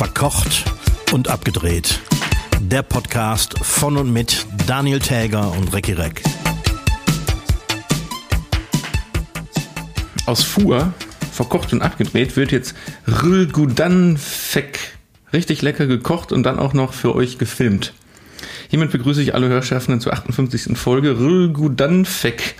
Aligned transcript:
Verkocht 0.00 0.64
und 1.12 1.28
abgedreht. 1.28 2.00
Der 2.58 2.82
Podcast 2.82 3.58
von 3.58 3.98
und 3.98 4.10
mit 4.10 4.46
Daniel 4.66 4.98
Täger 4.98 5.52
und 5.52 5.74
Recki 5.74 5.92
Reck. 5.92 6.22
Aus 10.24 10.42
Fuhr, 10.42 10.94
verkocht 11.30 11.74
und 11.74 11.82
abgedreht, 11.82 12.34
wird 12.36 12.50
jetzt 12.50 12.74
Rülgudanfek 13.06 14.78
richtig 15.34 15.60
lecker 15.60 15.86
gekocht 15.86 16.32
und 16.32 16.44
dann 16.44 16.58
auch 16.58 16.72
noch 16.72 16.94
für 16.94 17.14
euch 17.14 17.36
gefilmt. 17.36 17.92
Hiermit 18.70 18.92
begrüße 18.92 19.20
ich 19.20 19.34
alle 19.34 19.50
Hörschaffenden 19.50 20.00
zur 20.00 20.14
58. 20.14 20.78
Folge 20.78 21.18
Rülgudanfek. 21.18 22.54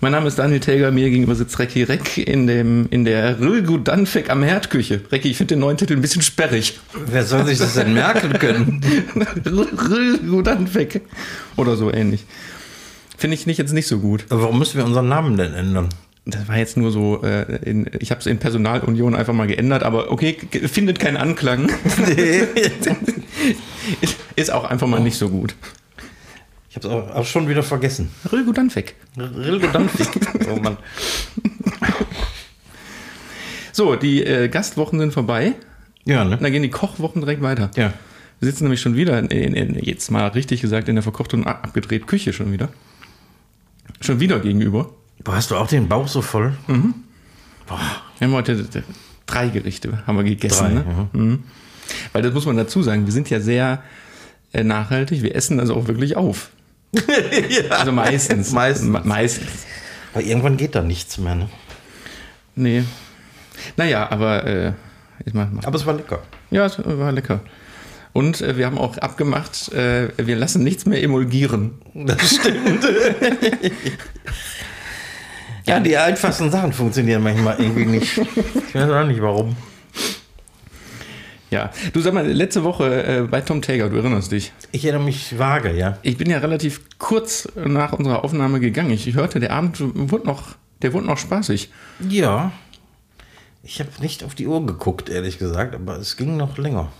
Mein 0.00 0.12
Name 0.12 0.28
ist 0.28 0.38
Daniel 0.38 0.60
Täger, 0.60 0.92
mir 0.92 1.10
gegenüber 1.10 1.34
sitzt 1.34 1.58
Recki 1.58 1.82
Reck 1.82 2.18
in, 2.18 2.46
dem, 2.46 2.86
in 2.90 3.04
der 3.04 3.40
Rülgudanfek 3.40 4.30
am 4.30 4.44
Herdküche. 4.44 5.00
Recki, 5.10 5.28
ich 5.30 5.36
finde 5.36 5.56
den 5.56 5.60
neuen 5.60 5.76
Titel 5.76 5.94
ein 5.94 6.00
bisschen 6.00 6.22
sperrig. 6.22 6.78
Wer 7.06 7.24
soll 7.24 7.44
sich 7.46 7.58
das 7.58 7.74
denn 7.74 7.94
merken 7.94 8.32
können? 8.34 8.80
Rülgudanfek. 9.44 11.00
Oder 11.56 11.76
so 11.76 11.92
ähnlich. 11.92 12.24
Finde 13.16 13.34
ich 13.34 13.46
nicht, 13.46 13.58
jetzt 13.58 13.72
nicht 13.72 13.88
so 13.88 13.98
gut. 13.98 14.24
Aber 14.30 14.42
Warum 14.42 14.60
müssen 14.60 14.76
wir 14.78 14.84
unseren 14.84 15.08
Namen 15.08 15.36
denn 15.36 15.52
ändern? 15.54 15.88
Das 16.26 16.46
war 16.46 16.58
jetzt 16.58 16.76
nur 16.76 16.92
so, 16.92 17.22
äh, 17.24 17.56
in, 17.68 17.90
ich 17.98 18.12
habe 18.12 18.20
es 18.20 18.26
in 18.26 18.38
Personalunion 18.38 19.16
einfach 19.16 19.32
mal 19.34 19.48
geändert, 19.48 19.82
aber 19.82 20.12
okay, 20.12 20.36
findet 20.70 21.00
keinen 21.00 21.16
Anklang. 21.16 21.72
Nee. 22.06 22.42
Ist- 24.00 24.16
Ist 24.36 24.52
auch 24.52 24.62
einfach 24.62 24.86
mal 24.86 25.00
nicht 25.00 25.16
so 25.18 25.28
gut. 25.30 25.56
Ich 26.70 26.76
habe 26.76 26.86
es 26.88 26.92
auch, 26.92 27.14
auch 27.16 27.24
schon 27.26 27.48
wieder 27.48 27.62
vergessen. 27.62 28.10
Rilgo 28.30 28.52
Danfig. 28.52 28.94
Oh 30.50 30.56
Mann. 30.56 30.76
So, 33.72 33.96
die 33.96 34.24
äh, 34.24 34.48
Gastwochen 34.48 34.98
sind 34.98 35.12
vorbei. 35.12 35.54
Ja, 36.04 36.24
ne? 36.24 36.38
Dann 36.40 36.52
gehen 36.52 36.62
die 36.62 36.70
Kochwochen 36.70 37.20
direkt 37.22 37.42
weiter. 37.42 37.70
Ja. 37.76 37.92
Wir 38.40 38.48
sitzen 38.50 38.64
nämlich 38.64 38.80
schon 38.80 38.96
wieder, 38.96 39.18
in, 39.18 39.26
in, 39.28 39.54
in, 39.54 39.74
jetzt 39.84 40.10
mal 40.10 40.26
richtig 40.28 40.60
gesagt, 40.60 40.88
in 40.88 40.96
der 40.96 41.02
verkocht 41.02 41.34
und 41.34 41.46
ab- 41.46 41.60
abgedreht 41.64 42.06
Küche 42.06 42.32
schon 42.32 42.52
wieder. 42.52 42.68
Schon 44.00 44.20
wieder 44.20 44.38
gegenüber. 44.40 44.90
Boah, 45.24 45.34
hast 45.36 45.50
du 45.50 45.56
auch 45.56 45.66
den 45.66 45.88
Bauch 45.88 46.08
so 46.08 46.22
voll? 46.22 46.54
Wir 46.66 48.26
haben 48.26 48.32
heute 48.32 48.56
d- 48.64 48.82
drei 49.26 49.48
Gerichte 49.48 50.02
haben 50.06 50.16
wir 50.16 50.24
gegessen. 50.24 50.64
Drei, 50.64 50.72
ne? 50.74 51.08
mhm. 51.12 51.42
Weil 52.12 52.22
das 52.22 52.32
muss 52.32 52.46
man 52.46 52.56
dazu 52.56 52.82
sagen, 52.82 53.06
wir 53.06 53.12
sind 53.12 53.28
ja 53.30 53.40
sehr 53.40 53.82
äh, 54.52 54.62
nachhaltig, 54.64 55.22
wir 55.22 55.34
essen 55.34 55.58
also 55.60 55.74
auch 55.74 55.88
wirklich 55.88 56.16
auf. 56.16 56.50
Also 57.70 57.92
meistens. 57.92 58.52
Meistens. 58.52 58.88
Me- 58.88 59.02
meistens. 59.04 59.48
Aber 60.14 60.22
irgendwann 60.24 60.56
geht 60.56 60.74
da 60.74 60.82
nichts 60.82 61.18
mehr, 61.18 61.34
ne? 61.34 61.48
Nee. 62.54 62.84
Naja, 63.76 64.10
aber 64.10 64.44
äh, 64.46 64.72
ich 65.24 65.34
mach, 65.34 65.48
mach. 65.50 65.64
Aber 65.64 65.76
es 65.76 65.84
war 65.86 65.94
lecker. 65.94 66.22
ja, 66.50 66.64
es 66.66 66.78
war 66.84 67.12
lecker. 67.12 67.40
Und 68.14 68.40
äh, 68.40 68.56
wir 68.56 68.66
haben 68.66 68.78
auch 68.78 68.96
abgemacht, 68.98 69.70
äh, 69.72 70.08
wir 70.16 70.36
lassen 70.36 70.64
nichts 70.64 70.86
mehr 70.86 71.02
emulgieren. 71.02 71.74
Das 71.94 72.36
stimmt. 72.36 72.84
ja, 75.66 75.78
die 75.80 75.96
einfachsten 75.96 76.50
Sachen 76.50 76.72
funktionieren 76.72 77.22
manchmal 77.22 77.60
irgendwie 77.60 77.84
nicht. 77.84 78.18
Ich 78.18 78.74
weiß 78.74 78.90
auch 78.90 79.06
nicht 79.06 79.20
warum. 79.20 79.56
Ja, 81.50 81.70
du 81.92 82.00
sag 82.00 82.12
mal, 82.12 82.26
letzte 82.26 82.62
Woche 82.62 83.04
äh, 83.04 83.22
bei 83.22 83.40
Tom 83.40 83.62
Tager, 83.62 83.88
du 83.88 83.96
erinnerst 83.96 84.32
dich. 84.32 84.52
Ich 84.70 84.84
erinnere 84.84 85.04
mich 85.04 85.38
vage, 85.38 85.74
ja. 85.74 85.98
Ich 86.02 86.18
bin 86.18 86.28
ja 86.28 86.38
relativ 86.38 86.82
kurz 86.98 87.48
nach 87.54 87.92
unserer 87.94 88.22
Aufnahme 88.22 88.60
gegangen. 88.60 88.90
Ich 88.90 89.14
hörte, 89.14 89.40
der 89.40 89.52
Abend 89.52 89.80
wurde 89.80 90.26
noch, 90.26 90.56
der 90.82 90.92
wurde 90.92 91.06
noch 91.06 91.16
spaßig. 91.16 91.70
Ja. 92.08 92.52
Ich 93.62 93.80
habe 93.80 93.90
nicht 94.00 94.24
auf 94.24 94.34
die 94.34 94.46
Uhr 94.46 94.64
geguckt, 94.64 95.08
ehrlich 95.08 95.38
gesagt, 95.38 95.74
aber 95.74 95.96
es 95.96 96.16
ging 96.16 96.36
noch 96.36 96.58
länger. 96.58 96.92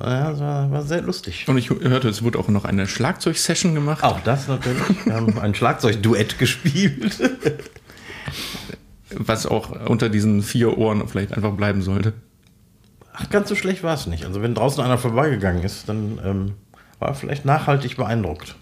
Ja, 0.00 0.30
es 0.32 0.40
war, 0.40 0.70
war 0.70 0.82
sehr 0.82 1.02
lustig. 1.02 1.46
Und 1.48 1.58
ich 1.58 1.70
hörte, 1.70 2.08
es 2.08 2.22
wurde 2.22 2.38
auch 2.38 2.48
noch 2.48 2.64
eine 2.64 2.86
Schlagzeugsession 2.86 3.74
gemacht. 3.74 4.04
Auch 4.04 4.20
das 4.20 4.46
natürlich. 4.46 4.82
Wir 5.04 5.14
haben 5.14 5.38
ein 5.38 5.54
Schlagzeugduett 5.54 6.38
gespielt. 6.38 7.18
Was 9.10 9.46
auch 9.46 9.88
unter 9.88 10.08
diesen 10.08 10.42
vier 10.42 10.76
Ohren 10.76 11.06
vielleicht 11.08 11.32
einfach 11.32 11.52
bleiben 11.52 11.82
sollte. 11.82 12.12
Ach, 13.20 13.28
ganz 13.30 13.48
so 13.48 13.54
schlecht 13.54 13.82
war 13.82 13.94
es 13.94 14.06
nicht. 14.06 14.24
Also 14.24 14.42
wenn 14.42 14.54
draußen 14.54 14.82
einer 14.82 14.96
vorbeigegangen 14.98 15.62
ist, 15.64 15.88
dann 15.88 16.20
ähm, 16.24 16.54
war 16.98 17.08
er 17.08 17.14
vielleicht 17.14 17.44
nachhaltig 17.44 17.96
beeindruckt. 17.96 18.54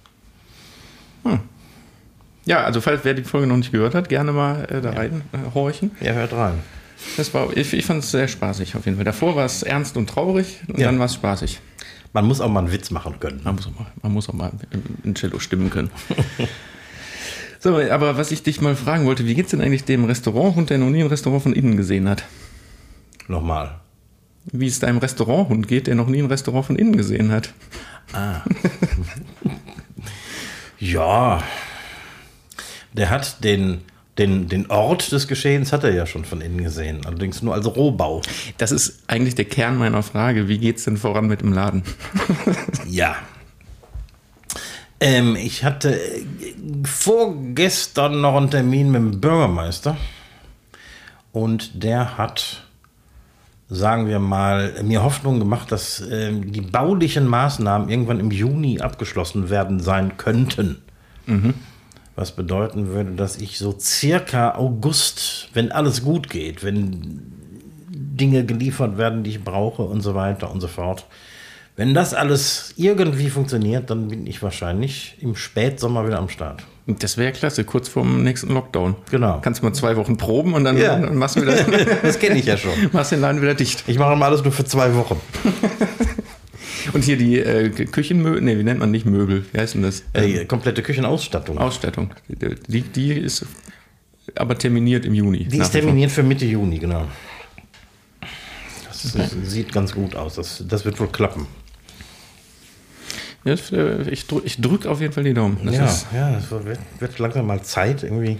Ja, 2.44 2.62
also 2.62 2.80
falls 2.80 3.04
wer 3.04 3.14
die 3.14 3.24
Folge 3.24 3.48
noch 3.48 3.56
nicht 3.56 3.72
gehört 3.72 3.94
hat, 3.96 4.08
gerne 4.08 4.30
mal 4.32 4.64
äh, 4.70 4.80
da 4.80 4.90
rein 4.92 5.22
äh, 5.32 5.52
horchen. 5.52 5.90
Ja, 6.00 6.12
hört 6.12 6.32
rein. 6.32 6.54
Das 7.16 7.34
war, 7.34 7.54
ich, 7.56 7.72
ich 7.72 7.84
fand 7.84 8.04
es 8.04 8.12
sehr 8.12 8.28
spaßig 8.28 8.76
auf 8.76 8.84
jeden 8.86 8.96
Fall. 8.96 9.04
Davor 9.04 9.34
war 9.34 9.44
es 9.44 9.64
ernst 9.64 9.96
und 9.96 10.08
traurig 10.08 10.60
und 10.68 10.78
Ja. 10.78 10.86
dann 10.86 10.98
war 11.00 11.06
es 11.06 11.14
spaßig. 11.14 11.60
Man 12.12 12.24
muss 12.24 12.40
auch 12.40 12.48
mal 12.48 12.60
einen 12.60 12.72
Witz 12.72 12.90
machen 12.92 13.18
können. 13.18 13.40
Man 13.42 13.56
muss 13.56 13.66
auch 13.66 13.74
mal, 13.78 13.86
man 14.00 14.12
muss 14.12 14.28
auch 14.28 14.34
mal 14.34 14.52
ein 15.04 15.14
Cello 15.16 15.40
stimmen 15.40 15.68
können. 15.70 15.90
so, 17.58 17.76
aber 17.78 18.16
was 18.16 18.30
ich 18.30 18.44
dich 18.44 18.60
mal 18.60 18.76
fragen 18.76 19.04
wollte, 19.06 19.26
wie 19.26 19.34
geht's 19.34 19.50
denn 19.50 19.60
eigentlich 19.60 19.84
dem 19.84 20.04
Restauranthund, 20.04 20.70
der 20.70 20.78
noch 20.78 20.88
nie 20.90 21.02
ein 21.02 21.08
Restaurant 21.08 21.42
von 21.42 21.52
innen 21.52 21.76
gesehen 21.76 22.08
hat? 22.08 22.22
Nochmal. 23.26 23.80
Wie 24.52 24.66
es 24.66 24.78
deinem 24.78 24.98
Restauranthund 24.98 25.66
geht, 25.68 25.86
der 25.86 25.94
noch 25.94 26.06
nie 26.06 26.22
ein 26.22 26.26
Restaurant 26.26 26.66
von 26.66 26.76
innen 26.76 26.96
gesehen 26.96 27.32
hat? 27.32 27.52
Ja. 30.78 31.42
Der 32.92 33.10
hat 33.10 33.44
den, 33.44 33.82
den, 34.18 34.48
den 34.48 34.70
Ort 34.70 35.12
des 35.12 35.28
Geschehens 35.28 35.72
hat 35.72 35.84
er 35.84 35.92
ja 35.92 36.06
schon 36.06 36.24
von 36.24 36.40
innen 36.40 36.62
gesehen. 36.62 37.04
Allerdings 37.04 37.42
nur 37.42 37.54
als 37.54 37.66
Rohbau. 37.66 38.22
Das 38.58 38.72
ist 38.72 39.02
eigentlich 39.06 39.34
der 39.34 39.44
Kern 39.46 39.76
meiner 39.76 40.02
Frage. 40.02 40.48
Wie 40.48 40.58
geht's 40.58 40.84
denn 40.84 40.96
voran 40.96 41.26
mit 41.26 41.40
dem 41.40 41.52
Laden? 41.52 41.82
Ja. 42.88 43.16
Ähm, 44.98 45.36
ich 45.36 45.64
hatte 45.64 46.00
äh, 46.00 46.24
vorgestern 46.84 48.22
noch 48.22 48.36
einen 48.36 48.50
Termin 48.50 48.90
mit 48.90 49.00
dem 49.02 49.20
Bürgermeister. 49.20 49.96
Und 51.32 51.82
der 51.82 52.16
hat, 52.16 52.65
sagen 53.68 54.06
wir 54.06 54.18
mal, 54.18 54.82
mir 54.84 55.02
Hoffnung 55.02 55.38
gemacht, 55.38 55.72
dass 55.72 56.00
ähm, 56.00 56.52
die 56.52 56.60
baulichen 56.60 57.26
Maßnahmen 57.26 57.88
irgendwann 57.88 58.20
im 58.20 58.30
Juni 58.30 58.80
abgeschlossen 58.80 59.50
werden 59.50 59.80
sein 59.80 60.16
könnten. 60.16 60.82
Was 62.14 62.32
bedeuten 62.32 62.88
würde, 62.88 63.12
dass 63.12 63.36
ich 63.36 63.58
so 63.58 63.76
circa 63.78 64.54
August, 64.54 65.50
wenn 65.52 65.72
alles 65.72 66.02
gut 66.04 66.30
geht, 66.30 66.62
wenn 66.64 67.32
Dinge 67.90 68.44
geliefert 68.44 68.96
werden, 68.96 69.24
die 69.24 69.30
ich 69.30 69.44
brauche 69.44 69.82
und 69.82 70.00
so 70.00 70.14
weiter 70.14 70.50
und 70.50 70.60
so 70.60 70.68
fort. 70.68 71.06
Wenn 71.74 71.92
das 71.92 72.14
alles 72.14 72.72
irgendwie 72.76 73.28
funktioniert, 73.28 73.90
dann 73.90 74.08
bin 74.08 74.26
ich 74.26 74.42
wahrscheinlich 74.42 75.16
im 75.20 75.36
Spätsommer 75.36 76.06
wieder 76.06 76.18
am 76.18 76.30
Start. 76.30 76.62
Das 76.88 77.16
wäre 77.18 77.32
klasse, 77.32 77.64
kurz 77.64 77.88
vorm 77.88 78.22
nächsten 78.22 78.52
Lockdown. 78.54 78.94
Genau. 79.10 79.40
Kannst 79.40 79.60
du 79.60 79.66
mal 79.66 79.72
zwei 79.72 79.96
Wochen 79.96 80.16
proben 80.16 80.54
und 80.54 80.62
dann, 80.62 80.76
Ja. 80.78 80.96
dann 80.98 81.16
machst 81.16 81.34
du 81.36 81.42
wieder, 81.42 81.54
Das 82.02 82.18
kenne 82.20 82.38
ich 82.38 82.46
ja 82.46 82.56
schon. 82.56 82.70
machst 82.92 83.10
den 83.10 83.20
Laden 83.20 83.42
wieder 83.42 83.54
dicht. 83.54 83.82
Ich 83.88 83.98
mache 83.98 84.14
mal 84.14 84.26
alles 84.26 84.44
nur 84.44 84.52
für 84.52 84.64
zwei 84.64 84.94
Wochen. 84.94 85.20
Und 86.92 87.02
hier 87.02 87.16
die 87.16 87.40
äh, 87.40 87.68
Küchenmöbel, 87.70 88.40
nee, 88.40 88.56
wie 88.58 88.62
nennt 88.62 88.78
man 88.78 88.92
nicht 88.92 89.06
Möbel? 89.06 89.44
Wie 89.52 89.58
heißt 89.58 89.74
denn 89.74 89.82
das? 89.82 90.04
Äh, 90.12 90.44
komplette 90.44 90.82
Küchenausstattung. 90.82 91.58
Ausstattung. 91.58 92.10
Die, 92.28 92.82
die 92.82 93.12
ist 93.12 93.44
aber 94.36 94.56
terminiert 94.56 95.04
im 95.04 95.12
Juni. 95.12 95.44
Die 95.44 95.58
ist 95.58 95.72
terminiert 95.72 96.12
für 96.12 96.22
Mitte 96.22 96.44
Juni, 96.46 96.78
genau. 96.78 97.06
Das 98.86 99.04
ist, 99.04 99.16
sieht 99.50 99.72
ganz 99.72 99.92
gut 99.92 100.14
aus. 100.14 100.36
Das, 100.36 100.64
das 100.66 100.84
wird 100.84 100.98
wohl 101.00 101.08
klappen. 101.08 101.46
Das, 103.46 103.70
äh, 103.70 104.02
ich 104.10 104.26
drücke 104.26 104.50
drück 104.60 104.86
auf 104.86 105.00
jeden 105.00 105.12
Fall 105.12 105.22
die 105.24 105.32
Daumen. 105.32 105.58
Das 105.64 105.76
ja, 105.76 105.84
ist, 105.86 106.06
ja, 106.12 106.36
es 106.36 106.50
wird, 106.50 106.78
wird 106.98 107.18
langsam 107.20 107.46
mal 107.46 107.62
Zeit, 107.62 108.02
irgendwie 108.02 108.38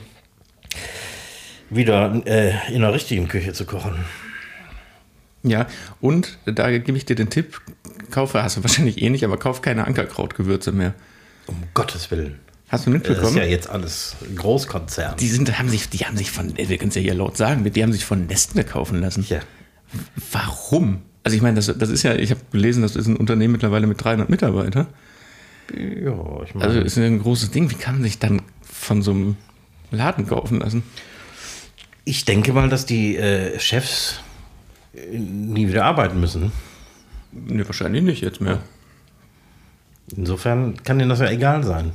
wieder 1.71 2.23
äh, 2.27 2.53
in 2.73 2.81
der 2.81 2.93
richtigen 2.93 3.29
Küche 3.29 3.53
zu 3.53 3.65
kochen. 3.67 4.05
ja, 5.43 5.67
und 6.01 6.39
da 6.45 6.77
gebe 6.77 6.99
ich 6.99 7.05
dir 7.05 7.15
den 7.15 7.31
Tipp, 7.31 7.61
kaufe, 8.11 8.43
hast 8.43 8.57
du 8.57 8.65
wahrscheinlich 8.65 9.01
eh 9.01 9.09
nicht, 9.11 9.25
aber 9.25 9.37
kauf 9.39 9.63
keine 9.63 9.87
Ankerkrautgewürze 9.87 10.73
mehr. 10.73 10.93
Um 11.47 11.63
Gottes 11.75 12.11
Willen. 12.11 12.41
Hast 12.69 12.87
du 12.87 12.91
Das 12.91 13.03
ist 13.03 13.09
mitbekommen? 13.09 13.37
ja 13.37 13.45
jetzt 13.45 13.71
alles 13.71 14.17
Großkonzern. 14.35 15.17
die, 15.19 15.29
sind, 15.29 15.57
haben 15.57 15.69
sich, 15.69 15.89
die 15.89 15.99
haben 15.99 16.17
sich 16.17 16.33
von, 16.33 16.57
wir 16.57 16.79
können 16.79 16.89
es 16.89 16.97
ja 16.97 17.01
hier 17.01 17.15
laut 17.15 17.37
sagen, 17.37 17.63
die 17.63 17.83
haben 17.83 17.93
sich 17.93 18.05
von 18.05 18.27
Nestle 18.27 18.65
kaufen 18.65 19.01
lassen. 19.01 19.25
ja. 19.29 19.39
Warum? 20.33 21.03
Also 21.27 21.37
ich 21.37 21.43
meine, 21.43 21.57
das, 21.57 21.67
das 21.77 21.89
ist 21.91 22.05
ja, 22.05 22.15
ich 22.15 22.31
habe 22.31 22.41
gelesen, 22.53 22.83
das 22.83 22.95
ist 22.95 23.09
ein 23.09 23.17
Unternehmen 23.17 23.51
mittlerweile 23.51 23.89
mit 23.89 24.03
300 24.03 24.31
Mitarbeitern. 24.31 24.87
Ja, 25.75 26.43
ich 26.45 26.55
meine, 26.55 26.69
Also 26.69 26.79
ist 26.79 26.97
ein 26.97 27.19
großes 27.21 27.51
Ding. 27.51 27.69
Wie 27.69 27.75
kann 27.75 27.97
man 27.97 28.05
sich 28.05 28.21
dann 28.21 28.43
von 28.63 29.03
so 29.03 29.11
einem 29.11 29.37
Laden 29.91 30.29
kaufen 30.29 30.61
lassen? 30.61 30.85
ich 32.05 32.25
denke 32.25 32.53
mal, 32.53 32.69
dass 32.69 32.87
die 32.87 33.17
äh, 33.17 33.59
Chefs 33.59 34.21
äh, 34.95 35.19
nie 35.19 35.67
wieder 35.67 35.85
arbeiten 35.85 36.21
müssen. 36.21 36.53
Nee, 37.33 37.67
wahrscheinlich 37.67 38.05
nicht 38.05 38.23
jetzt 38.23 38.41
mehr. 38.41 38.61
Insofern 40.17 40.81
kann 40.85 41.01
denen 41.01 41.09
das 41.09 41.19
ja 41.19 41.29
egal 41.29 41.65
sein. 41.65 41.91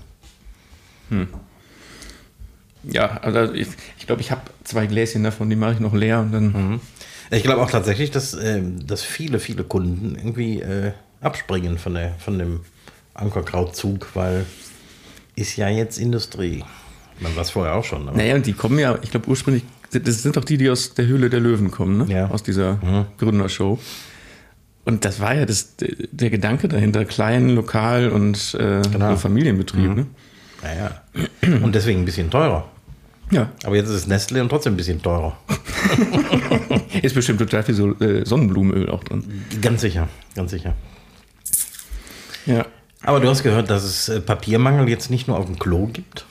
Ja, 2.83 3.17
also 3.21 3.53
ich 3.53 3.67
glaube, 3.69 3.77
ich, 3.97 4.05
glaub, 4.07 4.19
ich 4.19 4.31
habe 4.31 4.41
zwei 4.65 4.85
Gläschen 4.87 5.23
davon, 5.23 5.49
die 5.49 5.55
mache 5.55 5.75
ich 5.75 5.79
noch 5.79 5.93
leer 5.93 6.19
und 6.19 6.33
dann. 6.33 6.81
Ich 7.31 7.43
glaube 7.43 7.61
auch 7.61 7.71
tatsächlich, 7.71 8.11
dass, 8.11 8.33
ähm, 8.33 8.85
dass 8.85 9.03
viele, 9.03 9.39
viele 9.39 9.63
Kunden 9.63 10.15
irgendwie 10.15 10.61
äh, 10.61 10.91
abspringen 11.21 11.77
von, 11.77 11.93
der, 11.93 12.13
von 12.19 12.37
dem 12.37 12.59
Ankerkrautzug, 13.13 14.09
weil 14.15 14.45
ist 15.35 15.55
ja 15.55 15.69
jetzt 15.69 15.97
Industrie. 15.97 16.63
Man 17.19 17.35
war 17.35 17.43
es 17.43 17.51
vorher 17.51 17.75
auch 17.75 17.85
schon. 17.85 18.05
Naja, 18.05 18.35
und 18.35 18.45
die 18.45 18.53
kommen 18.53 18.79
ja, 18.79 18.97
ich 19.01 19.11
glaube 19.11 19.29
ursprünglich, 19.29 19.63
das 19.91 20.23
sind 20.23 20.35
doch 20.35 20.43
die, 20.43 20.57
die 20.57 20.69
aus 20.69 20.93
der 20.93 21.05
Höhle 21.05 21.29
der 21.29 21.39
Löwen 21.39 21.71
kommen, 21.71 21.97
ne? 21.99 22.13
Ja. 22.13 22.27
Aus 22.29 22.43
dieser 22.43 22.79
Gründershow. 23.17 23.79
Und 24.83 25.05
das 25.05 25.19
war 25.19 25.35
ja 25.35 25.45
das, 25.45 25.75
der 25.77 26.29
Gedanke 26.31 26.67
dahinter, 26.67 27.05
klein, 27.05 27.49
lokal 27.49 28.09
und 28.09 28.55
äh, 28.55 28.81
Genau. 28.91 29.15
Familienbetrieb, 29.15 29.95
ne? 29.95 30.07
naja. 30.63 31.01
Und 31.63 31.75
deswegen 31.75 31.99
ein 32.01 32.05
bisschen 32.05 32.29
teurer. 32.31 32.67
Ja. 33.31 33.49
Aber 33.63 33.75
jetzt 33.75 33.87
ist 33.87 33.95
es 33.95 34.07
Nestle 34.07 34.41
und 34.41 34.49
trotzdem 34.49 34.73
ein 34.73 34.77
bisschen 34.77 35.01
teurer. 35.01 35.37
Ist 37.01 37.15
bestimmt 37.15 37.39
total 37.39 37.63
viel 37.63 37.75
so, 37.75 37.93
äh, 37.99 38.25
Sonnenblumenöl 38.25 38.89
auch 38.89 39.03
drin. 39.03 39.45
Ganz 39.61 39.81
sicher, 39.81 40.07
ganz 40.35 40.51
sicher. 40.51 40.75
Ja. 42.45 42.65
Aber 43.03 43.19
du 43.19 43.29
hast 43.29 43.41
gehört, 43.43 43.69
dass 43.69 43.83
es 43.83 44.09
äh, 44.09 44.19
Papiermangel 44.19 44.87
jetzt 44.89 45.09
nicht 45.09 45.27
nur 45.27 45.37
auf 45.37 45.45
dem 45.45 45.57
Klo 45.57 45.87
gibt. 45.87 46.25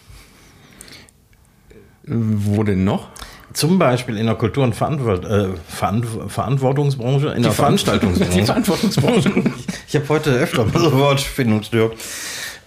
Wo 2.05 2.63
denn 2.63 2.85
noch? 2.85 3.09
Zum 3.53 3.79
Beispiel 3.79 4.17
in 4.17 4.27
der 4.27 4.37
Kultur- 4.37 4.63
und 4.65 4.75
Verantwort 4.77 5.25
äh, 5.25 5.49
Veran- 5.69 6.29
Verantwortungsbranche, 6.29 7.29
in 7.31 7.43
der 7.43 7.53
Veranstaltungsbranche. 7.53 8.39
Die 8.39 8.45
Verantwortungsbranche. 8.45 9.33
Ich 9.89 9.97
habe 9.97 10.09
heute 10.09 10.31
öfter 10.31 10.65
mal 10.67 10.79
so 10.79 10.93
Wortfindungsstörung. 10.93 11.91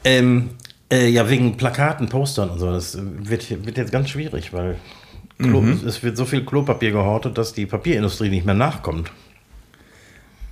Ähm, 0.04 0.50
äh, 0.94 1.08
ja, 1.10 1.30
wegen 1.30 1.58
Plakaten, 1.58 2.08
Postern 2.10 2.50
und 2.50 2.60
so. 2.60 2.72
Das 2.72 2.98
wird, 3.00 3.66
wird 3.66 3.78
jetzt 3.78 3.92
ganz 3.92 4.10
schwierig, 4.10 4.54
weil 4.54 4.78
Klo, 5.40 5.64
es 5.86 6.04
wird 6.04 6.16
so 6.16 6.26
viel 6.26 6.46
Klopapier 6.46 6.92
gehortet, 6.92 7.38
dass 7.38 7.54
die 7.54 7.66
Papierindustrie 7.66 8.30
nicht 8.30 8.46
mehr 8.46 8.56
nachkommt. 8.56 9.12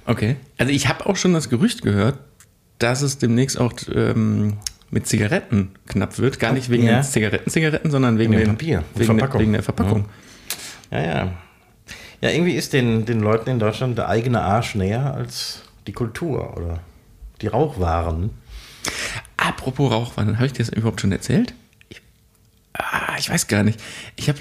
Okay. 0.05 0.38
Also 0.57 0.73
ich 0.73 0.89
habe 0.89 1.05
auch 1.05 1.15
schon 1.15 1.33
das 1.33 1.49
Gerücht 1.49 1.83
gehört, 1.83 2.17
dass 2.79 3.03
es 3.03 3.19
demnächst 3.19 3.59
auch 3.59 3.73
ähm, 3.93 4.57
mit 4.89 5.07
Zigaretten 5.07 5.69
knapp 5.88 6.17
wird. 6.17 6.39
Gar 6.39 6.53
nicht 6.53 6.69
wegen 6.69 6.83
Ja. 6.83 6.99
den 6.99 7.03
Zigaretten-Zigaretten, 7.03 7.91
sondern 7.91 8.17
wegen, 8.17 8.31
dem 8.31 8.39
den, 8.39 8.49
Papier 8.49 8.83
wegen, 8.95 8.97
der, 8.97 9.05
Verpackung. 9.05 9.41
wegen 9.41 9.53
der 9.53 9.63
Verpackung. 9.63 10.05
Ja, 10.89 10.99
ja. 10.99 11.31
Ja, 12.21 12.29
irgendwie 12.29 12.53
ist 12.53 12.73
den, 12.73 13.05
den 13.05 13.19
Leuten 13.19 13.49
in 13.49 13.59
Deutschland 13.59 13.97
der 13.97 14.09
eigene 14.09 14.41
Arsch 14.41 14.75
näher 14.75 15.13
als 15.13 15.63
die 15.88 15.93
Kultur 15.93 16.55
oder 16.57 16.79
die 17.41 17.47
Rauchwaren. 17.47 18.31
Apropos 19.51 19.92
Rauchwaren, 19.92 20.38
habe 20.38 20.45
ich 20.45 20.53
dir 20.53 20.63
das 20.63 20.69
überhaupt 20.69 21.01
schon 21.01 21.12
erzählt? 21.12 21.53
Ich, 21.89 22.01
ah, 22.74 23.15
ich 23.19 23.30
weiß 23.30 23.48
gar 23.48 23.63
nicht. 23.63 23.81
Ich 24.15 24.30
habe 24.30 24.39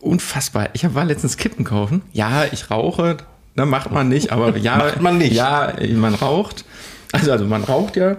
unfassbar. 0.00 0.70
Ich 0.72 0.86
hab, 0.86 0.94
war 0.94 1.04
letztens 1.04 1.36
Kippen 1.36 1.66
kaufen. 1.66 2.00
Ja, 2.12 2.46
ich 2.50 2.70
rauche. 2.70 3.18
Na, 3.54 3.66
macht 3.66 3.90
man 3.90 4.08
nicht, 4.08 4.32
aber 4.32 4.56
ja. 4.56 4.78
Macht 4.78 5.02
man 5.02 5.18
nicht. 5.18 5.34
Ja, 5.34 5.74
man 5.94 6.14
raucht. 6.14 6.64
Also, 7.12 7.30
also 7.30 7.44
man 7.44 7.62
raucht 7.62 7.96
ja. 7.96 8.16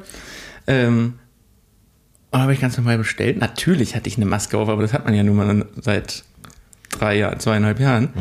Ähm, 0.68 1.16
und 2.30 2.40
habe 2.40 2.54
ich 2.54 2.62
ganz 2.62 2.78
normal 2.78 3.00
bestellt. 3.00 3.40
Natürlich 3.40 3.96
hatte 3.96 4.08
ich 4.08 4.18
eine 4.18 4.28
Maske 4.28 4.60
auf, 4.60 4.70
aber 4.70 4.84
das 4.84 4.94
hat 4.94 5.06
man 5.06 5.16
ja 5.16 5.24
nun 5.24 5.36
mal 5.36 5.66
seit 5.82 6.24
drei 6.92 7.18
Jahren, 7.18 7.40
zweieinhalb 7.40 7.80
Jahren. 7.80 8.14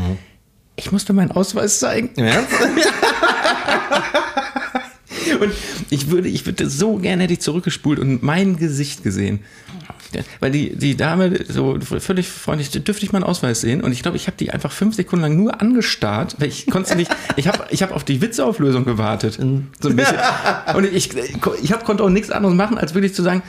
Ich 0.77 0.93
musste 0.93 1.13
meinen 1.13 1.31
Ausweis 1.31 1.79
zeigen. 1.79 2.09
Und 5.41 5.53
ich 5.91 6.11
würde, 6.11 6.29
ich 6.29 6.47
würde 6.47 6.69
so 6.69 6.97
gerne 6.97 7.25
hätte 7.25 7.35
ich 7.35 7.41
zurückgespult 7.41 7.99
und 7.99 8.23
mein 8.23 8.57
Gesicht 8.57 9.03
gesehen. 9.03 9.41
Weil 10.41 10.51
die, 10.51 10.77
die 10.77 10.97
Dame 10.97 11.45
so 11.49 11.79
völlig 11.81 12.29
freundlich, 12.29 12.71
dürfte 12.71 13.05
ich 13.05 13.13
meinen 13.13 13.25
Ausweis 13.25 13.61
sehen? 13.61 13.83
Und 13.83 13.93
ich 13.93 14.03
glaube, 14.03 14.17
ich 14.17 14.27
habe 14.27 14.37
die 14.37 14.51
einfach 14.51 14.73
fünf 14.73 14.95
Sekunden 14.95 15.23
lang 15.23 15.37
nur 15.37 15.61
angestarrt, 15.61 16.37
weil 16.39 16.49
ich 16.49 16.67
konnte 16.67 16.97
nicht, 16.97 17.11
ich 17.37 17.49
habe 17.49 17.65
ich 17.71 17.83
hab 17.83 17.93
auf 17.93 18.05
die 18.05 18.21
Witzeauflösung 18.21 18.85
gewartet. 18.85 19.35
So 19.35 19.89
ein 19.89 19.97
bisschen. 19.97 20.19
Und 20.75 20.85
ich, 20.85 21.11
ich 21.63 21.73
hab, 21.73 21.85
konnte 21.85 22.03
auch 22.03 22.11
nichts 22.11 22.31
anderes 22.31 22.55
machen, 22.55 22.79
als 22.79 22.95
wirklich 22.95 23.15
zu 23.15 23.23
sagen, 23.23 23.43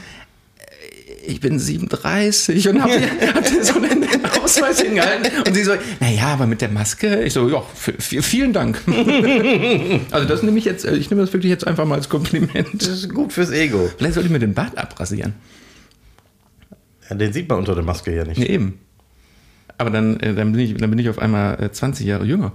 ich 1.26 1.40
bin 1.40 1.58
37 1.58 2.68
und 2.68 2.82
habe 2.82 2.94
hab 3.34 3.46
so 3.62 3.74
einen 3.76 4.04
Ausweis 4.42 4.80
hingehalten. 4.80 5.42
Und 5.46 5.54
sie 5.54 5.64
so, 5.64 5.72
naja, 6.00 6.26
aber 6.28 6.46
mit 6.46 6.60
der 6.60 6.68
Maske. 6.68 7.22
Ich 7.22 7.32
so, 7.32 7.48
ja, 7.48 7.62
vielen 7.74 8.52
Dank. 8.52 8.80
Also 10.10 10.28
das 10.28 10.42
nehme 10.42 10.58
ich 10.58 10.64
jetzt, 10.64 10.84
ich 10.84 11.10
nehme 11.10 11.22
das 11.22 11.32
wirklich 11.32 11.50
jetzt 11.50 11.66
einfach 11.66 11.84
mal 11.84 11.96
als 11.96 12.08
Kompliment. 12.08 12.68
Das 12.74 12.88
ist 12.88 13.12
gut 13.12 13.32
fürs 13.32 13.50
Ego. 13.50 13.90
Vielleicht 13.96 14.14
sollte 14.14 14.26
ich 14.26 14.32
mir 14.32 14.38
den 14.38 14.54
Bart 14.54 14.76
abrasieren. 14.78 15.34
Ja, 17.08 17.16
den 17.16 17.32
sieht 17.32 17.48
man 17.48 17.58
unter 17.58 17.74
der 17.74 17.84
Maske 17.84 18.14
ja 18.14 18.24
nicht. 18.24 18.38
Nee, 18.38 18.46
eben. 18.46 18.78
Aber 19.78 19.90
dann, 19.90 20.20
äh, 20.20 20.34
dann, 20.34 20.52
bin 20.52 20.60
ich, 20.60 20.76
dann 20.76 20.90
bin 20.90 20.98
ich 20.98 21.08
auf 21.08 21.18
einmal 21.18 21.62
äh, 21.62 21.72
20 21.72 22.06
Jahre 22.06 22.24
jünger. 22.24 22.52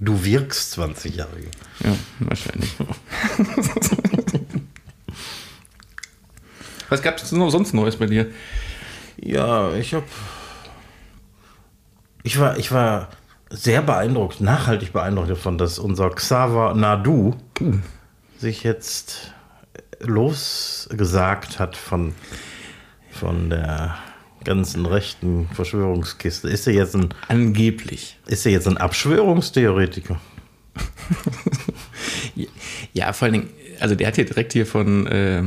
Du 0.00 0.24
wirkst 0.24 0.72
20 0.72 1.16
Jahre. 1.16 1.36
jung. 1.38 1.50
Ja, 1.84 1.96
wahrscheinlich. 2.20 2.74
Was 6.88 7.02
gab 7.02 7.16
es 7.16 7.32
noch 7.32 7.50
sonst 7.50 7.72
Neues 7.74 7.96
bei 7.96 8.06
dir? 8.06 8.26
Ja, 9.16 9.72
ich 9.74 9.94
habe. 9.94 10.04
Ich 12.22 12.38
war, 12.38 12.56
ich 12.58 12.72
war 12.72 13.10
sehr 13.50 13.82
beeindruckt, 13.82 14.40
nachhaltig 14.40 14.92
beeindruckt 14.92 15.30
davon, 15.30 15.58
dass 15.58 15.78
unser 15.78 16.10
Xaver 16.10 16.74
Nadu 16.74 17.34
sich 18.38 18.62
jetzt 18.62 19.32
losgesagt 20.00 21.58
hat 21.58 21.76
von, 21.76 22.14
von 23.10 23.50
der 23.50 23.96
ganzen 24.44 24.86
rechten 24.86 25.48
Verschwörungskiste. 25.52 26.48
Ist 26.48 26.66
er 26.66 26.74
jetzt 26.74 26.96
ein, 26.96 27.12
Angeblich. 27.28 28.18
ist 28.26 28.46
er 28.46 28.52
jetzt 28.52 28.68
ein 28.68 28.78
Abschwörungstheoretiker? 28.78 30.20
Ja, 32.92 33.12
vor 33.12 33.26
allen 33.26 33.32
Dingen, 33.34 33.50
also 33.80 33.94
der 33.94 34.06
hat 34.06 34.14
hier 34.16 34.24
direkt 34.24 34.52
hier 34.52 34.66
von, 34.66 35.06
äh, 35.06 35.42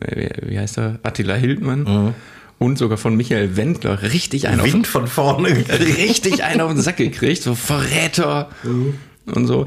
wie, 0.00 0.28
wie 0.50 0.58
heißt 0.58 0.78
er, 0.78 0.98
Attila 1.02 1.34
Hildmann 1.34 2.14
und 2.58 2.78
sogar 2.78 2.96
von 2.96 3.16
Michael 3.16 3.56
Wendler 3.56 4.02
richtig 4.02 4.48
einen 4.48 4.60
auf, 4.60 4.72
Wind 4.72 4.86
von 4.86 5.06
vorne. 5.06 5.48
richtig 5.98 6.44
einen 6.44 6.60
auf 6.60 6.72
den 6.72 6.80
Sack 6.80 6.98
gekriegt, 6.98 7.42
so 7.42 7.54
Verräter 7.54 8.50
und 9.26 9.46
so. 9.46 9.66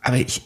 Aber 0.00 0.16
ich, 0.16 0.42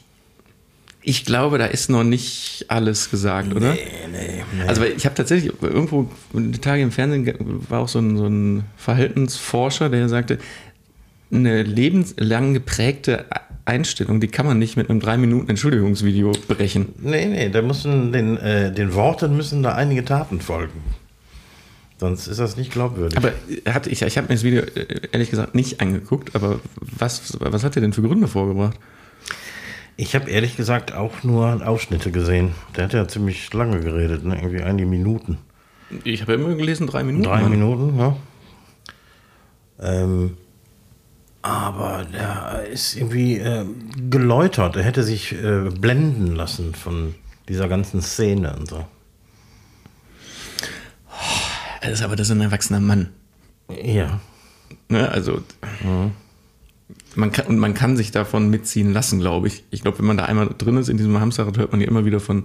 ich 1.03 1.25
glaube, 1.25 1.59
da 1.59 1.67
ist 1.67 1.91
noch 1.91 2.05
nicht 2.05 2.67
alles 2.69 3.11
gesagt, 3.11 3.55
oder? 3.55 3.73
Nee, 3.73 3.79
nee, 4.11 4.45
nee. 4.57 4.69
Also 4.69 4.83
ich 4.83 5.05
habe 5.05 5.15
tatsächlich 5.15 5.53
irgendwo 5.61 6.11
die 6.33 6.59
Tage 6.59 6.83
im 6.83 6.91
Fernsehen 6.91 7.35
war 7.69 7.81
auch 7.81 7.89
so 7.89 7.99
ein, 7.99 8.17
so 8.17 8.27
ein 8.27 8.65
Verhaltensforscher, 8.77 9.91
der 9.91 10.09
sagte, 10.09 10.39
eine 11.31 11.63
lebenslang 11.63 12.55
geprägte 12.55 13.27
Einstellung, 13.65 14.21
die 14.21 14.29
kann 14.29 14.47
man 14.47 14.59
nicht 14.59 14.77
mit 14.77 14.89
einem 14.89 15.01
drei 15.01 15.19
Minuten 15.19 15.51
Entschuldigungsvideo 15.51 16.33
brechen. 16.49 16.95
Nee, 16.99 17.27
nee, 17.27 17.49
da 17.51 17.61
müssen 17.61 18.13
den, 18.13 18.39
äh, 18.39 18.73
den 18.73 18.95
Worten 18.95 19.37
müssen 19.37 19.63
da 19.63 19.75
einige 19.75 20.05
Taten 20.05 20.41
folgen. 20.41 20.83
Sonst 21.99 22.29
ist 22.29 22.41
das 22.41 22.57
nicht 22.57 22.73
glaubwürdig. 22.73 23.19
Aber 23.19 23.33
hat, 23.67 23.87
ich, 23.87 24.03
ich 24.03 24.17
habe 24.17 24.29
mir 24.29 24.35
das 24.35 24.45
Video 24.45 24.63
äh, 24.63 25.09
ehrlich 25.13 25.31
gesagt 25.31 25.55
nicht 25.55 25.81
angeguckt, 25.81 26.35
aber 26.35 26.61
was, 26.81 27.37
was 27.41 27.65
hat 27.65 27.77
er 27.77 27.83
denn 27.83 27.93
für 27.93 28.03
Gründe 28.03 28.29
vorgebracht? 28.29 28.79
ich 29.99 30.15
habe 30.15 30.31
ehrlich 30.31 30.57
gesagt 30.57 30.95
auch 30.95 31.25
nur 31.25 31.67
Ausschnitte 31.67 32.13
gesehen. 32.13 32.53
Der 32.77 32.85
hat 32.85 32.93
ja 32.93 33.09
ziemlich 33.09 33.53
lange 33.53 33.81
geredet, 33.81 34.25
ne? 34.25 34.37
irgendwie 34.37 34.63
einige 34.63 34.89
Minuten. 34.89 35.39
Ich 36.05 36.23
habe 36.23 36.35
immer 36.35 36.55
gelesen, 36.55 36.87
drei 36.87 37.03
Minuten. 37.03 37.25
Drei 37.25 37.43
Mann. 37.43 37.51
Minuten, 37.51 37.99
ja. 37.99 38.17
Ähm, 39.81 40.37
aber 41.43 42.07
der 42.13 42.67
ist 42.71 42.97
irgendwie 42.97 43.39
äh, 43.39 43.65
geläutert. 44.11 44.77
Er 44.77 44.83
hätte 44.83 45.03
sich 45.03 45.33
äh, 45.33 45.71
blenden 45.71 46.35
lassen 46.35 46.75
von 46.75 47.15
dieser 47.49 47.69
ganzen 47.69 48.03
Szene 48.03 48.55
und 48.57 48.69
so. 48.69 48.87
Das 51.81 51.93
ist 51.93 52.03
aber 52.03 52.17
das 52.17 52.29
ist 52.29 52.33
ein 52.33 52.41
erwachsener 52.41 52.81
Mann. 52.81 53.11
Ja. 53.83 54.21
Ne? 54.89 55.09
Also 55.09 55.43
man 57.15 57.33
kann, 57.33 57.47
und 57.47 57.59
man 57.59 57.75
kann 57.75 57.97
sich 57.97 58.11
davon 58.11 58.51
mitziehen 58.51 58.93
lassen, 58.93 59.21
glaube 59.21 59.49
ich. 59.49 59.65
Ich 59.71 59.83
glaube, 59.83 59.99
wenn 59.99 60.07
man 60.07 60.17
da 60.17 60.25
einmal 60.25 60.51
drin 60.57 60.77
ist 60.77 60.89
in 60.89 60.97
diesem 60.97 61.19
Hamsterrad, 61.21 61.59
hört 61.59 61.73
man 61.73 61.81
ja 61.81 61.89
immer 61.89 62.05
wieder 62.05 62.21
von 62.21 62.45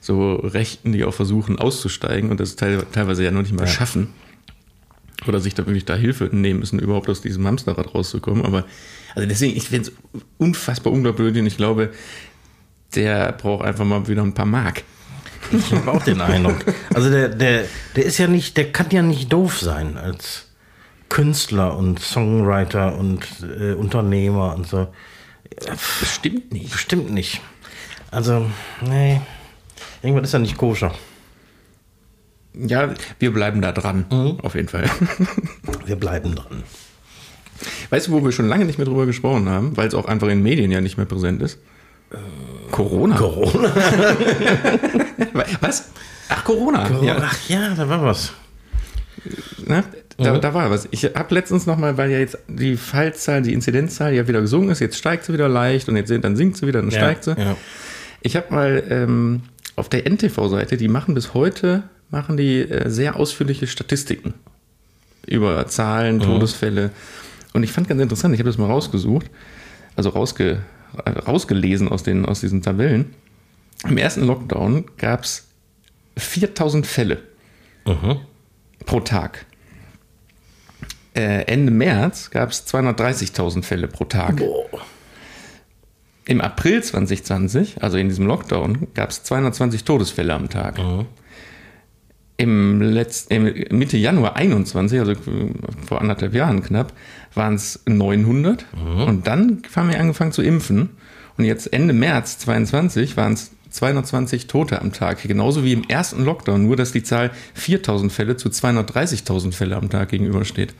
so 0.00 0.34
Rechten, 0.34 0.92
die 0.92 1.04
auch 1.04 1.14
versuchen 1.14 1.58
auszusteigen 1.58 2.30
und 2.30 2.40
das 2.40 2.56
teil, 2.56 2.84
teilweise 2.92 3.24
ja 3.24 3.30
noch 3.30 3.42
nicht 3.42 3.54
mal 3.54 3.66
schaffen. 3.66 4.08
Oder 5.26 5.40
sich 5.40 5.54
da 5.54 5.66
wirklich 5.66 5.84
da 5.84 5.94
Hilfe 5.94 6.28
nehmen 6.30 6.60
müssen, 6.60 6.78
überhaupt 6.78 7.08
aus 7.08 7.22
diesem 7.22 7.46
Hamsterrad 7.46 7.94
rauszukommen. 7.94 8.44
Aber 8.44 8.64
also 9.14 9.28
deswegen, 9.28 9.56
ich 9.56 9.68
finde 9.68 9.90
es 9.90 10.22
unfassbar 10.38 10.92
unglaubwürdig 10.92 11.40
und 11.40 11.46
ich 11.46 11.56
glaube, 11.56 11.90
der 12.94 13.32
braucht 13.32 13.64
einfach 13.64 13.84
mal 13.84 14.06
wieder 14.08 14.22
ein 14.22 14.34
paar 14.34 14.46
Mark. 14.46 14.84
Ich 15.52 15.72
habe 15.72 15.90
auch 15.92 16.02
den 16.02 16.20
Eindruck. 16.20 16.64
Also 16.92 17.10
der, 17.10 17.28
der, 17.28 17.64
der 17.94 18.04
ist 18.04 18.18
ja 18.18 18.26
nicht, 18.26 18.56
der 18.56 18.72
kann 18.72 18.90
ja 18.90 19.02
nicht 19.02 19.32
doof 19.32 19.60
sein 19.60 19.96
als 19.96 20.46
Künstler 21.08 21.76
und 21.76 22.00
Songwriter 22.00 22.96
und 22.96 23.24
äh, 23.42 23.72
Unternehmer 23.72 24.54
und 24.54 24.66
so. 24.66 24.88
Bestimmt 26.00 26.52
nicht. 26.52 26.72
Bestimmt 26.72 27.10
nicht. 27.10 27.40
Also, 28.10 28.50
nee. 28.82 29.20
Irgendwas 30.02 30.28
ist 30.28 30.32
ja 30.32 30.38
nicht 30.38 30.56
koscher. 30.56 30.94
Ja, 32.56 32.94
wir 33.18 33.32
bleiben 33.32 33.60
da 33.60 33.72
dran, 33.72 34.06
auf 34.42 34.54
jeden 34.54 34.68
Fall. 34.68 34.88
Wir 35.86 35.96
bleiben 35.96 36.34
dran. 36.34 36.64
Weißt 37.90 38.08
du, 38.08 38.12
wo 38.12 38.24
wir 38.24 38.32
schon 38.32 38.48
lange 38.48 38.64
nicht 38.64 38.76
mehr 38.76 38.86
drüber 38.86 39.06
gesprochen 39.06 39.48
haben, 39.48 39.76
weil 39.76 39.86
es 39.86 39.94
auch 39.94 40.06
einfach 40.06 40.28
in 40.28 40.42
Medien 40.42 40.70
ja 40.72 40.80
nicht 40.80 40.96
mehr 40.96 41.06
präsent 41.06 41.40
ist? 41.42 41.58
Corona. 42.70 43.16
Corona? 43.16 43.72
Was? 45.60 45.90
Ach, 46.28 46.44
Corona. 46.44 46.90
Ja. 47.02 47.18
Ach 47.20 47.48
ja, 47.48 47.74
da 47.74 47.88
war 47.88 48.02
was. 48.02 48.32
Ne? 49.64 49.84
Da, 50.18 50.38
da 50.38 50.54
war 50.54 50.70
was. 50.70 50.88
Ich 50.90 51.04
habe 51.04 51.34
letztens 51.34 51.66
nochmal, 51.66 51.98
weil 51.98 52.10
ja 52.10 52.18
jetzt 52.18 52.38
die 52.48 52.76
Fallzahl, 52.76 53.42
die 53.42 53.52
Inzidenzzahl 53.52 54.14
ja 54.14 54.26
wieder 54.26 54.40
gesunken 54.40 54.70
ist, 54.70 54.80
jetzt 54.80 54.96
steigt 54.96 55.24
sie 55.24 55.32
wieder 55.32 55.48
leicht 55.48 55.88
und 55.88 55.96
jetzt 55.96 56.10
dann 56.10 56.36
sinkt 56.36 56.56
sie 56.56 56.66
wieder, 56.66 56.80
dann 56.80 56.90
steigt 56.90 57.24
sie. 57.24 57.36
Ja. 57.38 57.56
Ich 58.22 58.34
habe 58.34 58.52
mal 58.52 58.82
ähm, 58.88 59.42
auf 59.76 59.88
der 59.88 60.06
NTV-Seite, 60.10 60.76
die 60.76 60.88
machen 60.88 61.14
bis 61.14 61.34
heute, 61.34 61.84
machen 62.10 62.36
die 62.36 62.60
äh, 62.60 62.88
sehr 62.88 63.16
ausführliche 63.16 63.66
Statistiken 63.66 64.34
über 65.26 65.66
Zahlen, 65.66 66.20
Todesfälle. 66.20 66.90
Und 67.52 67.62
ich 67.62 67.72
fand 67.72 67.88
ganz 67.88 68.00
interessant, 68.00 68.34
ich 68.34 68.40
habe 68.40 68.48
das 68.48 68.58
mal 68.58 68.66
rausgesucht, 68.66 69.26
also 69.96 70.10
rausge, 70.10 70.62
äh, 71.04 71.10
rausgelesen 71.10 71.88
aus, 71.88 72.02
den, 72.02 72.24
aus 72.26 72.40
diesen 72.40 72.62
Tabellen. 72.62 73.14
Im 73.88 73.98
ersten 73.98 74.24
Lockdown 74.26 74.84
gab 74.98 75.24
es 75.24 75.46
4000 76.16 76.86
Fälle 76.86 77.18
pro 78.84 79.00
Tag. 79.00 79.46
Äh, 81.14 81.42
Ende 81.46 81.72
März 81.72 82.30
gab 82.30 82.50
es 82.50 82.66
230.000 82.66 83.62
Fälle 83.62 83.88
pro 83.88 84.04
Tag. 84.04 84.40
Im 86.26 86.40
April 86.40 86.82
2020, 86.82 87.82
also 87.82 87.96
in 87.98 88.08
diesem 88.08 88.26
Lockdown, 88.26 88.88
gab 88.94 89.10
es 89.10 89.22
220 89.22 89.84
Todesfälle 89.84 90.34
am 90.34 90.48
Tag. 90.50 90.78
Im, 92.38 92.80
Letz-, 92.82 93.26
im 93.30 93.44
Mitte 93.78 93.96
Januar 93.96 94.36
21, 94.36 95.00
also 95.00 95.14
vor 95.86 96.00
anderthalb 96.00 96.34
Jahren 96.34 96.62
knapp, 96.62 96.92
waren 97.34 97.54
es 97.54 97.80
900. 97.86 98.66
Und 99.06 99.26
dann 99.26 99.62
haben 99.74 99.88
wir 99.88 99.98
angefangen 99.98 100.32
zu 100.32 100.42
impfen. 100.42 100.90
Und 101.38 101.44
jetzt 101.44 101.72
Ende 101.72 101.94
März 101.94 102.38
22 102.38 103.16
waren 103.16 103.34
es 103.34 103.52
220 103.70 104.46
Tote 104.46 104.80
am 104.80 104.92
Tag. 104.92 105.22
Genauso 105.22 105.64
wie 105.64 105.72
im 105.72 105.84
ersten 105.84 106.24
Lockdown, 106.24 106.64
nur 106.64 106.76
dass 106.76 106.92
die 106.92 107.02
Zahl 107.02 107.30
4000 107.54 108.12
Fälle 108.12 108.36
zu 108.36 108.48
230.000 108.48 109.52
Fälle 109.52 109.76
am 109.76 109.90
Tag 109.90 110.10
gegenübersteht. 110.10 110.74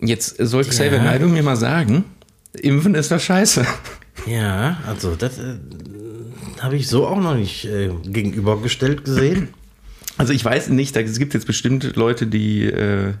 Jetzt 0.00 0.36
soll 0.38 0.64
Xavier 0.64 0.98
Ja. 0.98 1.04
Naidoo 1.04 1.28
mir 1.28 1.42
mal 1.42 1.56
sagen, 1.56 2.04
Impfen 2.54 2.94
ist 2.94 3.12
doch 3.12 3.20
scheiße. 3.20 3.66
Ja, 4.26 4.78
also 4.86 5.14
das 5.14 5.38
äh, 5.38 5.56
habe 6.60 6.76
ich 6.76 6.88
so 6.88 7.06
auch 7.06 7.20
noch 7.20 7.34
nicht 7.34 7.64
äh, 7.64 7.90
gegenübergestellt 8.04 9.04
gesehen. 9.04 9.48
Also 10.20 10.32
ich 10.32 10.44
weiß 10.44 10.68
nicht, 10.68 10.96
es 10.96 11.18
gibt 11.18 11.34
jetzt 11.34 11.46
bestimmt 11.46 11.96
Leute, 11.96 12.26
die 12.26 12.64
äh, 12.66 13.14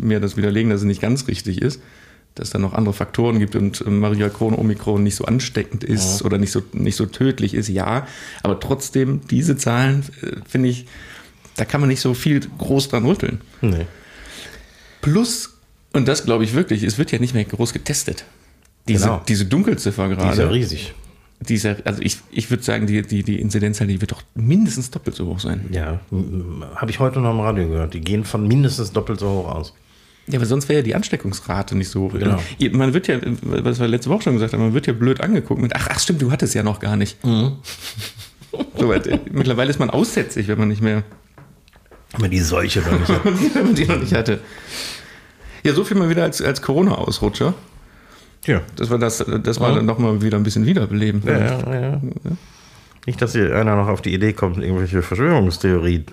mir 0.00 0.20
das 0.20 0.36
widerlegen, 0.36 0.70
dass 0.70 0.80
es 0.80 0.86
nicht 0.86 1.00
ganz 1.00 1.26
richtig 1.26 1.60
ist, 1.62 1.80
dass 2.34 2.50
da 2.50 2.58
noch 2.58 2.74
andere 2.74 2.94
Faktoren 2.94 3.38
gibt 3.38 3.56
und 3.56 3.80
äh, 3.80 3.90
Maria 3.90 4.28
Kron 4.28 4.54
Omikron 4.54 5.02
nicht 5.02 5.16
so 5.16 5.24
ansteckend 5.24 5.84
ist 5.84 6.22
oder 6.22 6.38
nicht 6.38 6.52
so, 6.52 6.62
nicht 6.72 6.96
so 6.96 7.06
tödlich 7.06 7.54
ist, 7.54 7.68
ja. 7.68 8.06
Aber 8.42 8.60
trotzdem, 8.60 9.22
diese 9.30 9.56
Zahlen, 9.56 10.04
äh, 10.22 10.36
finde 10.46 10.68
ich, 10.68 10.86
da 11.56 11.64
kann 11.64 11.80
man 11.80 11.88
nicht 11.88 12.00
so 12.00 12.14
viel 12.14 12.40
groß 12.58 12.88
dran 12.90 13.04
rütteln. 13.06 13.40
Nee. 13.62 13.86
Plus, 15.00 15.54
und 15.92 16.06
das 16.08 16.24
glaube 16.24 16.44
ich 16.44 16.54
wirklich, 16.54 16.82
es 16.82 16.98
wird 16.98 17.10
ja 17.12 17.18
nicht 17.18 17.34
mehr 17.34 17.44
groß 17.44 17.72
getestet. 17.72 18.24
Diese, 18.86 19.04
Genau. 19.06 19.22
diese 19.26 19.44
Dunkelziffer 19.46 20.08
Die 20.08 20.14
gerade. 20.14 20.32
ist 20.32 20.38
ja 20.38 20.48
riesig. 20.48 20.94
Dieser, 21.40 21.76
also 21.84 22.02
ich, 22.02 22.18
ich 22.30 22.50
würde 22.50 22.62
sagen, 22.62 22.86
die, 22.86 23.02
die, 23.02 23.22
die 23.22 23.40
Inzidenzzahl, 23.40 23.86
die 23.86 24.00
wird 24.00 24.12
doch 24.12 24.22
mindestens 24.34 24.90
doppelt 24.90 25.16
so 25.16 25.26
hoch 25.26 25.38
sein. 25.38 25.66
Ja, 25.70 26.00
habe 26.74 26.90
ich 26.90 26.98
heute 26.98 27.20
noch 27.20 27.30
im 27.30 27.40
Radio 27.40 27.68
gehört. 27.68 27.94
Die 27.94 28.00
gehen 28.00 28.24
von 28.24 28.46
mindestens 28.46 28.92
doppelt 28.92 29.20
so 29.20 29.28
hoch 29.28 29.54
aus. 29.54 29.74
Ja, 30.26 30.38
aber 30.38 30.46
sonst 30.46 30.68
wäre 30.68 30.80
ja 30.80 30.82
die 30.82 30.94
Ansteckungsrate 30.94 31.76
nicht 31.76 31.88
so 31.88 32.02
hoch. 32.02 32.12
Genau. 32.12 32.38
Man 32.72 32.92
wird 32.92 33.08
ja, 33.08 33.18
was 33.42 33.80
wir 33.80 33.88
letzte 33.88 34.10
Woche 34.10 34.22
schon 34.24 34.34
gesagt 34.34 34.52
haben, 34.52 34.60
man 34.60 34.74
wird 34.74 34.86
ja 34.86 34.92
blöd 34.92 35.20
angeguckt 35.20 35.60
mit, 35.60 35.74
ach, 35.74 35.88
ach 35.90 36.00
stimmt, 36.00 36.20
du 36.20 36.30
hattest 36.30 36.54
ja 36.54 36.62
noch 36.62 36.80
gar 36.80 36.96
nicht. 36.96 37.24
Mhm. 37.24 37.56
So, 38.76 38.92
äh, 38.92 39.18
mittlerweile 39.30 39.70
ist 39.70 39.78
man 39.78 39.90
aussätzlich, 39.90 40.48
wenn 40.48 40.58
man 40.58 40.68
nicht 40.68 40.82
mehr, 40.82 41.02
Aber 42.12 42.28
die 42.28 42.40
Seuche 42.40 42.80
doch 42.80 42.98
nicht. 42.98 43.24
wenn 43.54 43.64
man 43.64 43.74
die 43.74 43.86
noch 43.86 44.00
nicht 44.00 44.12
hatte. 44.12 44.40
Ja, 45.62 45.72
so 45.72 45.84
viel 45.84 45.96
mal 45.96 46.10
wieder 46.10 46.24
als, 46.24 46.42
als 46.42 46.62
Corona-Ausrutscher. 46.62 47.54
Ja. 48.46 48.60
Das 48.76 48.90
war 48.90 48.98
das, 48.98 49.24
das 49.42 49.60
war 49.60 49.74
dann 49.74 49.86
nochmal 49.86 50.22
wieder 50.22 50.36
ein 50.36 50.42
bisschen 50.42 50.66
wiederbeleben. 50.66 51.22
Ja, 51.26 51.38
ja, 51.38 51.80
ja. 51.90 52.00
Nicht, 53.06 53.22
dass 53.22 53.32
hier 53.32 53.56
einer 53.56 53.76
noch 53.76 53.88
auf 53.88 54.02
die 54.02 54.12
Idee 54.12 54.34
kommt, 54.34 54.58
irgendwelche 54.58 55.02
Verschwörungstheorien. 55.02 56.06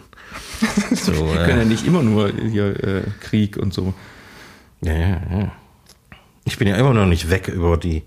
So, 0.93 1.11
Wir 1.33 1.43
können 1.43 1.59
äh, 1.59 1.63
ja 1.63 1.65
nicht 1.65 1.85
immer 1.85 2.01
nur 2.01 2.31
hier 2.31 2.83
äh, 2.83 3.01
Krieg 3.19 3.57
und 3.57 3.73
so. 3.73 3.93
ja, 4.81 4.93
ja, 4.93 5.21
ja. 5.31 5.51
Ich 6.45 6.57
bin 6.57 6.67
ja 6.67 6.75
immer 6.75 6.93
noch 6.93 7.07
nicht 7.07 7.29
weg 7.29 7.47
über 7.47 7.75
die, 7.75 8.03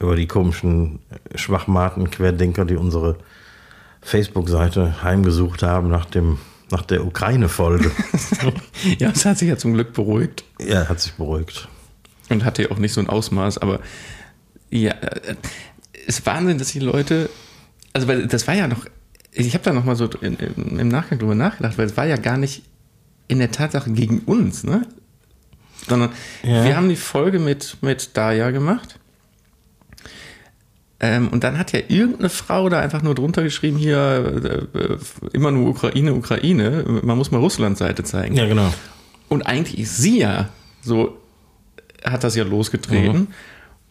über 0.00 0.16
die 0.16 0.26
komischen 0.26 0.98
Schwachmaten, 1.34 2.10
Querdenker, 2.10 2.64
die 2.64 2.76
unsere 2.76 3.16
Facebook-Seite 4.00 5.02
heimgesucht 5.02 5.62
haben 5.62 5.88
nach, 5.88 6.06
dem, 6.06 6.38
nach 6.70 6.82
der 6.82 7.04
Ukraine-Folge. 7.04 7.90
Ja, 8.98 9.10
es 9.10 9.24
hat 9.24 9.38
sich 9.38 9.48
ja 9.48 9.56
zum 9.56 9.74
Glück 9.74 9.92
beruhigt. 9.92 10.44
ja, 10.60 10.88
hat 10.88 11.00
sich 11.00 11.12
beruhigt. 11.14 11.68
Und 12.28 12.44
hatte 12.44 12.62
ja 12.64 12.70
auch 12.70 12.78
nicht 12.78 12.92
so 12.92 13.00
ein 13.00 13.08
Ausmaß, 13.08 13.58
aber 13.58 13.80
ja, 14.70 14.92
äh, 14.92 15.36
ist 16.06 16.24
Wahnsinn, 16.26 16.58
dass 16.58 16.72
die 16.72 16.80
Leute, 16.80 17.28
also 17.92 18.08
weil 18.08 18.26
das 18.26 18.46
war 18.46 18.54
ja 18.54 18.68
noch, 18.68 18.86
ich 19.32 19.54
habe 19.54 19.64
da 19.64 19.72
noch 19.72 19.84
mal 19.84 19.96
so 19.96 20.06
in, 20.20 20.36
im 20.36 20.88
Nachgang 20.88 21.18
drüber 21.18 21.34
nachgedacht, 21.34 21.78
weil 21.78 21.86
es 21.86 21.96
war 21.96 22.06
ja 22.06 22.16
gar 22.16 22.36
nicht 22.36 22.62
in 23.28 23.38
der 23.38 23.50
Tatsache 23.50 23.90
gegen 23.90 24.20
uns, 24.20 24.64
ne? 24.64 24.86
Sondern 25.88 26.10
Ja. 26.42 26.64
wir 26.64 26.76
haben 26.76 26.88
die 26.88 26.96
Folge 26.96 27.38
mit, 27.38 27.76
mit 27.80 28.16
Daya 28.16 28.50
gemacht. 28.50 28.98
Ähm, 30.98 31.28
und 31.28 31.44
dann 31.44 31.58
hat 31.58 31.72
ja 31.72 31.80
irgendeine 31.88 32.30
Frau 32.30 32.68
da 32.70 32.80
einfach 32.80 33.02
nur 33.02 33.14
drunter 33.14 33.42
geschrieben, 33.42 33.76
hier 33.76 34.68
äh, 34.74 34.78
äh, 34.78 34.98
immer 35.32 35.50
nur 35.50 35.68
Ukraine, 35.68 36.14
Ukraine, 36.14 36.84
man 37.02 37.18
muss 37.18 37.30
mal 37.30 37.38
Russlands 37.38 37.80
Seite 37.80 38.02
zeigen. 38.04 38.34
Ja, 38.34 38.46
genau. 38.46 38.72
Und 39.28 39.46
eigentlich 39.46 39.78
ist 39.78 39.98
sie 39.98 40.20
ja 40.20 40.48
so, 40.80 41.18
hat 42.08 42.24
das 42.24 42.36
ja 42.36 42.44
losgetreten. 42.44 43.18
Mhm. 43.18 43.26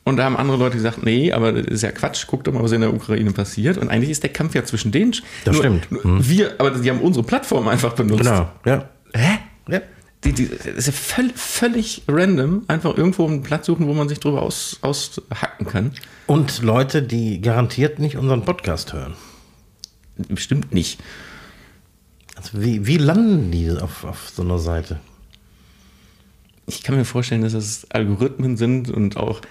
Und 0.08 0.18
da 0.18 0.26
haben 0.26 0.38
andere 0.38 0.58
Leute 0.58 0.78
gesagt, 0.78 1.04
nee, 1.04 1.32
aber 1.32 1.52
das 1.52 1.66
ist 1.66 1.82
ja 1.82 1.92
Quatsch, 1.92 2.26
guck 2.28 2.44
doch 2.44 2.54
mal, 2.54 2.62
was 2.62 2.72
in 2.72 2.82
der 2.82 2.94
Ukraine 2.94 3.32
passiert. 3.32 3.78
Und 3.78 3.90
eigentlich 3.90 4.12
ist 4.12 4.22
der 4.22 4.32
Kampf 4.32 4.54
ja 4.54 4.64
zwischen 4.64 4.92
denen. 4.92 5.16
Das 5.46 5.58
stimmt. 5.58 5.92
Mhm. 5.92 6.00
Nur 6.04 6.30
Wir, 6.30 6.54
aber 6.60 6.72
die 6.72 6.90
haben 6.90 7.02
unsere 7.02 7.26
Plattform 7.26 7.68
einfach 7.68 7.94
benutzt. 7.94 8.24
Genau, 8.24 8.48
ja. 8.66 8.88
Hä? 9.14 9.40
ja. 9.68 9.82
Die, 10.24 10.34
die, 10.34 10.48
das 10.48 10.66
ist 10.66 10.88
ja 10.88 10.94
völ, 10.94 11.32
völlig 11.36 12.04
random, 12.08 12.64
einfach 12.68 12.96
irgendwo 12.96 13.28
einen 13.28 13.42
Platz 13.42 13.66
suchen, 13.66 13.88
wo 13.88 13.94
man 13.94 14.08
sich 14.08 14.20
drüber 14.20 14.44
aus, 14.44 14.78
aushacken 14.82 15.66
kann. 15.66 15.92
Und 16.28 16.62
Leute, 16.62 17.02
die 17.02 17.42
garantiert 17.42 18.00
nicht 18.00 18.16
unseren 18.16 18.44
Podcast 18.46 18.94
hören. 18.94 19.14
Bestimmt 20.30 20.74
nicht. 20.74 21.00
Also 22.36 22.62
wie, 22.62 22.86
wie 22.86 22.98
landen 22.98 23.52
die 23.52 23.72
auf, 23.72 24.04
auf 24.04 24.30
so 24.30 24.44
einer 24.44 24.60
Seite? 24.60 25.00
Ich 26.68 26.84
kann 26.84 26.96
mir 26.96 27.06
vorstellen, 27.06 27.42
dass 27.42 27.54
das 27.54 27.90
Algorithmen 27.92 28.58
sind 28.58 28.90
und 28.90 29.18
auch, 29.18 29.42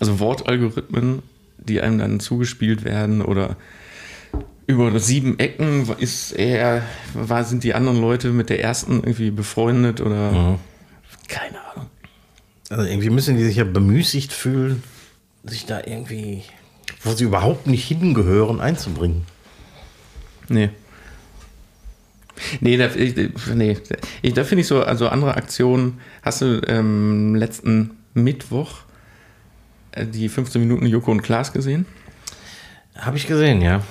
also 0.00 0.18
Wortalgorithmen, 0.20 1.22
die 1.58 1.80
einem 1.80 1.98
dann 1.98 2.20
zugespielt 2.20 2.84
werden 2.84 3.22
oder 3.22 3.56
über 4.66 4.98
sieben 4.98 5.38
Ecken 5.38 5.88
ist 5.98 6.32
eher, 6.32 6.82
war, 7.14 7.44
sind 7.44 7.64
die 7.64 7.74
anderen 7.74 8.00
Leute 8.00 8.30
mit 8.30 8.48
der 8.48 8.62
ersten 8.62 8.94
irgendwie 8.94 9.30
befreundet 9.30 10.00
oder 10.00 10.58
keine 11.28 11.58
Ahnung. 11.72 11.90
Also 12.70 12.84
irgendwie 12.84 13.10
müssen 13.10 13.36
die 13.36 13.44
sich 13.44 13.56
ja 13.56 13.64
bemüßigt 13.64 14.32
fühlen, 14.32 14.82
sich 15.44 15.66
da 15.66 15.80
irgendwie, 15.84 16.42
wo 17.02 17.12
sie 17.12 17.24
überhaupt 17.24 17.66
nicht 17.66 17.84
hingehören, 17.86 18.60
einzubringen. 18.60 19.26
Nee. 20.48 20.70
Nee, 22.60 22.76
da, 22.76 22.88
ich, 22.94 23.14
nee. 23.54 23.76
Ich, 24.22 24.34
da 24.34 24.44
finde 24.44 24.62
ich 24.62 24.66
so, 24.66 24.82
also 24.82 25.08
andere 25.08 25.36
Aktionen. 25.36 26.00
Hast 26.22 26.42
du 26.42 26.60
ähm, 26.66 27.34
letzten 27.34 27.90
Mittwoch 28.14 28.82
äh, 29.92 30.06
die 30.06 30.28
15 30.28 30.60
Minuten 30.60 30.86
Joko 30.86 31.10
und 31.10 31.22
Klaas 31.22 31.52
gesehen? 31.52 31.86
Habe 32.96 33.16
ich 33.16 33.26
gesehen, 33.26 33.62
ja. 33.62 33.82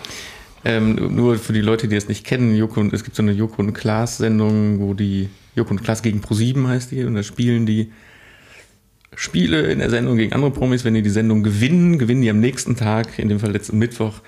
Ähm, 0.64 1.16
nur 1.16 1.38
für 1.38 1.54
die 1.54 1.62
Leute, 1.62 1.88
die 1.88 1.96
es 1.96 2.08
nicht 2.08 2.26
kennen, 2.26 2.56
Joko 2.56 2.80
und, 2.80 2.94
es 2.94 3.04
gibt 3.04 3.16
so 3.16 3.24
eine 3.24 3.32
Joko 3.32 3.62
und 3.62 3.74
Klaas 3.74 4.18
Sendung, 4.18 4.80
wo 4.80 4.94
die 4.94 5.30
Joko 5.56 5.72
und 5.72 5.84
Klaas 5.84 6.04
gegen 6.04 6.22
Pro7 6.22 6.68
heißt 6.68 6.92
die 6.92 7.04
und 7.04 7.16
da 7.16 7.24
spielen 7.24 7.66
die 7.66 7.92
Spiele 9.16 9.72
in 9.72 9.80
der 9.80 9.90
Sendung 9.90 10.18
gegen 10.18 10.34
andere 10.34 10.52
Promis. 10.52 10.86
Wenn 10.86 10.94
die 10.94 11.02
die 11.02 11.10
Sendung 11.10 11.44
gewinnen, 11.44 12.00
gewinnen 12.00 12.22
die 12.22 12.30
am 12.30 12.40
nächsten 12.40 12.76
Tag, 12.76 13.20
in 13.20 13.28
dem 13.28 13.40
Fall 13.40 13.52
letzten 13.52 13.78
Mittwoch, 13.78 14.22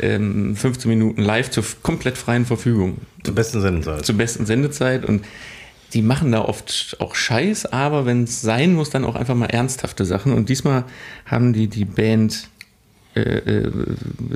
ähm, 0.00 0.56
15 0.56 0.88
Minuten 0.88 1.22
live 1.22 1.50
zur 1.50 1.64
komplett 1.82 2.16
freien 2.18 2.46
Verfügung 2.46 2.98
Zur 3.24 3.34
besten 3.34 3.60
Sendezeit. 3.60 4.04
zur 4.06 4.16
besten 4.16 4.46
Sendezeit 4.46 5.04
und 5.04 5.24
die 5.92 6.02
machen 6.02 6.30
da 6.30 6.42
oft 6.44 6.96
auch 7.00 7.14
Scheiß, 7.16 7.66
aber 7.66 8.06
wenn 8.06 8.22
es 8.24 8.40
sein 8.42 8.74
muss, 8.74 8.90
dann 8.90 9.04
auch 9.04 9.16
einfach 9.16 9.34
mal 9.34 9.46
ernsthafte 9.46 10.04
Sachen. 10.04 10.32
Und 10.32 10.48
diesmal 10.48 10.84
haben 11.26 11.52
die 11.52 11.66
die 11.66 11.84
Band 11.84 12.48
äh, 13.16 13.20
äh, 13.22 13.70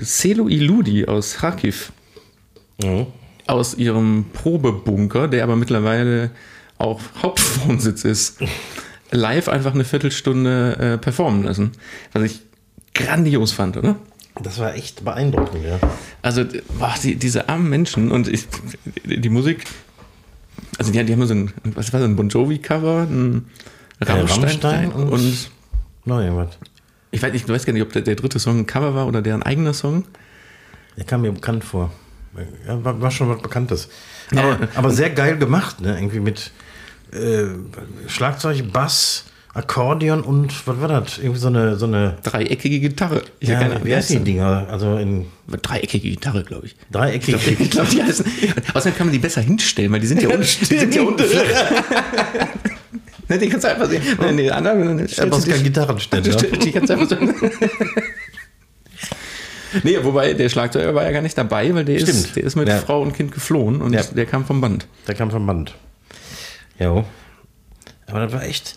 Celo 0.03 0.49
Iludi 0.49 1.07
aus 1.07 1.35
Kharkiv 1.35 1.93
Mhm. 2.83 3.07
aus 3.47 3.75
ihrem 3.75 4.25
Probebunker, 4.33 5.29
der 5.29 5.45
aber 5.45 5.55
mittlerweile 5.55 6.31
auch 6.77 7.01
Hauptwohnsitz 7.23 8.05
ist, 8.05 8.39
live 9.13 9.49
einfach 9.49 9.75
eine 9.75 9.85
Viertelstunde 9.85 10.77
äh, 10.95 10.99
performen 10.99 11.45
lassen. 11.45 11.71
Was 12.13 12.25
ich 12.25 12.41
grandios 12.95 13.53
fand, 13.53 13.77
oder? 13.77 13.95
Das 14.43 14.59
war 14.59 14.75
echt 14.75 15.05
beeindruckend, 15.05 15.65
ja. 15.65 15.79
Also, 16.23 16.45
boah, 16.79 16.95
die, 17.03 17.15
diese 17.17 17.49
armen 17.49 17.71
Menschen 17.71 18.11
und 18.11 18.27
ich, 18.29 18.47
die 19.05 19.29
Musik, 19.29 19.65
also 20.79 20.91
die, 20.91 21.05
die 21.05 21.13
haben 21.13 21.25
so 21.27 21.35
ein, 21.35 21.53
was 21.63 21.93
war 21.93 22.01
das, 22.01 22.09
ein 22.09 22.17
Bon 22.17 22.29
Jovi-Cover, 22.29 23.03
ein 23.09 23.47
Rammstein, 24.01 24.41
Rammstein 24.43 24.93
und- 24.93 25.09
und 25.09 25.51
Noch 26.05 26.21
irgendwas. 26.21 26.59
ich 27.13 27.23
weiß, 27.23 27.33
ich 27.33 27.49
weiß 27.49 27.65
gar 27.65 27.73
nicht, 27.73 27.83
ob 27.83 27.93
der, 27.93 28.03
der 28.03 28.17
dritte 28.17 28.39
Song 28.41 28.59
ein 28.61 28.67
Cover 28.67 28.95
war 28.95 29.07
oder 29.07 29.23
deren 29.23 29.43
eigener 29.45 29.73
Song. 29.73 30.05
Der 30.97 31.05
kam 31.05 31.23
mir 31.23 31.33
bekannt 31.33 31.65
vor. 31.65 31.93
Ja, 32.67 32.83
war, 32.85 33.01
war 33.01 33.11
schon 33.13 33.29
was 33.29 33.41
Bekanntes. 33.41 33.89
Ja. 34.33 34.43
Aber, 34.43 34.69
aber 34.75 34.91
sehr 34.91 35.11
geil 35.11 35.39
gemacht, 35.39 35.81
ne? 35.81 35.95
Irgendwie 35.97 36.19
mit 36.19 36.51
äh, 37.13 37.45
Schlagzeug, 38.09 38.73
Bass, 38.73 39.27
Akkordeon 39.55 40.23
und 40.23 40.67
was 40.67 40.81
war 40.81 40.89
das? 40.89 41.19
Irgendwie 41.19 41.39
so 41.39 41.47
eine, 41.47 41.77
so 41.77 41.87
eine 41.87 42.17
Dreieckige 42.25 42.81
Gitarre. 42.81 43.23
Ich 43.39 43.49
ja, 43.49 43.61
keine- 43.61 43.85
wie 43.85 43.95
heißt 43.95 44.11
die 44.11 44.19
Dinger? 44.19 44.67
Also 44.69 44.97
in 44.97 45.27
Dreieckige 45.63 46.11
Gitarre, 46.11 46.43
glaube 46.43 46.67
ich. 46.67 46.77
dreieckig. 46.91 47.61
Ich 47.61 47.71
glaube, 47.71 47.89
die 47.93 48.03
heißen. 48.03 48.25
Außerdem 48.75 48.97
kann 48.99 49.07
man 49.07 49.13
die 49.13 49.21
besser 49.21 49.43
hinstellen, 49.43 49.93
weil 49.93 50.01
die 50.01 50.07
sind 50.09 50.21
ja 50.23 50.29
unten. 50.35 50.43
Die 50.43 50.65
sind 50.79 50.95
ja 50.95 51.03
unten. 51.03 51.25
Ne, 53.27 53.39
die 53.39 53.49
kannst 53.49 53.65
du 53.65 53.71
einfach 53.71 53.89
sehen. 53.89 54.03
Nein, 54.21 54.37
die 54.37 54.53
anderen. 54.53 54.91
Aber 54.99 55.03
es 55.03 55.17
du 55.17 55.23
ist 55.25 55.49
kein 55.49 55.63
Gitarrenständer. 55.63 56.37
Die 56.37 56.73
kannst 56.73 56.91
du 56.91 56.93
einfach 56.93 57.09
so. 57.09 57.17
Nee, 59.83 59.99
wobei 60.03 60.35
der 60.35 60.49
Schlagzeuger 60.51 60.95
war 60.95 61.05
ja 61.05 61.11
gar 61.11 61.23
nicht 61.23 61.37
dabei, 61.37 61.75
weil 61.75 61.85
der, 61.85 61.97
ist, 61.97 62.37
der 62.37 62.45
ist 62.45 62.55
mit 62.55 62.69
Ja. 62.69 62.77
Frau 62.79 63.01
und 63.03 63.13
Kind 63.15 63.33
geflohen 63.33 63.81
und 63.83 63.93
Ja. 63.95 64.03
der 64.03 64.27
kam 64.27 64.45
vom 64.45 64.61
Band. 64.61 64.87
Der 65.09 65.15
kam 65.15 65.31
vom 65.31 65.47
Band. 65.47 65.75
Jo. 66.79 67.05
Aber 68.07 68.21
das 68.21 68.33
war 68.33 68.43
echt 68.43 68.77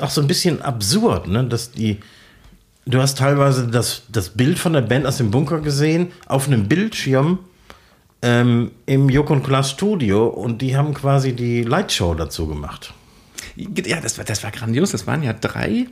auch 0.00 0.10
so 0.10 0.20
ein 0.20 0.26
bisschen 0.26 0.62
absurd, 0.62 1.28
ne? 1.28 1.44
Dass 1.44 1.72
die. 1.72 1.98
Du 2.86 3.00
hast 3.00 3.18
teilweise 3.18 3.66
das, 3.66 4.04
das 4.08 4.30
Bild 4.30 4.58
von 4.58 4.72
der 4.72 4.80
Band 4.80 5.06
aus 5.06 5.18
dem 5.18 5.30
Bunker 5.30 5.60
gesehen, 5.60 6.10
auf 6.26 6.46
einem 6.46 6.68
Bildschirm 6.68 7.38
ähm, 8.22 8.70
im 8.86 9.10
Joko 9.10 9.34
und 9.34 9.42
Klaas 9.44 9.70
Studio 9.70 10.26
und 10.26 10.62
die 10.62 10.74
haben 10.74 10.94
quasi 10.94 11.34
die 11.34 11.64
Lightshow 11.64 12.14
dazu 12.14 12.46
gemacht. 12.46 12.94
Ja, 13.56 14.00
das 14.00 14.16
war, 14.16 14.24
das 14.24 14.42
war 14.42 14.50
grandios. 14.50 14.92
Das 14.92 15.06
waren 15.06 15.22
ja 15.22 15.34
drei 15.34 15.86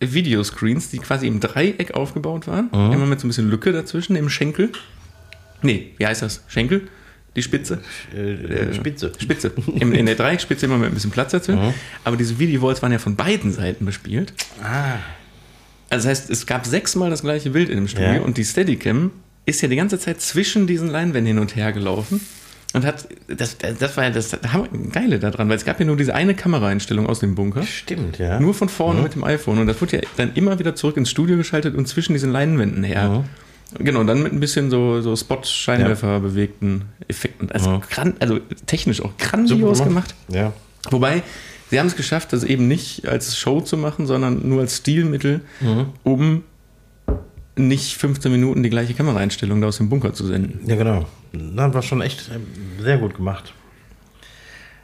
Videoscreens, 0.00 0.90
die 0.90 0.98
quasi 0.98 1.26
im 1.26 1.40
Dreieck 1.40 1.94
aufgebaut 1.94 2.46
waren. 2.46 2.70
Mhm. 2.72 2.92
Immer 2.92 3.06
mit 3.06 3.20
so 3.20 3.26
ein 3.26 3.30
bisschen 3.30 3.50
Lücke 3.50 3.72
dazwischen 3.72 4.16
im 4.16 4.28
Schenkel. 4.28 4.70
Nee, 5.62 5.94
wie 5.96 6.06
heißt 6.06 6.22
das? 6.22 6.42
Schenkel? 6.48 6.88
Die 7.34 7.42
Spitze? 7.42 7.80
Äh, 8.14 8.74
Spitze. 8.74 9.12
Spitze. 9.18 9.52
Im, 9.80 9.92
in 9.92 10.06
der 10.06 10.14
Dreieckspitze 10.16 10.66
immer 10.66 10.76
mit 10.78 10.88
ein 10.88 10.94
bisschen 10.94 11.10
Platz 11.10 11.32
dazwischen. 11.32 11.66
Mhm. 11.68 11.74
Aber 12.04 12.16
diese 12.16 12.38
Videowalls 12.38 12.82
waren 12.82 12.92
ja 12.92 12.98
von 12.98 13.16
beiden 13.16 13.52
Seiten 13.52 13.84
bespielt. 13.86 14.32
Ah. 14.62 14.96
Also 15.88 16.08
das 16.08 16.20
heißt, 16.20 16.30
es 16.30 16.46
gab 16.46 16.66
sechsmal 16.66 17.10
das 17.10 17.22
gleiche 17.22 17.50
Bild 17.50 17.68
in 17.68 17.76
dem 17.76 17.88
Studio 17.88 18.14
Ja. 18.14 18.20
und 18.22 18.36
die 18.38 18.44
Steadicam 18.44 19.10
ist 19.46 19.60
ja 19.60 19.68
die 19.68 19.76
ganze 19.76 19.98
Zeit 19.98 20.20
zwischen 20.20 20.66
diesen 20.66 20.88
Leinwänden 20.88 21.26
hin 21.26 21.38
und 21.38 21.56
her 21.56 21.72
gelaufen. 21.72 22.20
Und 22.74 22.86
hat, 22.86 23.06
das, 23.28 23.58
das 23.58 23.96
war 23.98 24.04
ja 24.04 24.10
das 24.10 24.34
Geile 24.92 25.18
daran, 25.18 25.48
weil 25.50 25.56
es 25.56 25.64
gab 25.66 25.78
ja 25.78 25.84
nur 25.84 25.96
diese 25.98 26.14
eine 26.14 26.34
Kameraeinstellung 26.34 27.06
aus 27.06 27.20
dem 27.20 27.34
Bunker. 27.34 27.62
Stimmt, 27.64 28.18
ja. 28.18 28.40
Nur 28.40 28.54
von 28.54 28.70
vorne 28.70 29.02
mit 29.02 29.14
dem 29.14 29.24
iPhone. 29.24 29.58
Und 29.58 29.66
das 29.66 29.78
wurde 29.82 29.98
ja 29.98 30.02
dann 30.16 30.32
immer 30.34 30.58
wieder 30.58 30.74
zurück 30.74 30.96
ins 30.96 31.10
Studio 31.10 31.36
geschaltet 31.36 31.74
und 31.76 31.86
zwischen 31.86 32.14
diesen 32.14 32.32
Leinwänden 32.32 32.82
her. 32.82 33.24
Genau, 33.78 34.04
dann 34.04 34.22
mit 34.22 34.32
ein 34.32 34.40
bisschen 34.40 34.70
so, 34.70 35.00
so 35.00 35.16
Spot-Scheinwerfer 35.16 36.20
bewegten 36.20 36.86
Effekten. 37.08 37.50
Also, 37.50 37.82
gran, 37.90 38.14
also 38.20 38.38
technisch 38.66 39.02
auch 39.02 39.16
grandios 39.16 39.82
gemacht. 39.82 40.14
Ja. 40.28 40.52
Wobei, 40.90 41.22
sie 41.70 41.78
haben 41.78 41.86
es 41.86 41.96
geschafft, 41.96 42.32
das 42.32 42.44
eben 42.44 42.68
nicht 42.68 43.08
als 43.08 43.36
Show 43.36 43.60
zu 43.60 43.76
machen, 43.76 44.06
sondern 44.06 44.48
nur 44.48 44.60
als 44.60 44.78
Stilmittel, 44.78 45.40
um 46.02 46.44
nicht 47.56 47.96
15 47.96 48.32
Minuten 48.32 48.62
die 48.62 48.70
gleiche 48.70 48.94
Kameraeinstellung 48.94 49.60
da 49.60 49.68
aus 49.68 49.76
dem 49.76 49.88
Bunker 49.88 50.14
zu 50.14 50.26
senden. 50.26 50.68
Ja, 50.68 50.76
genau. 50.76 51.06
Das 51.32 51.74
war 51.74 51.82
schon 51.82 52.00
echt 52.00 52.30
äh, 52.30 52.82
sehr 52.82 52.98
gut 52.98 53.14
gemacht. 53.16 53.52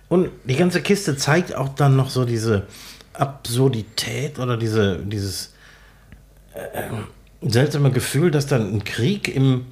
Und 0.08 0.30
die 0.44 0.56
ganze 0.56 0.80
Kiste 0.80 1.16
zeigt 1.16 1.54
auch 1.54 1.68
dann 1.70 1.96
noch 1.96 2.10
so 2.10 2.24
diese 2.24 2.66
Absurdität 3.12 4.38
oder 4.38 4.56
diese, 4.56 4.98
dieses 4.98 5.52
äh, 6.54 6.88
seltsame 7.42 7.90
Gefühl, 7.90 8.30
dass 8.30 8.46
dann 8.46 8.74
ein 8.74 8.84
Krieg 8.84 9.34
im, 9.34 9.66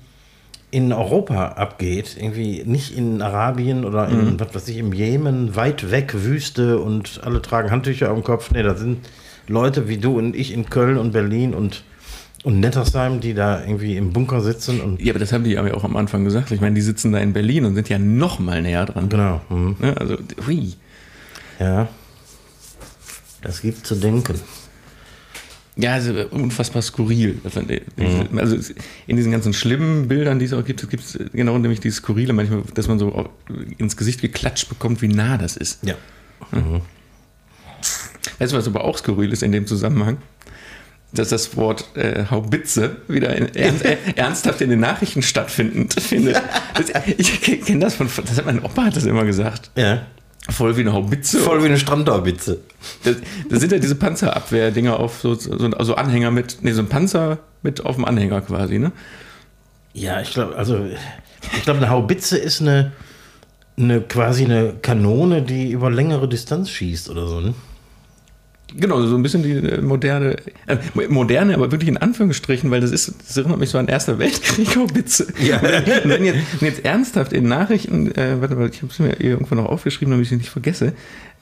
in 0.70 0.92
Europa 0.92 1.48
abgeht. 1.48 2.16
Irgendwie 2.18 2.62
nicht 2.64 2.96
in 2.96 3.22
Arabien 3.22 3.84
oder 3.84 4.08
in, 4.08 4.38
was 4.38 4.54
weiß 4.54 4.68
ich, 4.68 4.78
im 4.78 4.92
Jemen, 4.92 5.56
weit 5.56 5.90
weg, 5.90 6.14
Wüste 6.14 6.78
und 6.78 7.20
alle 7.24 7.42
tragen 7.42 7.70
Handtücher 7.70 8.10
am 8.10 8.22
Kopf. 8.22 8.50
Nee, 8.50 8.62
da 8.62 8.74
sind 8.74 9.08
Leute 9.48 9.88
wie 9.88 9.98
du 9.98 10.18
und 10.18 10.34
ich 10.34 10.52
in 10.52 10.68
Köln 10.68 10.98
und 10.98 11.12
Berlin 11.12 11.54
und, 11.54 11.84
und 12.44 12.60
Nettersheim, 12.60 13.20
die 13.20 13.34
da 13.34 13.62
irgendwie 13.62 13.96
im 13.96 14.12
Bunker 14.12 14.40
sitzen 14.40 14.80
und 14.80 15.00
Ja, 15.00 15.12
aber 15.12 15.20
das 15.20 15.32
haben 15.32 15.44
die 15.44 15.56
aber 15.56 15.74
auch 15.74 15.84
am 15.84 15.96
Anfang 15.96 16.24
gesagt. 16.24 16.50
Ich 16.50 16.60
meine, 16.60 16.74
die 16.74 16.80
sitzen 16.80 17.12
da 17.12 17.18
in 17.18 17.32
Berlin 17.32 17.64
und 17.64 17.74
sind 17.74 17.88
ja 17.88 17.98
noch 17.98 18.38
mal 18.38 18.62
näher 18.62 18.86
dran. 18.86 19.08
Genau. 19.08 19.40
Mhm. 19.48 19.76
Ne? 19.78 19.96
Also, 19.96 20.16
hui. 20.46 20.74
Ja. 21.58 21.88
Das 23.42 23.62
gibt 23.62 23.86
zu 23.86 23.94
denken. 23.94 24.34
Ja, 25.78 25.92
also 25.92 26.12
unfassbar 26.30 26.80
skurril. 26.80 27.38
Also 27.44 27.60
in 29.06 29.16
diesen 29.16 29.30
ganzen 29.30 29.52
schlimmen 29.52 30.08
Bildern, 30.08 30.38
die 30.38 30.46
es 30.46 30.54
auch 30.54 30.64
gibt, 30.64 30.88
gibt 30.88 31.04
es 31.04 31.18
genau 31.32 31.58
nämlich 31.58 31.80
dieses 31.80 31.98
Skurrile 31.98 32.32
manchmal, 32.32 32.62
dass 32.74 32.88
man 32.88 32.98
so 32.98 33.28
ins 33.76 33.96
Gesicht 33.96 34.22
geklatscht 34.22 34.70
bekommt, 34.70 35.02
wie 35.02 35.08
nah 35.08 35.36
das 35.36 35.56
ist. 35.56 35.84
Ja. 35.84 35.94
Weißt 38.38 38.52
du, 38.52 38.56
was 38.56 38.66
aber 38.66 38.84
auch 38.84 38.96
skurril 38.96 39.32
ist 39.32 39.42
in 39.42 39.52
dem 39.52 39.66
Zusammenhang? 39.66 40.16
Dass 41.12 41.28
das 41.28 41.56
Wort 41.56 41.94
äh, 41.94 42.24
Haubitze 42.30 42.96
wieder 43.06 43.36
in, 43.36 43.54
ernst, 43.54 43.84
äh, 43.84 43.96
ernsthaft 44.16 44.60
in 44.62 44.70
den 44.70 44.80
Nachrichten 44.80 45.22
stattfindet. 45.22 45.94
Findet. 46.00 46.40
Das, 46.74 46.90
ich 47.16 47.40
kenne 47.42 47.80
das 47.80 47.94
von, 47.94 48.08
das 48.24 48.36
hat 48.36 48.46
mein 48.46 48.62
Opa 48.62 48.86
hat 48.86 48.96
das 48.96 49.04
immer 49.04 49.24
gesagt. 49.24 49.70
Ja. 49.76 50.06
Voll 50.48 50.76
wie 50.76 50.82
eine 50.82 50.92
Haubitze. 50.92 51.38
Voll 51.38 51.62
wie 51.62 51.66
eine 51.66 51.78
Strandauwitze. 51.78 52.60
Das, 53.02 53.16
das 53.48 53.60
sind 53.60 53.72
ja 53.72 53.78
diese 53.78 53.96
Panzerabwehr-Dinger 53.96 54.98
auf 54.98 55.20
so, 55.20 55.34
so, 55.34 55.70
so 55.80 55.94
Anhänger 55.96 56.30
mit, 56.30 56.58
nee, 56.62 56.72
so 56.72 56.82
ein 56.82 56.88
Panzer 56.88 57.38
mit 57.62 57.84
auf 57.84 57.96
dem 57.96 58.04
Anhänger 58.04 58.40
quasi, 58.42 58.78
ne? 58.78 58.92
Ja, 59.92 60.20
ich 60.20 60.30
glaube, 60.30 60.56
also, 60.56 60.86
ich 61.56 61.62
glaube, 61.62 61.78
eine 61.78 61.90
Haubitze 61.90 62.38
ist 62.38 62.60
eine, 62.60 62.92
eine 63.76 64.00
quasi 64.02 64.44
eine 64.44 64.74
Kanone, 64.82 65.42
die 65.42 65.70
über 65.72 65.90
längere 65.90 66.28
Distanz 66.28 66.70
schießt 66.70 67.10
oder 67.10 67.26
so, 67.26 67.40
ne? 67.40 67.54
Genau, 68.78 69.00
so 69.06 69.16
ein 69.16 69.22
bisschen 69.22 69.42
die 69.42 69.52
äh, 69.52 69.80
moderne, 69.80 70.36
äh, 70.66 70.76
moderne, 71.08 71.54
aber 71.54 71.72
wirklich 71.72 71.88
in 71.88 71.96
Anführungsstrichen, 71.96 72.70
weil 72.70 72.80
das 72.80 72.90
ist, 72.90 73.14
das 73.26 73.36
erinnert 73.36 73.58
mich 73.58 73.70
so 73.70 73.78
an 73.78 73.88
Erster 73.88 74.18
Weltkrieg, 74.18 74.66
Haubitze. 74.76 75.26
Ja. 75.40 75.58
Und 75.60 76.10
wenn 76.10 76.24
jetzt, 76.24 76.60
wenn 76.60 76.68
jetzt 76.68 76.84
ernsthaft 76.84 77.32
in 77.32 77.48
Nachrichten, 77.48 78.14
äh, 78.14 78.40
warte 78.40 78.56
mal, 78.56 78.68
ich 78.68 78.82
habe 78.82 78.92
es 78.92 78.98
mir 78.98 79.20
irgendwo 79.20 79.54
noch 79.54 79.66
aufgeschrieben, 79.66 80.12
damit 80.12 80.26
ich 80.26 80.32
es 80.32 80.38
nicht 80.38 80.50
vergesse, 80.50 80.92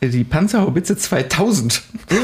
äh, 0.00 0.08
die 0.08 0.24
Panzerhaubitze 0.24 0.96
2000 0.96 1.82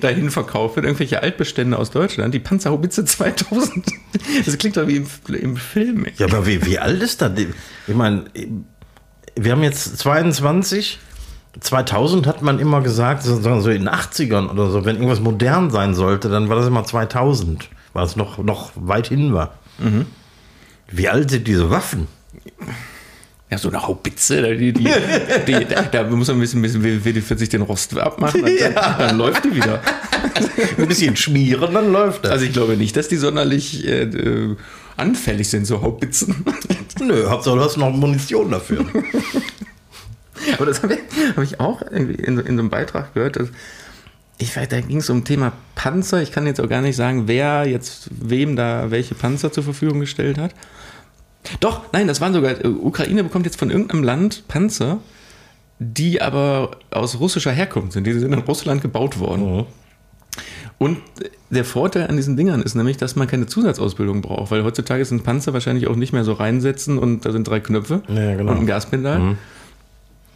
dahin 0.00 0.30
verkauft 0.30 0.76
wird, 0.76 0.86
irgendwelche 0.86 1.22
Altbestände 1.22 1.78
aus 1.78 1.90
Deutschland, 1.90 2.32
die 2.32 2.40
Panzerhaubitze 2.40 3.04
2000. 3.04 3.86
Das 4.44 4.58
klingt 4.58 4.76
doch 4.76 4.86
wie 4.86 4.96
im, 4.96 5.06
im 5.40 5.56
Film. 5.56 6.06
Ja, 6.16 6.26
aber 6.26 6.46
wie, 6.46 6.64
wie 6.64 6.78
alt 6.78 7.02
ist 7.02 7.22
das? 7.22 7.32
Ich 7.86 7.94
meine, 7.94 8.24
wir 9.36 9.52
haben 9.52 9.62
jetzt 9.62 9.98
22. 9.98 10.98
2000 11.60 12.26
hat 12.26 12.42
man 12.42 12.58
immer 12.58 12.80
gesagt, 12.80 13.22
so 13.22 13.36
in 13.36 13.84
den 13.84 13.88
80ern 13.88 14.50
oder 14.50 14.70
so, 14.70 14.84
wenn 14.84 14.96
irgendwas 14.96 15.20
modern 15.20 15.70
sein 15.70 15.94
sollte, 15.94 16.28
dann 16.28 16.48
war 16.48 16.56
das 16.56 16.66
immer 16.66 16.84
2000, 16.84 17.68
weil 17.92 18.04
es 18.04 18.16
noch, 18.16 18.38
noch 18.38 18.72
weit 18.74 19.08
hin 19.08 19.34
war. 19.34 19.54
Wie 20.90 21.08
alt 21.08 21.30
sind 21.30 21.46
diese 21.46 21.70
Waffen? 21.70 22.08
Ja, 23.50 23.58
so 23.58 23.68
eine 23.68 23.86
Haubitze, 23.86 24.56
die, 24.56 24.72
die, 24.72 24.88
die, 25.46 25.64
da, 25.66 25.82
da 25.82 26.02
muss 26.04 26.28
man 26.28 26.38
ein 26.38 26.40
bisschen, 26.40 26.60
ein 26.60 26.62
bisschen 26.62 27.04
WD-40 27.04 27.50
den 27.50 27.62
Rost 27.62 27.96
abmachen, 27.96 28.42
dann, 28.42 28.74
dann, 28.74 28.98
dann 28.98 29.18
läuft 29.18 29.44
die 29.44 29.54
wieder. 29.54 29.80
Ein 30.78 30.88
bisschen 30.88 31.14
schmieren, 31.14 31.74
dann 31.74 31.92
läuft 31.92 32.24
das. 32.24 32.32
Also 32.32 32.46
ich 32.46 32.52
glaube 32.52 32.76
nicht, 32.76 32.96
dass 32.96 33.08
die 33.08 33.16
sonderlich 33.16 33.86
äh, 33.86 34.56
anfällig 34.96 35.48
sind, 35.48 35.66
so 35.66 35.82
Haubitzen. 35.82 36.44
Nö, 37.00 37.28
Hauptsache 37.28 37.56
du 37.56 37.62
hast 37.62 37.76
noch 37.76 37.90
Munition 37.90 38.50
dafür. 38.50 38.86
Aber 40.56 40.66
das 40.66 40.82
habe 40.82 40.94
ich, 40.94 41.00
hab 41.36 41.42
ich 41.42 41.60
auch 41.60 41.82
irgendwie 41.82 42.14
in, 42.14 42.36
so- 42.36 42.42
in 42.42 42.56
so 42.56 42.60
einem 42.62 42.70
Beitrag 42.70 43.14
gehört. 43.14 43.36
Dass, 43.36 43.48
ich 44.38 44.56
weiß, 44.56 44.68
da 44.68 44.80
ging 44.80 44.98
es 44.98 45.10
um 45.10 45.24
Thema 45.24 45.52
Panzer. 45.74 46.22
Ich 46.22 46.32
kann 46.32 46.46
jetzt 46.46 46.60
auch 46.60 46.68
gar 46.68 46.80
nicht 46.82 46.96
sagen, 46.96 47.28
wer 47.28 47.66
jetzt 47.66 48.08
wem 48.10 48.56
da 48.56 48.90
welche 48.90 49.14
Panzer 49.14 49.52
zur 49.52 49.64
Verfügung 49.64 50.00
gestellt 50.00 50.38
hat. 50.38 50.52
Doch, 51.60 51.82
nein, 51.92 52.08
das 52.08 52.20
waren 52.20 52.32
sogar, 52.32 52.64
äh, 52.64 52.68
Ukraine 52.68 53.22
bekommt 53.22 53.44
jetzt 53.46 53.58
von 53.58 53.70
irgendeinem 53.70 54.02
Land 54.02 54.44
Panzer, 54.48 54.98
die 55.78 56.22
aber 56.22 56.72
aus 56.90 57.20
russischer 57.20 57.52
Herkunft 57.52 57.92
sind. 57.92 58.06
Die 58.06 58.12
sind 58.12 58.32
in 58.32 58.38
Russland 58.40 58.80
gebaut 58.82 59.18
worden. 59.18 59.66
Und 60.78 60.98
der 61.50 61.64
Vorteil 61.64 62.08
an 62.08 62.16
diesen 62.16 62.36
Dingern 62.36 62.60
ist 62.62 62.74
nämlich, 62.74 62.96
dass 62.96 63.14
man 63.14 63.28
keine 63.28 63.46
Zusatzausbildung 63.46 64.22
braucht, 64.22 64.50
weil 64.50 64.64
heutzutage 64.64 65.04
ein 65.08 65.22
Panzer 65.22 65.52
wahrscheinlich 65.52 65.86
auch 65.86 65.94
nicht 65.96 66.12
mehr 66.12 66.24
so 66.24 66.32
reinsetzen 66.32 66.98
und 66.98 67.24
da 67.24 67.30
sind 67.30 67.46
drei 67.46 67.60
Knöpfe 67.60 68.02
Ja, 68.08 68.34
genau. 68.36 68.50
und 68.52 68.58
ein 68.58 68.66
Gaspedal. 68.66 69.36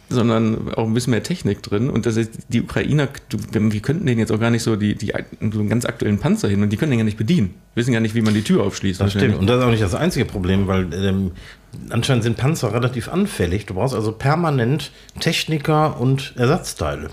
Sondern 0.09 0.73
auch 0.73 0.85
ein 0.85 0.93
bisschen 0.93 1.11
mehr 1.11 1.23
Technik 1.23 1.61
drin. 1.61 1.89
Und 1.89 2.05
das 2.05 2.17
ist, 2.17 2.31
die 2.49 2.61
Ukrainer, 2.61 3.07
wir 3.51 3.79
könnten 3.79 4.05
denen 4.05 4.19
jetzt 4.19 4.31
auch 4.31 4.39
gar 4.39 4.49
nicht 4.49 4.63
so, 4.63 4.75
die, 4.75 4.95
die, 4.95 5.13
so 5.39 5.59
einen 5.59 5.69
ganz 5.69 5.85
aktuellen 5.85 6.17
Panzer 6.17 6.49
hin 6.49 6.63
und 6.63 6.69
die 6.69 6.77
können 6.77 6.91
den 6.91 6.99
gar 6.99 7.05
nicht 7.05 7.17
bedienen. 7.17 7.53
Wissen 7.75 7.93
gar 7.93 7.99
nicht, 7.99 8.15
wie 8.15 8.21
man 8.21 8.33
die 8.33 8.41
Tür 8.41 8.63
aufschließt. 8.63 8.99
Das 8.99 9.11
stimmt. 9.11 9.37
Und 9.37 9.47
das 9.47 9.59
ist 9.59 9.63
auch 9.63 9.71
nicht 9.71 9.83
das 9.83 9.95
einzige 9.95 10.25
Problem, 10.25 10.67
weil 10.67 10.91
ähm, 10.93 11.31
anscheinend 11.89 12.23
sind 12.23 12.37
Panzer 12.37 12.73
relativ 12.73 13.07
anfällig. 13.07 13.67
Du 13.67 13.75
brauchst 13.75 13.93
also 13.93 14.11
permanent 14.11 14.91
Techniker 15.19 15.99
und 15.99 16.33
Ersatzteile. 16.35 17.09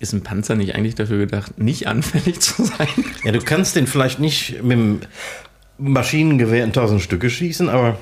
Ist 0.00 0.12
ein 0.14 0.22
Panzer 0.22 0.56
nicht 0.56 0.74
eigentlich 0.74 0.94
dafür 0.94 1.18
gedacht, 1.18 1.58
nicht 1.58 1.86
anfällig 1.86 2.40
zu 2.40 2.64
sein? 2.64 2.88
Ja, 3.24 3.32
du 3.32 3.40
kannst 3.40 3.76
den 3.76 3.86
vielleicht 3.86 4.18
nicht 4.18 4.62
mit 4.62 4.72
dem 4.72 5.00
Maschinengewehr 5.78 6.64
in 6.64 6.72
tausend 6.72 7.02
Stücke 7.02 7.30
schießen, 7.30 7.68
aber 7.68 7.98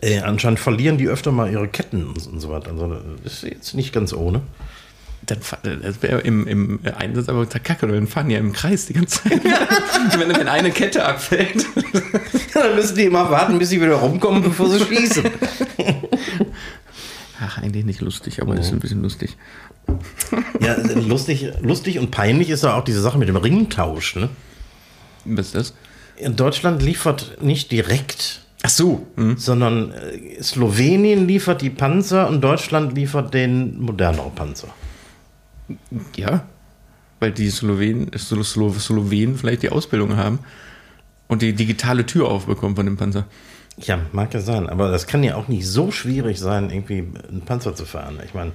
äh, 0.00 0.20
anscheinend 0.20 0.60
verlieren 0.60 0.98
die 0.98 1.08
öfter 1.08 1.32
mal 1.32 1.50
ihre 1.50 1.68
Ketten 1.68 2.06
und, 2.06 2.26
und 2.26 2.40
so 2.40 2.50
weiter. 2.50 2.70
Also 2.70 2.98
das 3.24 3.34
ist 3.34 3.42
jetzt 3.42 3.74
nicht 3.74 3.92
ganz 3.92 4.12
ohne. 4.12 4.42
Dann, 5.26 5.40
fa- 5.42 5.58
das 5.62 6.02
wäre 6.02 6.20
im, 6.20 6.46
im 6.46 6.80
Einsatz 6.96 7.28
aber 7.28 7.44
kacke, 7.46 7.86
weil 7.88 7.96
dann 7.96 8.06
fahren 8.06 8.28
die 8.28 8.34
ja 8.34 8.40
im 8.40 8.52
Kreis 8.52 8.86
die 8.86 8.94
ganze 8.94 9.22
Zeit. 9.24 9.44
wenn, 10.18 10.28
wenn 10.28 10.48
eine 10.48 10.70
Kette 10.70 11.04
abfällt. 11.04 11.66
Dann 12.54 12.74
müssen 12.76 12.96
die 12.96 13.04
immer 13.04 13.30
warten, 13.30 13.58
bis 13.58 13.68
sie 13.68 13.80
wieder 13.80 13.96
rumkommen, 13.96 14.42
bevor 14.42 14.68
sie 14.70 14.80
schießen. 14.84 15.24
Ach, 17.40 17.58
eigentlich 17.58 17.84
nicht 17.84 18.00
lustig, 18.00 18.42
aber 18.42 18.56
ist 18.58 18.72
ein 18.72 18.80
bisschen 18.80 19.02
lustig. 19.02 19.36
Ja, 20.60 20.76
lustig, 20.94 21.50
lustig 21.60 21.98
und 21.98 22.10
peinlich 22.10 22.50
ist 22.50 22.64
ja 22.64 22.74
auch 22.74 22.84
diese 22.84 23.00
Sache 23.00 23.18
mit 23.18 23.28
dem 23.28 23.36
Ringtausch. 23.36 24.16
Ne? 24.16 24.28
Was 25.24 25.46
ist 25.46 25.54
das? 25.54 25.74
In 26.16 26.34
Deutschland 26.36 26.82
liefert 26.82 27.38
nicht 27.40 27.70
direkt, 27.70 28.40
Ach 28.62 28.70
so. 28.70 29.06
Hm. 29.16 29.36
sondern 29.36 29.92
äh, 29.92 30.42
Slowenien 30.42 31.26
liefert 31.26 31.62
die 31.62 31.70
Panzer 31.70 32.28
und 32.28 32.42
Deutschland 32.42 32.94
liefert 32.94 33.32
den 33.34 33.80
moderneren 33.80 34.34
Panzer. 34.34 34.68
Ja. 36.16 36.44
Weil 37.20 37.32
die 37.32 37.50
Slowenen, 37.50 38.10
Slo 38.16 38.42
Slo 38.42 38.72
Slowenen 38.72 39.36
vielleicht 39.36 39.62
die 39.62 39.70
Ausbildung 39.70 40.16
haben 40.16 40.40
und 41.28 41.42
die 41.42 41.52
digitale 41.52 42.06
Tür 42.06 42.28
aufbekommen 42.28 42.76
von 42.76 42.86
dem 42.86 42.96
Panzer. 42.96 43.26
Ja, 43.76 44.00
mag 44.12 44.34
ja 44.34 44.40
sein, 44.40 44.68
aber 44.68 44.90
das 44.90 45.06
kann 45.06 45.22
ja 45.22 45.36
auch 45.36 45.46
nicht 45.46 45.66
so 45.66 45.92
schwierig 45.92 46.38
sein, 46.38 46.70
irgendwie 46.70 47.04
einen 47.28 47.42
Panzer 47.44 47.76
zu 47.76 47.84
fahren. 47.84 48.18
Ich 48.24 48.34
meine, 48.34 48.52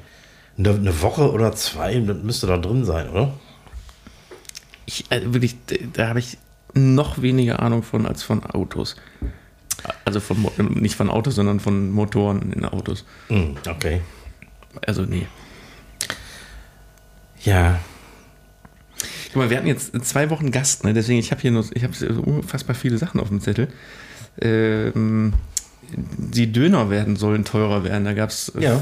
eine, 0.57 0.69
eine 0.69 1.01
Woche 1.01 1.31
oder 1.31 1.53
zwei 1.53 1.99
müsste 1.99 2.47
da 2.47 2.57
drin 2.57 2.83
sein, 2.83 3.09
oder? 3.09 3.33
Ich, 4.85 5.09
äh, 5.11 5.21
wirklich, 5.33 5.55
da 5.93 6.09
habe 6.09 6.19
ich 6.19 6.37
noch 6.73 7.21
weniger 7.21 7.61
Ahnung 7.61 7.83
von 7.83 8.05
als 8.05 8.23
von 8.23 8.43
Autos. 8.43 8.97
Also 10.05 10.19
von, 10.19 10.39
Mo- 10.41 10.51
nicht 10.57 10.95
von 10.95 11.09
Autos, 11.09 11.35
sondern 11.35 11.59
von 11.59 11.91
Motoren 11.91 12.51
in 12.53 12.65
Autos. 12.65 13.05
Hm, 13.27 13.55
okay. 13.69 14.01
Also 14.85 15.03
nee. 15.03 15.27
Ja, 17.43 17.79
Guck 19.27 19.35
mal, 19.41 19.49
wir 19.49 19.57
hatten 19.57 19.67
jetzt 19.67 19.93
zwei 20.05 20.29
Wochen 20.29 20.51
Gast, 20.51 20.83
ne? 20.83 20.93
deswegen 20.93 21.17
ich 21.19 21.31
habe 21.31 21.41
hier 21.41 21.49
noch, 21.51 21.65
ich 21.73 21.83
habe 21.83 21.93
unfassbar 22.21 22.75
viele 22.75 22.99
Sachen 22.99 23.19
auf 23.19 23.29
dem 23.29 23.41
Zettel. 23.41 23.67
Ähm, 24.39 25.33
die 26.17 26.51
Döner 26.51 26.91
werden 26.91 27.15
sollen 27.15 27.43
teurer 27.43 27.83
werden. 27.83 28.05
Da 28.05 28.13
gab 28.13 28.29
es 28.29 28.53
Ja. 28.59 28.79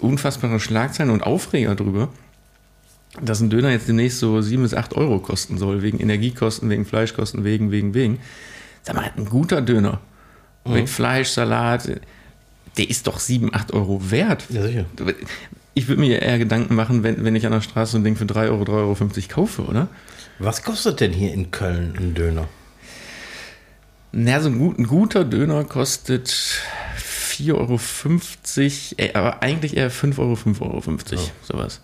unfassbare 0.00 0.58
Schlagzeilen 0.60 1.10
und 1.10 1.22
Aufreger 1.22 1.74
drüber, 1.74 2.08
dass 3.20 3.40
ein 3.40 3.50
Döner 3.50 3.70
jetzt 3.70 3.86
demnächst 3.88 4.18
so 4.18 4.40
7 4.40 4.62
bis 4.62 4.72
8 4.74 4.94
Euro 4.96 5.18
kosten 5.18 5.58
soll, 5.58 5.82
wegen 5.82 5.98
Energiekosten, 6.00 6.70
wegen 6.70 6.86
Fleischkosten, 6.86 7.44
wegen, 7.44 7.70
wegen, 7.70 7.92
wegen. 7.92 8.18
Sag 8.82 8.96
mal, 8.96 9.10
ein 9.16 9.24
guter 9.26 9.62
Döner 9.62 10.00
mit 10.64 10.88
Fleisch, 10.88 11.28
Salat, 11.28 11.88
der 12.76 12.90
ist 12.90 13.06
doch 13.06 13.18
7, 13.18 13.54
8 13.54 13.72
Euro 13.72 14.10
wert. 14.10 14.46
ja 14.50 14.62
sicher. 14.62 14.84
Ich 15.74 15.88
würde 15.88 16.00
mir 16.00 16.20
eher 16.20 16.38
Gedanken 16.38 16.74
machen, 16.74 17.02
wenn, 17.02 17.24
wenn 17.24 17.34
ich 17.34 17.46
an 17.46 17.52
der 17.52 17.60
Straße 17.62 17.92
so 17.92 17.98
ein 17.98 18.04
Ding 18.04 18.16
für 18.16 18.26
3 18.26 18.48
Euro, 18.48 18.64
3,50 18.64 18.70
Euro 18.72 19.28
kaufe, 19.28 19.62
oder? 19.62 19.88
Was 20.38 20.62
kostet 20.62 21.00
denn 21.00 21.12
hier 21.12 21.32
in 21.32 21.50
Köln 21.50 21.94
ein 21.98 22.14
Döner? 22.14 22.48
Na, 24.12 24.40
so 24.40 24.48
ein, 24.48 24.58
gut, 24.58 24.78
ein 24.78 24.86
guter 24.86 25.24
Döner 25.24 25.64
kostet 25.64 26.28
4,50 26.98 27.52
Euro, 27.54 27.80
äh, 28.98 29.14
aber 29.14 29.42
eigentlich 29.42 29.76
eher 29.76 29.90
5 29.90 30.18
Euro, 30.18 30.34
5,50 30.34 30.60
Euro, 30.62 30.82
sowas. 31.42 31.80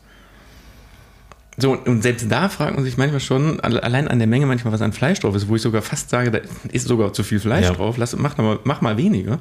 So, 1.60 1.72
und 1.76 2.02
selbst 2.02 2.30
da 2.30 2.48
fragt 2.48 2.76
man 2.76 2.84
sich 2.84 2.96
manchmal 2.96 3.18
schon, 3.20 3.58
alle- 3.60 3.82
allein 3.82 4.06
an 4.06 4.18
der 4.18 4.28
Menge 4.28 4.46
manchmal, 4.46 4.72
was 4.72 4.80
an 4.80 4.92
Fleisch 4.92 5.18
drauf 5.20 5.34
ist, 5.34 5.48
wo 5.48 5.56
ich 5.56 5.62
sogar 5.62 5.82
fast 5.82 6.08
sage, 6.08 6.30
da 6.30 6.38
ist 6.70 6.86
sogar 6.86 7.12
zu 7.12 7.24
viel 7.24 7.40
Fleisch 7.40 7.64
Ja. 7.66 7.72
drauf, 7.72 7.96
lass, 7.96 8.14
mach, 8.16 8.36
mal, 8.36 8.60
mach 8.62 8.80
mal 8.80 8.96
weniger. 8.96 9.40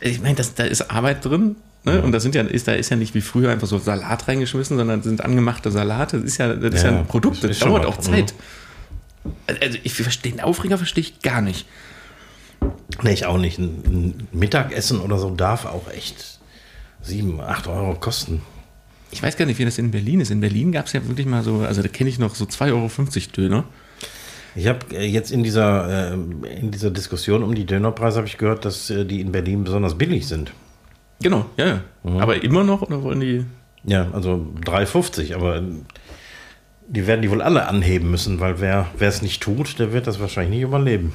Ich 0.00 0.20
meine, 0.20 0.34
das- 0.34 0.54
da 0.54 0.64
ist 0.64 0.90
Arbeit 0.90 1.24
drin. 1.24 1.56
Ne? 1.84 2.02
Und 2.02 2.12
das 2.12 2.22
sind 2.22 2.34
ja, 2.34 2.42
ist, 2.42 2.68
da 2.68 2.72
ist 2.72 2.90
ja 2.90 2.96
nicht 2.96 3.14
wie 3.14 3.22
früher 3.22 3.50
einfach 3.50 3.66
so 3.66 3.78
Salat 3.78 4.28
reingeschmissen, 4.28 4.76
sondern 4.76 5.02
sind 5.02 5.22
angemachte 5.24 5.70
Salate. 5.70 6.18
Das 6.18 6.26
ist 6.26 6.36
ja, 6.38 6.52
das 6.54 6.74
ist 6.74 6.82
ja 6.82 6.90
Ja, 6.92 6.98
ein 6.98 7.06
Produkt, 7.06 7.42
das 7.42 7.58
dauert 7.58 7.86
auch 7.86 7.96
Zeit. 7.98 8.34
Also 9.62 9.78
ich 9.82 9.94
verstehe, 9.94 10.32
den 10.32 10.40
Aufreger 10.42 10.76
verstehe 10.76 11.02
ich 11.02 11.20
gar 11.22 11.40
nicht. 11.40 11.66
Nee, 13.02 13.12
ich 13.14 13.24
auch 13.24 13.38
nicht. 13.38 13.58
Ein, 13.58 13.82
ein 13.86 14.28
Mittagessen 14.32 15.00
oder 15.00 15.18
so 15.18 15.30
darf 15.34 15.64
auch 15.64 15.90
echt 15.90 16.38
7, 17.00 17.40
8 17.40 17.66
Euro 17.66 17.94
kosten. 17.94 18.42
Ich 19.12 19.22
weiß 19.22 19.36
gar 19.36 19.46
nicht, 19.46 19.58
wie 19.58 19.64
das 19.64 19.78
in 19.78 19.90
Berlin 19.90 20.20
ist. 20.20 20.30
In 20.30 20.40
Berlin 20.40 20.72
gab 20.72 20.86
es 20.86 20.92
ja 20.92 21.06
wirklich 21.06 21.26
mal 21.26 21.42
so, 21.42 21.58
also 21.58 21.82
da 21.82 21.88
kenne 21.88 22.10
ich 22.10 22.18
noch 22.18 22.34
so 22.34 22.44
2,50 22.44 22.72
Euro 22.72 22.90
Döner. 23.36 23.64
Ich 24.54 24.66
habe 24.66 24.78
äh, 24.92 25.06
jetzt 25.06 25.30
in 25.30 25.42
dieser, 25.42 26.12
äh, 26.12 26.14
in 26.14 26.70
dieser 26.70 26.90
Diskussion 26.90 27.42
um 27.42 27.54
die 27.54 27.66
Dönerpreise 27.66 28.18
habe 28.18 28.26
ich 28.26 28.38
gehört, 28.38 28.64
dass 28.64 28.90
äh, 28.90 29.04
die 29.04 29.20
in 29.20 29.32
Berlin 29.32 29.64
besonders 29.64 29.96
billig 29.96 30.26
sind. 30.26 30.52
Genau, 31.22 31.46
ja, 31.56 31.66
ja. 31.66 31.80
Aber 32.18 32.42
immer 32.42 32.64
noch 32.64 32.82
oder 32.82 33.02
wollen 33.02 33.20
die. 33.20 33.44
Ja, 33.84 34.08
also 34.12 34.46
3,50, 34.64 35.34
aber 35.34 35.62
die 36.88 37.06
werden 37.06 37.22
die 37.22 37.30
wohl 37.30 37.42
alle 37.42 37.66
anheben 37.68 38.10
müssen, 38.10 38.40
weil 38.40 38.60
wer 38.60 38.90
es 38.98 39.22
nicht 39.22 39.42
tut, 39.42 39.78
der 39.78 39.92
wird 39.92 40.06
das 40.06 40.20
wahrscheinlich 40.20 40.58
nicht 40.58 40.68
überleben. 40.68 41.12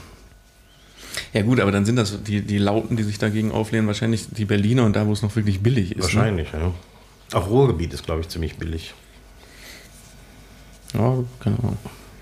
Ja, 1.34 1.42
gut, 1.42 1.60
aber 1.60 1.72
dann 1.72 1.86
sind 1.86 1.98
das 1.98 2.24
die, 2.24 2.42
die 2.42 2.58
Lauten, 2.58 2.96
die 2.96 3.04
sich 3.04 3.18
dagegen 3.18 3.52
auflehnen, 3.52 3.88
wahrscheinlich 3.88 4.28
die 4.30 4.46
Berliner 4.46 4.86
und 4.86 4.96
da, 4.96 5.06
wo 5.06 5.12
es 5.12 5.22
noch 5.22 5.36
wirklich 5.36 5.62
billig 5.62 5.96
ist. 5.96 6.04
Wahrscheinlich, 6.04 6.48
ja. 6.54 6.72
Auch 7.34 7.50
Ruhrgebiet 7.50 7.94
ist, 7.94 8.06
glaube 8.06 8.22
ich, 8.22 8.30
ziemlich 8.30 8.58
billig. 8.58 8.94
Ja, 10.94 11.18
keine 11.40 11.60
Ahnung. 11.60 11.78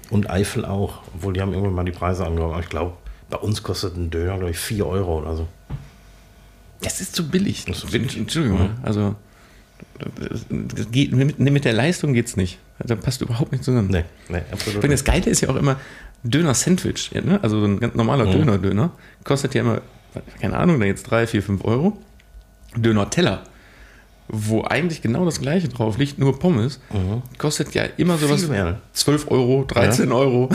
Und 0.09 0.29
Eifel 0.29 0.65
auch, 0.65 1.01
obwohl 1.15 1.33
die 1.33 1.41
haben 1.41 1.53
irgendwann 1.53 1.73
mal 1.75 1.83
die 1.85 1.91
Preise 1.91 2.25
angehoben. 2.25 2.53
Aber 2.53 2.63
ich 2.63 2.69
glaube, 2.69 2.93
bei 3.29 3.37
uns 3.37 3.63
kostet 3.63 3.95
ein 3.97 4.09
Döner, 4.09 4.37
glaube 4.37 4.51
ich, 4.51 4.57
4 4.57 4.85
Euro 4.85 5.19
oder 5.19 5.35
so. 5.35 5.47
Das 6.81 7.01
ist 7.01 7.15
zu 7.15 7.29
billig. 7.29 7.65
Das 7.65 7.77
ist 7.77 7.85
zu 7.85 7.91
billig. 7.91 8.17
Entschuldigung, 8.17 8.59
Ja. 8.59 8.69
also. 8.83 9.15
Das 10.15 10.45
das 10.49 10.91
geht, 10.91 11.11
mit, 11.13 11.39
mit 11.39 11.65
der 11.65 11.73
Leistung 11.73 12.13
geht's 12.13 12.35
nicht. 12.35 12.57
Da 12.79 12.95
passt 12.95 13.21
überhaupt 13.21 13.51
nicht 13.51 13.63
zusammen. 13.63 13.89
Nee, 13.89 14.05
nee, 14.29 14.41
absolut. 14.51 14.83
Das 14.89 15.03
Geile 15.03 15.29
ist 15.29 15.41
ja 15.41 15.49
auch 15.49 15.55
immer, 15.55 15.77
Döner-Sandwich, 16.23 17.11
ja, 17.13 17.21
ne? 17.21 17.39
also 17.43 17.59
so 17.59 17.65
ein 17.65 17.79
ganz 17.79 17.93
normaler 17.95 18.25
Döner-Döner, 18.25 18.91
kostet 19.23 19.53
ja 19.55 19.61
immer, 19.61 19.81
keine 20.39 20.57
Ahnung, 20.57 20.79
da 20.79 20.85
jetzt 20.85 21.03
3, 21.03 21.27
4, 21.27 21.43
5 21.43 21.65
Euro. 21.65 21.97
Döner-Teller, 22.75 23.43
wo 24.27 24.63
eigentlich 24.63 25.01
genau 25.01 25.25
das 25.25 25.39
gleiche 25.39 25.67
drauf 25.69 25.97
liegt, 25.97 26.17
nur 26.17 26.39
Pommes, 26.39 26.79
kostet 27.37 27.73
ja 27.73 27.83
immer 27.97 28.17
sowas 28.17 28.41
Viel 28.41 28.49
mehr, 28.49 28.65
ne? 28.65 28.77
12 28.93 29.29
Euro, 29.31 29.65
13 29.67 30.11
Euro. 30.11 30.49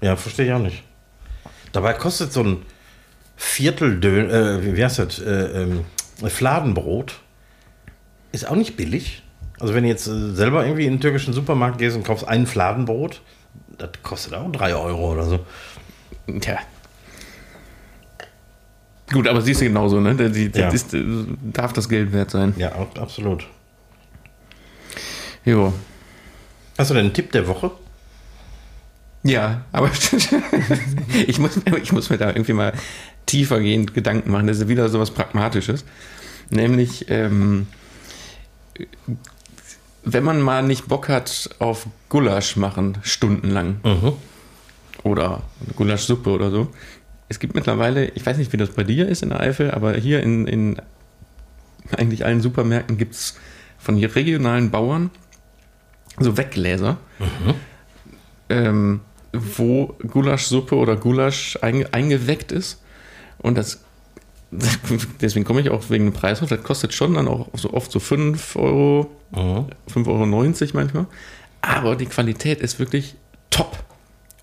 Ja, 0.00 0.16
verstehe 0.16 0.46
ich 0.46 0.52
auch 0.52 0.58
nicht. 0.58 0.82
Dabei 1.72 1.92
kostet 1.94 2.32
so 2.32 2.42
ein 2.42 2.62
Viertel 3.36 4.00
Dön 4.00 4.30
äh, 4.30 4.64
wie 4.64 4.76
wie 4.76 4.84
heißt 4.84 4.98
das, 4.98 5.18
äh, 5.18 5.62
ähm, 5.62 5.84
Fladenbrot 6.26 7.20
ist 8.32 8.48
auch 8.48 8.56
nicht 8.56 8.76
billig. 8.76 9.22
Also 9.60 9.74
wenn 9.74 9.82
du 9.84 9.88
jetzt 9.88 10.06
äh, 10.06 10.32
selber 10.32 10.64
irgendwie 10.64 10.86
in 10.86 10.94
den 10.94 11.00
türkischen 11.00 11.32
Supermarkt 11.34 11.78
gehst 11.78 11.96
und 11.96 12.02
kaufst 12.02 12.26
ein 12.26 12.46
Fladenbrot, 12.46 13.20
das 13.78 13.90
kostet 14.02 14.34
auch 14.34 14.50
3 14.50 14.74
Euro 14.74 15.12
oder 15.12 15.24
so. 15.24 15.40
Tja. 16.40 16.58
Gut, 19.12 19.28
aber 19.28 19.40
siehst 19.40 19.60
du 19.60 19.66
genauso, 19.66 20.00
ne? 20.00 20.14
Das, 20.16 20.32
das 20.32 20.60
Ja. 20.60 20.68
ist, 20.70 20.94
äh, 20.94 21.04
darf 21.52 21.72
das 21.72 21.88
Geld 21.88 22.12
wert 22.12 22.30
sein. 22.30 22.54
Ja, 22.56 22.72
ab- 22.72 22.98
absolut. 22.98 23.46
Jo. 25.44 25.72
Hast 26.76 26.90
du 26.90 26.94
denn 26.94 27.04
einen 27.06 27.14
Tipp 27.14 27.30
der 27.32 27.46
Woche? 27.46 27.70
Ja, 29.22 29.62
aber 29.72 29.90
ich, 31.26 31.38
muss, 31.38 31.56
mir- 31.64 31.78
ich 31.82 31.92
muss 31.92 32.10
mir 32.10 32.18
da 32.18 32.28
irgendwie 32.28 32.52
mal 32.52 32.72
tiefergehend 33.26 33.94
Gedanken 33.94 34.30
machen. 34.30 34.46
Das 34.48 34.58
ist 34.58 34.68
wieder 34.68 34.88
so 34.88 34.98
was 35.00 35.10
Pragmatisches. 35.12 35.84
Nämlich, 36.50 37.06
ähm, 37.08 37.66
wenn 40.04 40.22
man 40.24 40.40
mal 40.40 40.62
nicht 40.62 40.86
Bock 40.88 41.08
hat 41.08 41.50
auf 41.58 41.86
Gulasch 42.08 42.56
machen, 42.56 42.98
stundenlang, 43.02 43.80
oder 45.02 45.42
eine 45.64 45.74
Gulaschsuppe 45.74 46.30
oder 46.30 46.50
so. 46.50 46.68
Es 47.28 47.38
gibt 47.38 47.54
mittlerweile, 47.54 48.06
ich 48.10 48.24
weiß 48.24 48.38
nicht, 48.38 48.52
wie 48.52 48.56
das 48.56 48.70
bei 48.70 48.84
dir 48.84 49.08
ist 49.08 49.22
in 49.22 49.30
der 49.30 49.40
Eifel, 49.40 49.70
aber 49.72 49.94
hier 49.94 50.22
in, 50.22 50.46
in 50.46 50.76
eigentlich 51.96 52.24
allen 52.24 52.40
Supermärkten 52.40 52.98
gibt 52.98 53.14
es 53.14 53.36
von 53.78 53.96
hier 53.96 54.14
regionalen 54.14 54.70
Bauern 54.70 55.10
so 56.18 56.36
Weggläser, 56.36 56.96
ähm, 58.48 59.00
wo 59.32 59.94
Gulaschsuppe 60.06 60.76
oder 60.76 60.96
Gulasch 60.96 61.58
einge 61.62 61.92
eingeweckt 61.92 62.52
ist. 62.52 62.82
Und 63.38 63.58
das 63.58 63.82
deswegen 65.20 65.44
komme 65.44 65.60
ich 65.60 65.70
auch 65.70 65.90
wegen 65.90 66.04
dem 66.04 66.12
Preis 66.14 66.38
drauf, 66.38 66.48
das 66.48 66.62
kostet 66.62 66.94
schon 66.94 67.14
dann 67.14 67.26
auch 67.28 67.48
so 67.54 67.72
oft 67.74 67.90
so 67.90 67.98
5 67.98 68.56
Euro, 68.56 69.10
Mhm. 69.32 69.66
5,90 69.92 70.06
Euro 70.06 70.70
manchmal. 70.74 71.06
Aber 71.60 71.96
die 71.96 72.06
Qualität 72.06 72.60
ist 72.60 72.78
wirklich 72.78 73.16
top. 73.50 73.76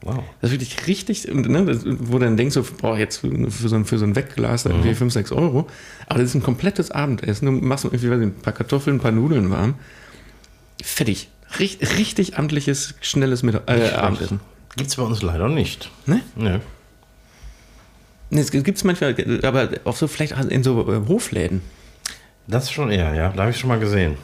Wow. 0.05 0.21
Das 0.41 0.51
ist 0.51 0.59
wirklich 0.59 0.87
richtig, 0.87 1.27
ne, 1.33 1.63
das- 1.65 1.85
wo 1.85 2.19
du 2.19 2.25
dann 2.25 2.35
denkst, 2.35 2.53
so, 2.55 2.63
boah, 2.81 2.97
jetzt 2.97 3.17
für 3.17 3.29
so 3.69 3.75
ein, 3.75 3.85
für 3.85 3.97
so 3.97 4.05
ein 4.05 4.15
Wegglas 4.17 4.65
irgendwie 4.65 4.93
5, 4.93 5.13
6 5.13 5.31
Euro. 5.31 5.67
Aber 6.07 6.19
das 6.19 6.29
ist 6.29 6.35
ein 6.35 6.43
komplettes 6.43 6.91
Abendessen. 6.91 7.45
Du 7.45 7.51
machst 7.53 7.85
irgendwie 7.85 8.09
weiß 8.09 8.19
nicht, 8.19 8.37
ein 8.37 8.41
paar 8.41 8.53
Kartoffeln, 8.53 8.97
ein 8.97 8.99
paar 8.99 9.11
Nudeln 9.13 9.49
warm. 9.49 9.75
Fertig. 10.83 11.29
Richt, 11.59 11.81
richtig 11.97 12.37
amtliches, 12.37 12.95
schnelles 13.01 13.43
Mittag 13.43 13.63
äh, 13.69 13.91
Abendessen. 13.91 14.39
Gibt 14.75 14.89
es 14.89 14.95
bei 14.97 15.03
uns 15.03 15.21
leider 15.21 15.47
nicht. 15.49 15.89
Ne? 16.05 16.21
Ne. 16.35 16.59
Nee, 18.29 18.41
es 18.41 18.51
gibt 18.51 18.67
es 18.67 18.83
manchmal, 18.83 19.15
aber 19.43 19.69
auch 19.85 19.95
so 19.95 20.07
vielleicht 20.07 20.33
in 20.49 20.63
so 20.63 20.91
äh, 20.91 21.07
Hofläden. 21.07 21.61
Das 22.47 22.71
schon 22.71 22.89
eher, 22.91 23.13
ja. 23.13 23.29
Da 23.29 23.43
habe 23.43 23.51
ich 23.51 23.57
schon 23.59 23.67
mal 23.69 23.79
gesehen. 23.79 24.15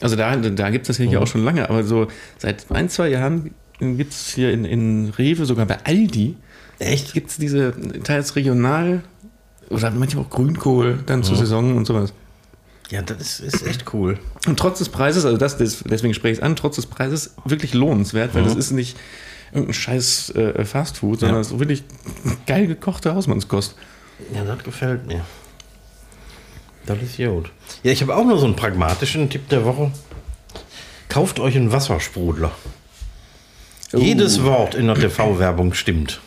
Also 0.00 0.16
da, 0.16 0.34
da 0.36 0.70
gibt 0.70 0.82
es 0.84 0.88
das 0.88 0.98
ja 0.98 1.08
hier 1.08 1.18
Mhm. 1.20 1.22
auch 1.24 1.28
schon 1.28 1.44
lange, 1.44 1.70
aber 1.70 1.84
so 1.84 2.08
seit 2.36 2.70
ein, 2.70 2.88
zwei 2.88 3.08
Jahren 3.08 3.54
gibt 3.78 4.12
es 4.12 4.28
hier 4.34 4.52
in, 4.52 4.64
in 4.64 5.10
Rewe, 5.18 5.44
sogar 5.46 5.66
bei 5.66 5.78
Aldi, 5.84 6.36
Echt? 6.78 7.12
gibt 7.12 7.30
es 7.30 7.36
diese 7.38 7.74
teils 8.02 8.36
regional 8.36 9.02
oder 9.70 9.90
manchmal 9.90 10.24
auch 10.24 10.30
Grünkohl 10.30 10.98
dann 11.06 11.22
zur 11.22 11.36
Saison 11.36 11.76
und 11.76 11.84
sowas. 11.86 12.12
Ja, 12.90 13.00
das 13.02 13.40
ist, 13.40 13.40
ist 13.40 13.66
echt 13.66 13.92
cool. 13.94 14.18
Und 14.46 14.58
trotz 14.58 14.78
des 14.78 14.88
Preises, 14.90 15.24
also 15.24 15.38
das, 15.38 15.56
das 15.56 15.82
deswegen 15.84 16.12
spreche 16.14 16.32
ich 16.32 16.38
es 16.38 16.42
an, 16.44 16.54
trotz 16.54 16.76
des 16.76 16.86
Preises 16.86 17.34
wirklich 17.44 17.72
lohnenswert, 17.74 18.34
weil 18.34 18.44
das 18.44 18.54
ist 18.56 18.72
nicht 18.72 18.96
irgendein 19.52 19.74
scheiß 19.74 20.30
äh, 20.30 20.64
Fastfood, 20.64 21.20
sondern 21.20 21.36
Ja. 21.36 21.40
ist 21.40 21.58
wirklich 21.58 21.84
geil 22.46 22.66
gekochte 22.66 23.14
Hausmannskost. 23.14 23.74
Ja, 24.34 24.44
das 24.44 24.62
gefällt 24.62 25.06
mir. 25.06 25.24
Das 26.86 26.98
ist 27.00 27.16
gut. 27.16 27.50
Ja, 27.82 27.92
ich 27.92 28.02
habe 28.02 28.14
auch 28.14 28.24
nur 28.24 28.38
so 28.38 28.44
einen 28.44 28.56
pragmatischen 28.56 29.30
Tipp 29.30 29.48
der 29.48 29.64
Woche. 29.64 29.90
Kauft 31.08 31.40
euch 31.40 31.56
einen 31.56 31.72
Wassersprudler. 31.72 32.52
Jedes 33.98 34.42
Wort 34.42 34.74
in 34.74 34.86
der 34.86 34.96
TV-Werbung 34.96 35.74
stimmt. 35.74 36.20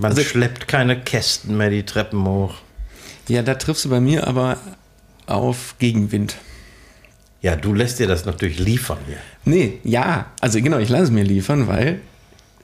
Man 0.00 0.12
Also- 0.12 0.22
schleppt 0.22 0.68
keine 0.68 1.00
Kästen 1.00 1.56
mehr 1.56 1.70
die 1.70 1.82
Treppen 1.84 2.24
hoch. 2.24 2.54
Ja, 3.28 3.42
da 3.42 3.54
triffst 3.54 3.84
du 3.84 3.90
bei 3.90 4.00
mir 4.00 4.26
aber 4.26 4.58
auf 5.26 5.74
Gegenwind. 5.78 6.36
Ja, 7.42 7.56
du 7.56 7.74
lässt 7.74 7.98
dir 7.98 8.06
das 8.06 8.24
natürlich 8.24 8.58
liefern 8.58 8.98
hier. 9.06 9.18
Nee, 9.44 9.78
ja, 9.84 10.26
also 10.40 10.60
genau, 10.60 10.78
ich 10.78 10.88
lasse 10.88 11.04
es 11.04 11.10
mir 11.10 11.24
liefern, 11.24 11.68
weil 11.68 12.00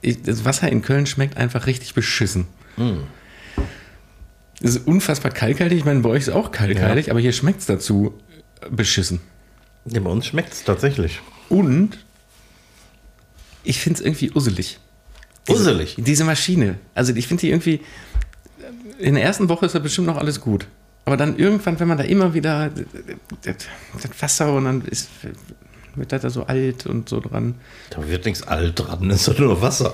ich, 0.01 0.21
das 0.23 0.43
Wasser 0.43 0.69
in 0.71 0.81
Köln 0.81 1.05
schmeckt 1.05 1.37
einfach 1.37 1.65
richtig 1.67 1.93
beschissen. 1.93 2.47
Es 4.61 4.75
ist 4.75 4.87
unfassbar 4.87 5.31
kalkhaltig, 5.31 5.77
ich 5.79 5.85
meine, 5.85 6.01
bei 6.01 6.09
euch 6.09 6.21
ist 6.23 6.27
es 6.29 6.33
auch 6.33 6.51
kalkhaltig, 6.51 7.09
aber 7.11 7.19
hier 7.19 7.31
schmeckt 7.31 7.61
es 7.61 7.65
dazu 7.67 8.13
beschissen. 8.69 9.21
Ja, 9.85 9.99
bei 10.01 10.09
uns 10.09 10.25
schmeckt 10.25 10.51
es 10.53 10.63
tatsächlich. 10.63 11.21
Und 11.49 11.97
ich 13.63 13.79
finde 13.79 13.99
es 13.99 14.05
irgendwie 14.05 14.31
usselig. 14.31 14.79
Diese- 15.47 15.59
Usselig? 15.59 15.95
Diese 15.97 16.23
Maschine. 16.23 16.77
Also 16.95 17.13
ich 17.13 17.27
finde 17.27 17.41
die 17.41 17.49
irgendwie, 17.49 17.81
in 18.99 19.15
der 19.15 19.23
ersten 19.23 19.47
Woche 19.49 19.65
ist 19.67 19.75
da 19.75 19.79
bestimmt 19.79 20.07
noch 20.07 20.17
alles 20.17 20.41
gut. 20.41 20.67
Aber 21.05 21.17
dann 21.17 21.37
irgendwann, 21.37 21.79
wenn 21.79 21.87
man 21.87 21.97
da 21.99 22.03
immer 22.03 22.33
wieder 22.33 22.71
das, 23.43 23.55
das 24.01 24.21
Wasser 24.21 24.53
und 24.53 24.65
dann 24.65 24.81
ist, 24.81 25.09
wird 25.93 26.11
das 26.11 26.23
da 26.23 26.29
so 26.31 26.45
alt 26.47 26.87
und 26.87 27.07
so 27.09 27.19
dran. 27.19 27.55
Da 27.91 28.07
wird 28.09 28.25
nichts 28.25 28.41
alt 28.43 28.79
dran, 28.79 29.09
es 29.11 29.17
ist 29.27 29.27
doch 29.27 29.37
nur 29.39 29.61
Wasser. 29.61 29.93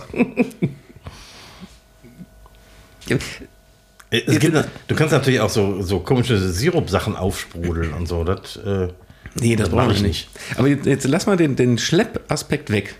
Es 4.09 4.39
gibt, 4.39 4.53
du 4.87 4.95
kannst 4.95 5.13
natürlich 5.13 5.39
auch 5.39 5.49
so, 5.49 5.81
so 5.81 5.99
komische 5.99 6.37
Sirupsachen 6.37 7.15
aufsprudeln 7.15 7.93
und 7.93 8.07
so. 8.07 8.23
Das, 8.23 8.57
äh, 8.57 8.89
Nee, 9.39 9.55
das 9.55 9.67
Das 9.69 9.75
mach 9.75 9.83
brauche 9.83 9.93
ich 9.93 10.01
ich 10.01 10.07
nicht. 10.07 10.29
Aber 10.57 10.67
jetzt, 10.67 10.85
jetzt 10.85 11.07
lass 11.07 11.25
mal 11.25 11.37
den, 11.37 11.55
den 11.55 11.77
Schleppaspekt 11.77 12.69
weg. 12.69 12.95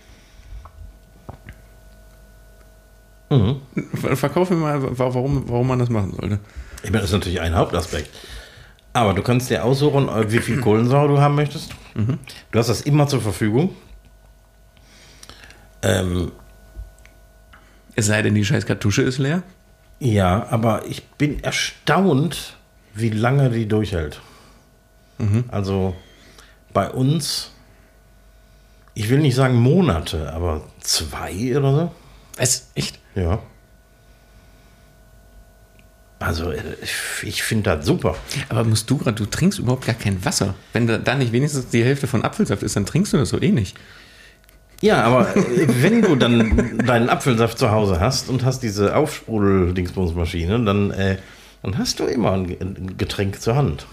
Ver- 3.30 4.18
Verkauf 4.18 4.50
mir 4.50 4.58
mal, 4.58 4.82
wa- 4.84 4.90
warum, 5.14 5.48
warum 5.48 5.68
man 5.68 5.80
das 5.80 5.90
machen 5.90 6.12
sollte. 6.20 6.40
ich 6.84 6.90
meine, 6.90 7.02
das 7.02 7.12
ist 7.12 7.14
natürlich 7.14 7.40
ein 7.40 7.56
Hauptaspekt. 7.56 8.10
Aber 8.94 9.14
du 9.14 9.22
kannst 9.22 9.50
dir 9.50 9.64
aussuchen, 9.64 10.10
äh, 10.10 10.30
wie 10.32 10.40
viel 10.40 10.60
Kohlensäure 10.60 11.08
du 11.08 11.22
haben 11.22 11.36
möchtest. 11.36 11.72
Du 11.96 12.60
hast 12.60 12.68
das 12.68 12.82
immer 12.82 13.08
zur 13.08 13.22
Verfügung. 13.22 13.74
Ähm, 15.82 16.32
Es 17.96 18.08
sei 18.08 18.22
denn, 18.22 18.36
die 18.36 18.44
scheiß 18.46 18.66
Kartusche 18.66 19.02
ist 19.02 19.18
leer. 19.18 19.44
ja, 20.00 20.46
aber 20.50 20.86
ich 20.88 21.04
bin 21.18 21.42
erstaunt, 21.44 22.56
wie 22.94 23.10
lange 23.10 23.50
die 23.50 23.68
durchhält. 23.68 24.20
Also 25.50 25.96
bei 26.74 26.90
uns, 26.90 27.52
ich 28.94 29.10
will 29.10 29.20
nicht 29.20 29.36
sagen 29.36 29.56
Monate, 29.56 30.32
aber 30.34 30.64
zwei 30.82 31.58
oder 31.58 31.74
so. 31.74 31.92
Was? 32.38 32.70
Echt? 32.76 33.00
Ja. 33.16 33.40
Also, 36.20 36.52
äh, 36.52 36.62
ich, 36.82 37.28
ich 37.28 37.44
finde 37.44 37.76
das 37.76 37.86
super. 37.86 38.16
Aber 38.50 38.64
musst 38.64 38.90
du 38.90 38.98
gerade, 38.98 39.16
du 39.16 39.26
trinkst 39.26 39.60
überhaupt 39.60 39.86
gar 39.86 39.96
kein 39.96 40.24
Wasser. 40.24 40.54
Wenn 40.74 40.88
da, 40.88 40.98
da 40.98 41.16
nicht 41.16 41.32
wenigstens 41.32 41.70
die 41.70 41.84
Hälfte 41.84 42.08
von 42.08 42.24
Apfelsaft 42.24 42.64
ist, 42.64 42.76
dann 42.76 42.86
trinkst 42.86 43.14
du 43.14 43.18
das 43.18 43.30
so 43.30 43.42
eh 43.42 43.52
nicht. 43.52 43.78
Ja, 44.82 45.04
aber 45.04 45.36
äh, 45.36 45.68
wenn 45.82 46.02
du 46.02 46.16
dann 46.16 46.78
deinen 46.86 47.10
Apfelsaft 47.10 47.58
zu 47.58 47.72
Hause 47.72 48.00
hast 48.00 48.30
und 48.30 48.46
hast 48.46 48.62
diese 48.62 48.96
Aufsprudel-Dingsbumsmaschine, 48.96 50.64
dann, 50.64 50.92
äh, 50.92 51.18
dann 51.64 51.78
hast 51.78 52.00
du 52.00 52.06
immer 52.06 52.34
ein 52.34 52.98
Getränk 52.98 53.42
zur 53.42 53.56
Hand. 53.56 53.88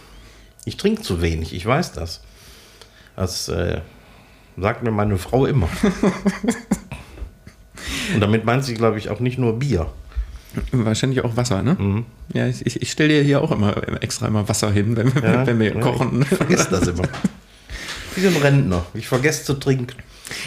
Ich 0.64 0.77
trinke 0.77 1.03
zu 1.03 1.23
wenig, 1.23 1.55
ich 1.55 1.64
weiß 1.64 1.93
das. 1.93 2.21
Das 3.18 3.48
äh, 3.48 3.81
sagt 4.57 4.85
mir 4.85 4.92
meine 4.92 5.18
Frau 5.18 5.44
immer. 5.46 5.68
Und 8.14 8.20
damit 8.20 8.44
meint 8.44 8.64
sie, 8.64 8.74
glaube 8.74 8.98
ich, 8.98 9.11
auch 9.11 9.18
nicht 9.20 9.38
nur 9.38 9.59
Bier. 9.59 9.87
Wahrscheinlich 10.72 11.22
auch 11.24 11.37
Wasser, 11.37 11.62
ne? 11.62 12.04
Ja, 12.33 12.46
ich, 12.46 12.64
ich, 12.64 12.81
ich 12.81 12.90
stelle 12.92 13.09
dir 13.18 13.22
hier 13.22 13.42
auch 13.42 13.50
immer 13.50 13.76
extra 14.02 14.26
immer 14.28 14.48
Wasser 14.48 14.70
hin, 14.70 14.96
wenn, 14.96 15.14
wir- 15.14 15.22
Ja, 15.22 15.46
wenn 15.46 15.59
wir 15.59 15.74
ja, 15.74 15.81
kochen. 15.81 16.22
Ich 16.22 16.28
vergesse 16.28 16.68
das 16.70 16.87
immer. 16.88 17.02
Wie 18.14 18.20
so 18.22 18.28
ein 18.28 18.37
Rentner. 18.37 18.87
Ich 18.94 19.09
vergesse 19.09 19.44
zu 19.44 19.54
trinken. 19.54 19.96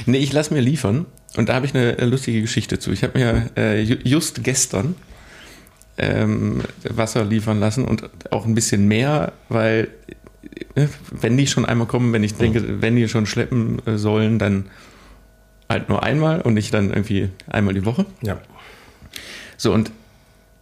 Nee, 0.06 0.18
ich 0.20 0.32
lasse 0.34 0.54
mir 0.54 0.62
liefern. 0.62 1.06
Und 1.38 1.50
da 1.50 1.54
habe 1.56 1.66
ich 1.66 1.76
eine 1.76 1.98
äh, 1.98 2.06
lustige 2.06 2.42
Geschichte 2.42 2.80
zu. 2.80 2.92
Ich 2.92 3.04
habe 3.04 3.18
mir 3.20 3.50
äh, 3.56 3.82
ju- 3.84 4.00
just 4.04 4.44
gestern 4.44 4.96
ähm, 5.98 6.62
Wasser 6.90 7.24
liefern 7.26 7.60
lassen 7.60 7.86
und 7.86 8.10
auch 8.32 8.46
ein 8.46 8.56
bisschen 8.56 8.88
mehr, 8.88 9.34
weil 9.50 9.90
wenn 11.12 11.38
die 11.38 11.48
schon 11.48 11.66
einmal 11.66 11.88
kommen, 11.88 12.14
wenn 12.14 12.24
ich 12.24 12.36
denke, 12.36 12.82
wenn 12.82 12.96
die 12.96 13.08
schon 13.08 13.26
schleppen 13.26 13.86
äh, 13.88 13.98
sollen, 13.98 14.40
dann 14.40 14.66
halt 15.70 15.90
nur 15.90 16.04
einmal 16.04 16.42
und 16.42 16.54
nicht 16.54 16.74
dann 16.74 16.90
irgendwie 16.90 17.30
einmal 17.48 17.74
die 17.74 17.86
Woche. 17.86 18.06
Ja. 18.22 18.40
So, 19.58 19.74
und 19.74 19.92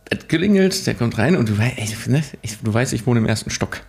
es 0.10 0.28
klingelt, 0.28 0.86
der 0.88 0.96
kommt 0.96 1.18
rein 1.18 1.36
und 1.36 1.50
du, 1.50 1.58
wei- 1.58 1.74
ey, 1.78 1.88
ne, 2.08 2.24
ich, 2.42 2.58
du 2.60 2.74
weißt, 2.74 2.94
ich 2.94 3.06
wohne 3.06 3.20
im 3.20 3.26
ersten 3.26 3.50
Stock. 3.50 3.82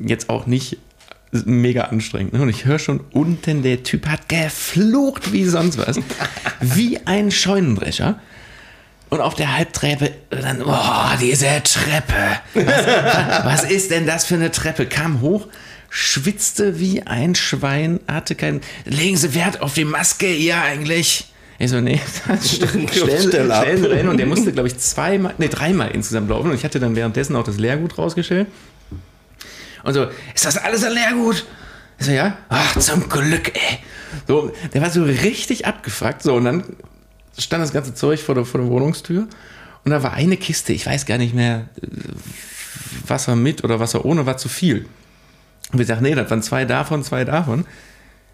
Jetzt 0.00 0.28
auch 0.30 0.46
nicht 0.46 0.78
mega 1.32 1.84
anstrengend. 1.84 2.34
Ne? 2.34 2.42
Und 2.42 2.48
ich 2.50 2.64
höre 2.66 2.78
schon 2.78 3.00
unten, 3.12 3.62
der 3.62 3.82
Typ 3.82 4.06
hat 4.06 4.28
geflucht 4.28 5.32
wie 5.32 5.44
sonst 5.44 5.78
was. 5.78 5.98
wie 6.60 6.98
ein 7.06 7.30
Scheunendrescher. 7.30 8.20
Und 9.12 9.20
auf 9.20 9.34
der 9.34 9.54
Halbtreppe 9.54 10.10
dann, 10.30 10.62
oh, 10.62 11.18
diese 11.20 11.62
Treppe. 11.62 12.40
Was, 12.54 13.44
was 13.44 13.70
ist 13.70 13.90
denn 13.90 14.06
das 14.06 14.24
für 14.24 14.36
eine 14.36 14.50
Treppe? 14.50 14.86
Kam 14.86 15.20
hoch, 15.20 15.48
schwitzte 15.90 16.78
wie 16.78 17.02
ein 17.02 17.34
Schwein, 17.34 18.00
hatte 18.08 18.34
kein. 18.34 18.62
Legen 18.86 19.18
Sie 19.18 19.34
Wert 19.34 19.60
auf 19.60 19.74
die 19.74 19.84
Maske, 19.84 20.32
ihr 20.32 20.56
eigentlich. 20.56 21.26
Ich 21.58 21.68
so, 21.68 21.82
nee, 21.82 22.00
stellen, 22.42 22.88
stellen, 22.88 23.28
Stell 23.28 23.52
ab. 23.52 23.64
stellen 23.64 23.82
Sie 23.82 23.88
dahin. 23.90 24.08
Und 24.08 24.16
der 24.16 24.24
musste, 24.24 24.50
glaube 24.54 24.68
ich, 24.68 24.78
zweimal, 24.78 25.34
nee, 25.36 25.48
dreimal 25.48 25.90
insgesamt 25.90 26.30
laufen. 26.30 26.48
Und 26.48 26.56
ich 26.56 26.64
hatte 26.64 26.80
dann 26.80 26.96
währenddessen 26.96 27.36
auch 27.36 27.44
das 27.44 27.58
Leergut 27.58 27.98
rausgestellt. 27.98 28.46
Und 29.84 29.92
so, 29.92 30.06
ist 30.34 30.46
das 30.46 30.56
alles 30.56 30.84
ein 30.84 30.94
Leergut? 30.94 31.44
Ich 31.98 32.06
so, 32.06 32.12
ja. 32.12 32.38
Ach, 32.48 32.78
zum 32.78 33.10
Glück, 33.10 33.54
ey. 33.54 33.78
So, 34.26 34.52
der 34.72 34.80
war 34.80 34.88
so 34.88 35.02
richtig 35.02 35.66
abgefuckt. 35.66 36.22
So, 36.22 36.34
und 36.36 36.46
dann 36.46 36.64
stand 37.38 37.62
das 37.62 37.72
ganze 37.72 37.94
Zeug 37.94 38.20
vor 38.20 38.34
der, 38.34 38.44
vor 38.44 38.60
der 38.60 38.70
Wohnungstür. 38.70 39.26
Und 39.84 39.90
da 39.90 40.02
war 40.02 40.12
eine 40.12 40.36
Kiste, 40.36 40.72
ich 40.72 40.86
weiß 40.86 41.06
gar 41.06 41.18
nicht 41.18 41.34
mehr, 41.34 41.68
äh, 41.80 41.86
Wasser 43.08 43.36
mit 43.36 43.64
oder 43.64 43.80
Wasser 43.80 44.04
ohne, 44.04 44.26
war 44.26 44.36
zu 44.36 44.48
viel. 44.48 44.86
Und 45.72 45.78
wir 45.78 45.86
sagten, 45.86 46.04
nee, 46.04 46.14
das 46.14 46.30
waren 46.30 46.42
zwei 46.42 46.64
davon, 46.64 47.02
zwei 47.02 47.24
davon. 47.24 47.64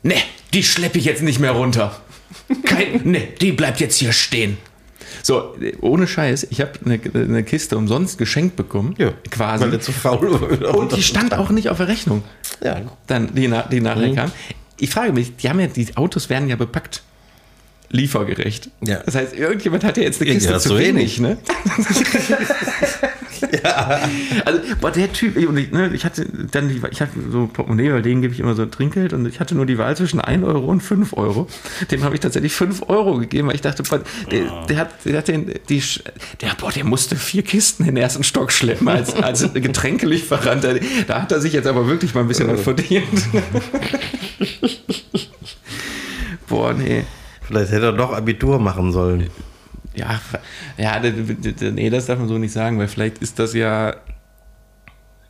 Nee, 0.03 0.23
die 0.53 0.63
schleppe 0.63 0.99
ich 0.99 1.05
jetzt 1.05 1.23
nicht 1.23 1.39
mehr 1.39 1.53
runter. 1.53 2.01
Kein, 2.65 3.01
nee, 3.05 3.29
die 3.41 3.53
bleibt 3.53 3.81
jetzt 3.81 3.97
hier 3.97 4.13
stehen. 4.13 4.59
So, 5.23 5.57
ohne 5.81 6.07
Scheiß, 6.07 6.49
ich 6.51 6.61
habe 6.61 6.73
eine, 6.85 7.01
eine 7.15 7.43
Kiste 7.43 7.77
umsonst 7.77 8.19
geschenkt 8.19 8.57
bekommen. 8.57 8.95
quasi. 9.31 9.65
Weil 9.65 9.81
zu 9.81 9.93
faul 9.93 10.41
war. 10.61 10.75
Und 10.75 10.95
die 10.95 11.03
stand 11.03 11.35
auch 11.35 11.51
nicht 11.51 11.71
auf 11.71 11.79
der 11.79 11.89
Rechnung. 11.89 12.23
Ja. 12.63 12.83
Dann, 13.07 13.35
die, 13.35 13.53
die 13.71 13.81
nachher 13.81 14.15
kam. 14.15 14.33
Ich 14.79 14.91
frage 14.91 15.13
mich, 15.13 15.37
die 15.37 15.49
haben 15.49 15.61
ja, 15.61 15.67
die 15.67 15.97
Autos 15.97 16.29
werden 16.29 16.49
ja 16.49 16.57
bepackt. 16.57 17.03
Liefergerecht. 17.91 18.71
Ja. 18.85 19.01
Das 19.05 19.15
heißt, 19.15 19.35
irgendjemand 19.35 19.83
hat 19.85 19.97
ja 19.97 20.03
jetzt 20.03 20.21
eine 20.21 20.29
Ja, 20.29 20.35
Kiste 20.35 20.53
das 20.53 20.63
zu 20.65 20.71
so 20.71 20.79
wenig, 20.79 21.21
ne? 21.21 21.39
Also, 24.45 24.61
boah, 24.81 24.91
der 24.91 25.13
Typ, 25.13 25.37
ich, 25.37 25.49
ne, 25.71 25.91
ich 25.95 26.05
hatte 26.05 26.27
dann, 26.51 26.69
die, 26.69 26.81
ich 26.91 27.01
hatte 27.01 27.13
so 27.31 27.47
Portemonnaie, 27.47 27.93
weil 27.93 28.03
denen 28.03 28.21
gebe 28.21 28.35
ich 28.35 28.41
immer 28.41 28.55
so 28.57 28.67
Trinkgeld 28.67 29.13
und 29.13 29.27
ich 29.27 29.39
hatte 29.39 29.55
nur 29.55 29.65
die 29.65 29.79
Wahl 29.79 29.97
zwischen 29.97 30.21
1 30.21 30.43
Euro 30.45 30.67
und 30.67 30.81
5 30.83 31.13
Euro. 31.17 31.47
Dem 31.91 32.03
habe 32.03 32.15
ich 32.17 32.21
tatsächlich 32.21 32.53
5 32.53 32.89
Euro 32.89 33.17
gegeben, 33.19 33.47
weil 33.49 33.55
ich 33.55 33.61
dachte, 33.61 33.85
boah, 33.85 34.01
der, 34.31 34.67
der 34.69 34.77
hat, 34.79 34.91
der 35.05 35.19
hat 35.19 35.29
den, 35.29 35.55
die, 35.69 35.83
der, 36.41 36.55
boah, 36.59 36.73
der 36.73 36.85
musste 36.85 37.15
vier 37.17 37.43
Kisten 37.43 37.85
in 37.85 37.95
den 37.95 38.03
ersten 38.03 38.25
Stock 38.25 38.51
schleppen 38.51 38.89
als, 38.89 39.15
als 39.15 39.53
Getränkelieferant. 39.55 40.65
Da- 40.65 40.75
Da 41.07 41.23
hat 41.23 41.31
er 41.33 41.41
sich 41.41 41.53
jetzt 41.53 41.67
aber 41.69 41.87
wirklich 41.87 42.15
mal 42.15 42.23
ein 42.23 42.29
bisschen 42.29 42.49
was 42.49 42.61
verdient. 42.63 43.07
boah, 46.49 46.73
nee. 46.75 47.05
Vielleicht 47.49 47.73
hätte 47.73 47.87
er 47.87 47.93
doch 47.93 48.13
Abitur 48.13 48.59
machen 48.59 48.93
sollen. 48.93 49.31
Ja, 49.95 50.21
ja, 50.77 51.01
nee, 51.01 51.91
das 51.91 52.07
darf 52.07 52.19
man 52.19 52.29
so 52.29 52.37
nicht 52.37 52.53
sagen, 52.53 52.79
weil 52.79 52.89
vielleicht 52.89 53.19
ist 53.19 53.39
das 53.39 53.55
ja 53.55 53.97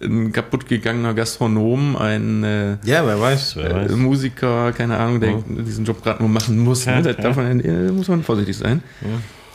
ein 0.03 0.33
kaputtgegangener 0.33 1.15
Gastronom, 1.15 1.97
ein 1.97 2.43
äh, 2.43 2.77
Ja, 2.85 3.07
wer 3.07 3.21
weiß, 3.21 3.57
wer 3.57 3.71
äh, 3.71 3.75
weiß. 3.75 3.93
Musiker, 3.93 4.73
keine 4.73 4.99
Ahnung, 4.99 5.21
der 5.21 5.43
diesen 5.65 5.85
Job 5.85 6.03
gerade 6.03 6.21
nur 6.21 6.29
machen 6.29 6.59
muss. 6.59 6.87
Ne? 6.87 7.03
Da 7.03 7.13
darf 7.13 7.37
man, 7.37 7.61
äh, 7.61 7.93
muss 7.93 8.09
man 8.09 8.25
vorsichtig 8.25 8.57
sein. 8.57 8.83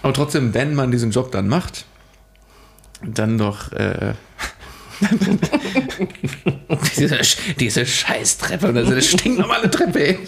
Aber 0.02 0.14
trotzdem, 0.14 0.54
wenn 0.54 0.74
man 0.74 0.90
diesen 0.90 1.12
Job 1.12 1.32
dann 1.32 1.50
macht, 1.50 1.86
dann 3.06 3.38
doch 3.38 3.74
äh, 3.74 4.14
diese, 6.98 7.20
diese 7.60 7.86
Scheißtreppe, 7.86 8.72
das 8.72 8.86
ist 8.86 8.92
eine 8.92 9.02
stinknormale 9.02 9.70
Treppe. 9.70 10.18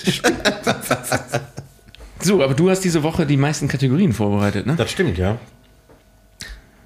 So, 2.25 2.43
aber 2.43 2.55
du 2.55 2.71
hast 2.71 2.79
diese 2.79 3.03
Woche 3.03 3.27
die 3.27 3.37
meisten 3.37 3.67
Kategorien 3.67 4.11
vorbereitet, 4.11 4.65
ne? 4.65 4.75
Das 4.75 4.89
stimmt, 4.89 5.19
ja. 5.19 5.37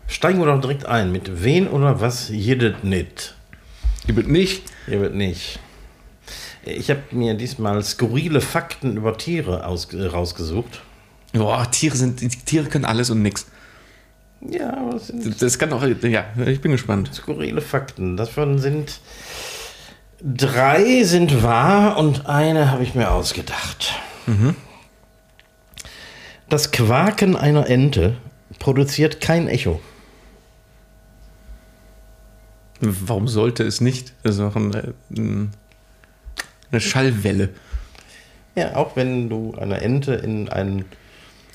Steigen 0.05 0.37
wir 0.39 0.45
doch 0.47 0.59
direkt 0.59 0.85
ein. 0.85 1.13
Mit 1.13 1.43
wen 1.45 1.69
oder 1.69 2.01
was 2.01 2.27
jedet 2.27 2.83
nicht? 2.83 3.35
Gibt 4.05 4.27
nicht. 4.27 4.63
Ihr 4.87 4.99
wird 4.99 5.15
nicht. 5.15 5.59
Ich 6.63 6.89
habe 6.89 6.99
mir 7.11 7.35
diesmal 7.35 7.81
skurrile 7.83 8.41
Fakten 8.41 8.97
über 8.97 9.17
Tiere 9.17 9.65
aus, 9.65 9.93
äh, 9.93 10.07
rausgesucht. 10.07 10.81
Boah, 11.31 11.71
Tiere 11.71 11.95
sind, 11.95 12.19
Tiere 12.45 12.65
können 12.67 12.83
alles 12.83 13.09
und 13.09 13.21
nix. 13.21 13.47
Ja, 14.41 14.75
aber 14.75 14.95
es 14.97 15.07
sind 15.07 15.41
Das 15.41 15.57
kann 15.57 15.71
auch, 15.71 15.83
ja, 15.85 16.25
ich 16.47 16.59
bin 16.59 16.73
gespannt. 16.73 17.11
skurrile 17.13 17.61
Fakten. 17.61 18.17
Davon 18.17 18.59
sind 18.59 18.99
drei 20.21 21.03
sind 21.05 21.43
wahr 21.43 21.95
und 21.95 22.25
eine 22.25 22.71
habe 22.71 22.83
ich 22.83 22.93
mir 22.93 23.09
ausgedacht. 23.09 23.93
Das 26.49 26.71
Quaken 26.71 27.35
einer 27.35 27.67
Ente 27.67 28.17
produziert 28.57 29.21
kein 29.21 29.47
Echo. 29.47 29.79
Warum 32.81 33.27
sollte 33.27 33.63
es 33.63 33.81
nicht? 33.81 34.13
Das 34.23 34.35
ist 34.35 34.41
auch 34.41 34.55
ein, 34.55 34.93
ein, 35.15 35.51
eine 36.71 36.81
Schallwelle. 36.81 37.49
Ja, 38.55 38.75
auch 38.75 38.95
wenn 38.95 39.29
du 39.29 39.53
eine 39.59 39.81
Ente 39.81 40.15
in 40.15 40.49
einen 40.49 40.85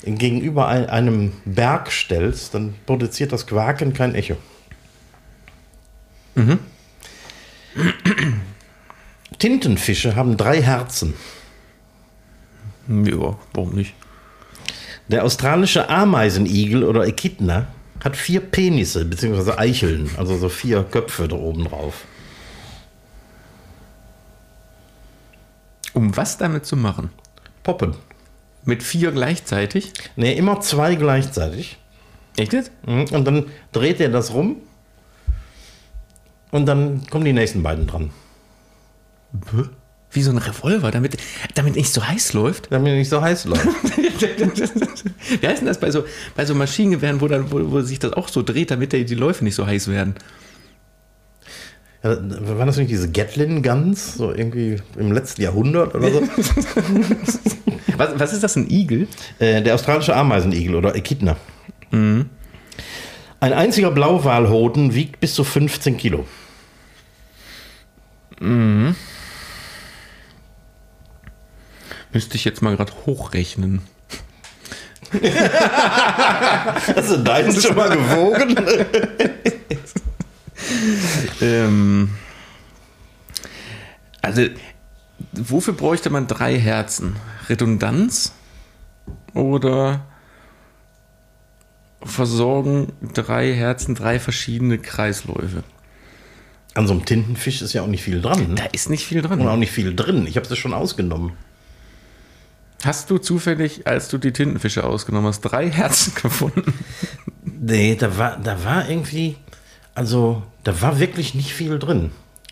in 0.03 0.17
gegenüber 0.17 0.67
ein, 0.67 0.85
einem 0.85 1.33
Berg 1.45 1.91
stellst, 1.91 2.53
dann 2.53 2.75
produziert 2.85 3.31
das 3.31 3.47
Quaken 3.47 3.93
kein 3.93 4.13
Echo. 4.13 4.37
Tintenfische 9.39 10.15
haben 10.15 10.37
drei 10.37 10.61
Herzen. 10.61 11.15
Ja, 12.87 13.37
warum 13.53 13.73
nicht? 13.73 13.95
Der 15.07 15.23
australische 15.23 15.89
Ameisenigel 15.89 16.83
oder 16.83 17.05
Echidna 17.05 17.67
hat 18.03 18.17
vier 18.17 18.41
Penisse 18.41 19.05
bzw. 19.05 19.51
Eicheln, 19.57 20.09
also 20.17 20.37
so 20.37 20.49
vier 20.49 20.83
Köpfe 20.83 21.27
da 21.27 21.35
oben 21.35 21.65
drauf. 21.65 22.05
Um 25.93 26.15
was 26.17 26.37
damit 26.37 26.65
zu 26.65 26.75
machen? 26.75 27.09
Poppen. 27.63 27.95
Mit 28.63 28.83
vier 28.83 29.11
gleichzeitig? 29.11 29.93
Ne, 30.15 30.33
immer 30.35 30.59
zwei 30.59 30.95
gleichzeitig. 30.95 31.77
Echt 32.35 32.53
jetzt? 32.53 32.71
Mhm, 32.85 33.05
Und 33.11 33.25
dann 33.25 33.45
dreht 33.71 34.01
er 34.01 34.09
das 34.09 34.33
rum. 34.33 34.57
Und 36.51 36.65
dann 36.65 37.05
kommen 37.07 37.25
die 37.25 37.33
nächsten 37.33 37.63
beiden 37.63 37.87
dran. 37.87 38.11
Wie 40.15 40.21
so 40.21 40.31
ein 40.31 40.37
Revolver, 40.37 40.91
damit, 40.91 41.17
damit 41.55 41.75
nicht 41.75 41.91
so 41.91 42.07
heiß 42.07 42.31
läuft. 42.33 42.71
Damit 42.71 42.93
er 42.93 42.97
nicht 42.97 43.09
so 43.09 43.21
heiß 43.21 43.45
läuft. 43.45 43.65
Wie 45.41 45.47
heißt 45.47 45.59
denn 45.59 45.67
das 45.67 45.79
bei 45.79 45.91
so, 45.91 46.05
bei 46.35 46.45
so 46.45 46.55
Maschinengewehren, 46.55 47.19
wo, 47.19 47.27
dann, 47.27 47.51
wo, 47.51 47.71
wo 47.71 47.81
sich 47.81 47.99
das 47.99 48.13
auch 48.13 48.29
so 48.29 48.41
dreht, 48.41 48.71
damit 48.71 48.93
die 48.93 49.03
die 49.03 49.15
Läufe 49.15 49.43
nicht 49.43 49.55
so 49.55 49.67
heiß 49.67 49.89
werden? 49.89 50.15
Ja, 52.01 52.17
waren 52.57 52.67
das 52.67 52.77
nicht 52.77 52.91
diese 52.91 53.11
Gatlin 53.11 53.61
Guns? 53.61 54.15
So 54.15 54.31
irgendwie 54.33 54.77
im 54.97 55.11
letzten 55.11 55.41
Jahrhundert 55.41 55.93
oder 55.95 56.11
so? 56.11 56.21
Was, 57.97 58.19
was 58.19 58.33
ist 58.33 58.43
das, 58.43 58.57
ein 58.57 58.69
Igel? 58.69 59.07
äh, 59.39 59.61
der 59.61 59.73
australische 59.73 60.13
Ameisenigel 60.13 60.75
oder 60.75 60.95
Echidna. 60.95 61.37
Ein 61.91 62.29
einziger 63.39 63.89
Blauwalhoden 63.89 64.93
wiegt 64.93 65.21
bis 65.21 65.33
zu 65.33 65.45
15 65.45 65.95
Kilo. 65.95 66.25
Müsste 72.15 72.37
ich 72.37 72.45
jetzt 72.45 72.61
mal 72.61 72.77
gerade 72.77 72.93
hochrechnen. 73.05 73.81
Hast 76.95 77.11
du 77.11 77.17
deinen 77.17 77.61
schon 77.61 77.75
mal 77.75 77.89
gewogen? 77.89 78.55
Ähm, 81.41 82.11
also, 84.21 84.43
wofür 85.33 85.73
bräuchte 85.73 86.09
man 86.09 86.27
drei 86.27 86.57
Herzen? 86.57 87.17
Redundanz? 87.49 88.31
Oder 89.33 90.05
versorgen 92.01 92.93
drei 93.13 93.53
Herzen 93.53 93.93
drei 93.93 94.19
verschiedene 94.19 94.77
Kreisläufe? 94.77 95.63
An 96.73 96.87
so 96.87 96.93
einem 96.93 97.05
Tintenfisch 97.05 97.61
ist 97.61 97.73
ja 97.73 97.81
auch 97.81 97.87
nicht 97.87 98.03
viel 98.03 98.21
dran. 98.21 98.47
Ne? 98.47 98.55
Da 98.55 98.65
ist 98.65 98.89
nicht 98.89 99.05
viel 99.05 99.19
Und 99.19 99.33
auch 99.33 99.35
dran. 99.35 99.59
nicht 99.59 99.71
viel 99.71 99.93
drin. 99.93 100.25
Ich 100.25 100.37
habe 100.37 100.47
es 100.47 100.57
schon 100.57 100.73
ausgenommen. 100.73 101.33
Hast 102.83 103.09
du 103.09 103.17
zufällig, 103.17 103.87
als 103.87 104.09
du 104.09 104.17
die 104.17 104.31
Tintenfische 104.31 104.83
ausgenommen 104.83 105.27
hast, 105.27 105.41
drei 105.41 105.69
Herzen 105.71 106.13
gefunden? 106.21 106.73
Nee, 107.43 107.95
da 107.95 108.17
war, 108.17 108.37
da 108.37 108.63
war 108.63 108.87
irgendwie, 108.89 109.37
also 109.95 110.43
da 110.63 110.81
war 110.81 110.99
wirklich 110.99 111.33
nicht 111.35 111.53
viel 111.53 111.79
drin. 111.79 112.11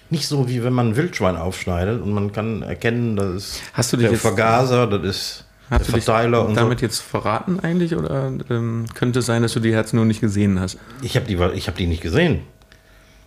Nicht 0.10 0.28
so 0.28 0.48
wie 0.50 0.64
wenn 0.64 0.74
man 0.74 0.90
ein 0.90 0.96
Wildschwein 0.96 1.38
aufschneidet 1.38 2.02
und 2.02 2.14
man 2.14 2.32
kann 2.32 2.62
erkennen, 2.62 3.16
das 3.16 3.34
ist 3.36 3.62
Hast 3.74 3.94
du 3.94 3.98
dich 3.98 4.06
der 4.06 4.12
jetzt- 4.14 4.22
Vergaser, 4.22 4.88
das 4.88 5.04
ist 5.04 5.46
Hast 5.70 5.88
du 5.88 5.92
der 5.92 5.96
dich 6.00 6.04
Verteiler 6.06 6.46
und 6.48 6.56
damit 6.56 6.82
jetzt 6.82 7.00
verraten 7.02 7.60
eigentlich? 7.60 7.96
Oder 7.96 8.32
ähm, 8.50 8.86
könnte 8.94 9.20
es 9.20 9.26
sein, 9.26 9.42
dass 9.42 9.54
du 9.54 9.60
die 9.60 9.74
Herzen 9.74 9.96
nur 9.98 10.06
nicht 10.06 10.22
gesehen 10.22 10.60
hast? 10.60 10.74
so. 10.74 10.80
Ich 11.02 11.16
habe 11.16 11.26
die, 11.26 11.36
ich 11.58 11.68
hab 11.68 11.76
die 11.76 11.88
nicht 11.88 12.02
gesehen. 12.02 12.42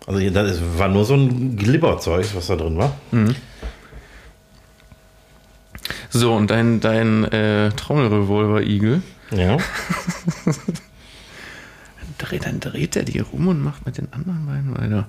Also 0.06 0.20
das 0.30 0.60
war 0.76 0.86
nur 0.88 1.04
so 1.04 1.14
ein 1.14 1.56
Glibberzeug, 1.56 2.26
was 2.34 2.46
da 2.46 2.54
drin 2.56 2.76
war. 2.78 2.94
So, 6.10 6.34
und 6.34 6.50
dein, 6.50 6.80
dein 6.80 7.24
äh, 7.24 7.70
Trommelrevolver-Igel, 7.70 9.02
Ja. 9.30 9.58
dreht, 12.18 12.46
dann 12.46 12.60
dreht 12.60 12.96
er 12.96 13.02
die 13.04 13.18
rum 13.18 13.48
und 13.48 13.62
macht 13.62 13.84
mit 13.86 13.98
den 13.98 14.12
anderen 14.12 14.46
beiden 14.46 14.74
weiter. 14.76 15.08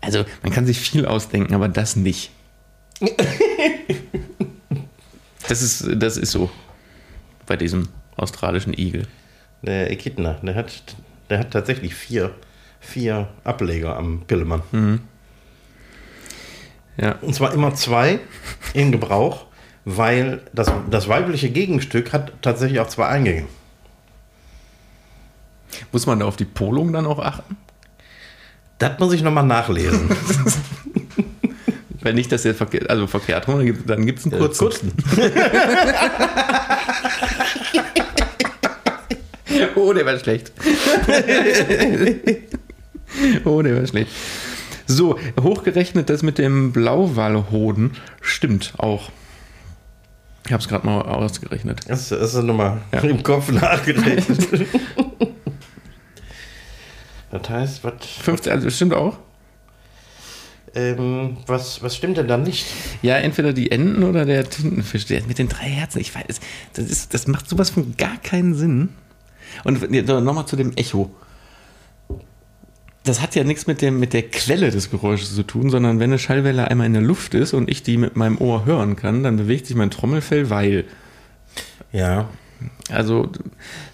Also, 0.00 0.24
man 0.42 0.52
kann 0.52 0.66
sich 0.66 0.78
viel 0.78 1.06
ausdenken, 1.06 1.54
aber 1.54 1.68
das 1.68 1.96
nicht. 1.96 2.30
Das 5.48 5.62
ist, 5.62 5.86
das 6.02 6.16
ist 6.16 6.32
so. 6.32 6.50
Bei 7.46 7.56
diesem 7.56 7.88
australischen 8.16 8.76
Igel. 8.76 9.06
Der 9.62 9.92
Echidna, 9.92 10.34
der 10.42 10.56
hat, 10.56 10.96
der 11.30 11.38
hat 11.38 11.52
tatsächlich 11.52 11.94
vier, 11.94 12.34
vier 12.80 13.28
Ableger 13.44 13.96
am 13.96 14.22
Pillemann. 14.26 14.62
Ja. 16.98 17.16
Und 17.20 17.34
zwar 17.34 17.52
immer 17.52 17.74
zwei 17.74 18.20
in 18.74 18.90
Gebrauch, 18.92 19.46
weil 19.84 20.40
das, 20.52 20.70
das 20.90 21.08
weibliche 21.08 21.50
Gegenstück 21.50 22.12
hat 22.12 22.32
tatsächlich 22.42 22.80
auch 22.80 22.88
zwei 22.88 23.06
Eingänge. 23.06 23.44
Muss 25.92 26.06
man 26.06 26.18
da 26.20 26.26
auf 26.26 26.36
die 26.36 26.44
Polung 26.46 26.92
dann 26.92 27.06
auch 27.06 27.18
achten? 27.18 27.56
Das 28.78 28.98
muss 28.98 29.12
ich 29.12 29.22
nochmal 29.22 29.44
nachlesen. 29.44 30.10
Weil 32.02 32.14
nicht, 32.14 32.30
dass 32.30 32.42
der 32.42 32.54
verkehrt, 32.54 32.88
also 32.88 33.06
verkehrt 33.06 33.48
rum, 33.48 33.56
dann 33.58 33.66
gibt- 33.66 33.90
dann 33.90 34.06
gibt 34.06 34.18
es 34.20 34.26
einen 34.26 34.38
kurzen. 34.38 34.58
kurzen. 34.58 34.92
Oh, 39.74 39.92
der 39.92 40.04
war 40.06 40.18
schlecht. 40.18 40.52
oh, 43.44 43.62
der 43.62 43.76
war 43.80 43.86
schlecht. 43.86 44.10
So, 44.86 45.18
hochgerechnet 45.40 46.08
das 46.10 46.22
mit 46.22 46.38
dem 46.38 46.72
Blauwalhoden 46.72 47.92
stimmt 48.20 48.74
auch. 48.78 49.10
Ich 50.46 50.52
habe 50.52 50.62
es 50.62 50.68
gerade 50.68 50.86
mal 50.86 51.02
ausgerechnet. 51.02 51.80
Das, 51.88 52.12
ist 52.12 52.34
nochmal 52.34 52.80
ja. 52.92 53.00
im 53.00 53.22
Kopf 53.22 53.50
nachgerechnet. 53.50 54.48
das 57.32 57.48
heißt, 57.48 57.84
was. 57.84 57.94
15, 58.22 58.52
also 58.52 58.64
das 58.66 58.76
stimmt 58.76 58.94
auch? 58.94 59.18
Ähm, 60.76 61.38
was, 61.46 61.82
was 61.82 61.96
stimmt 61.96 62.18
denn 62.18 62.28
dann 62.28 62.44
nicht? 62.44 62.66
Ja, 63.02 63.16
entweder 63.16 63.52
die 63.52 63.72
Enten 63.72 64.04
oder 64.04 64.24
der 64.24 64.48
Tintenfisch. 64.48 65.06
Der 65.06 65.24
mit 65.24 65.38
den 65.38 65.48
drei 65.48 65.64
Herzen. 65.68 66.00
Ich 66.00 66.14
weiß, 66.14 66.38
das, 66.74 66.84
ist, 66.84 67.12
das 67.12 67.26
macht 67.26 67.48
sowas 67.48 67.70
von 67.70 67.96
gar 67.96 68.18
keinen 68.18 68.54
Sinn. 68.54 68.90
Und 69.64 69.90
nochmal 69.90 70.46
zu 70.46 70.54
dem 70.54 70.76
Echo 70.76 71.10
das 73.06 73.22
hat 73.22 73.34
ja 73.34 73.44
nichts 73.44 73.66
mit, 73.66 73.82
dem, 73.82 74.00
mit 74.00 74.12
der 74.12 74.22
Quelle 74.22 74.70
des 74.70 74.90
Geräusches 74.90 75.34
zu 75.34 75.44
tun, 75.44 75.70
sondern 75.70 76.00
wenn 76.00 76.10
eine 76.10 76.18
Schallwelle 76.18 76.68
einmal 76.68 76.86
in 76.86 76.92
der 76.92 77.02
Luft 77.02 77.34
ist 77.34 77.54
und 77.54 77.70
ich 77.70 77.82
die 77.82 77.96
mit 77.96 78.16
meinem 78.16 78.38
Ohr 78.38 78.66
hören 78.66 78.96
kann, 78.96 79.22
dann 79.22 79.36
bewegt 79.36 79.66
sich 79.66 79.76
mein 79.76 79.90
Trommelfell, 79.90 80.50
weil. 80.50 80.84
Ja. 81.92 82.28
Also, 82.90 83.30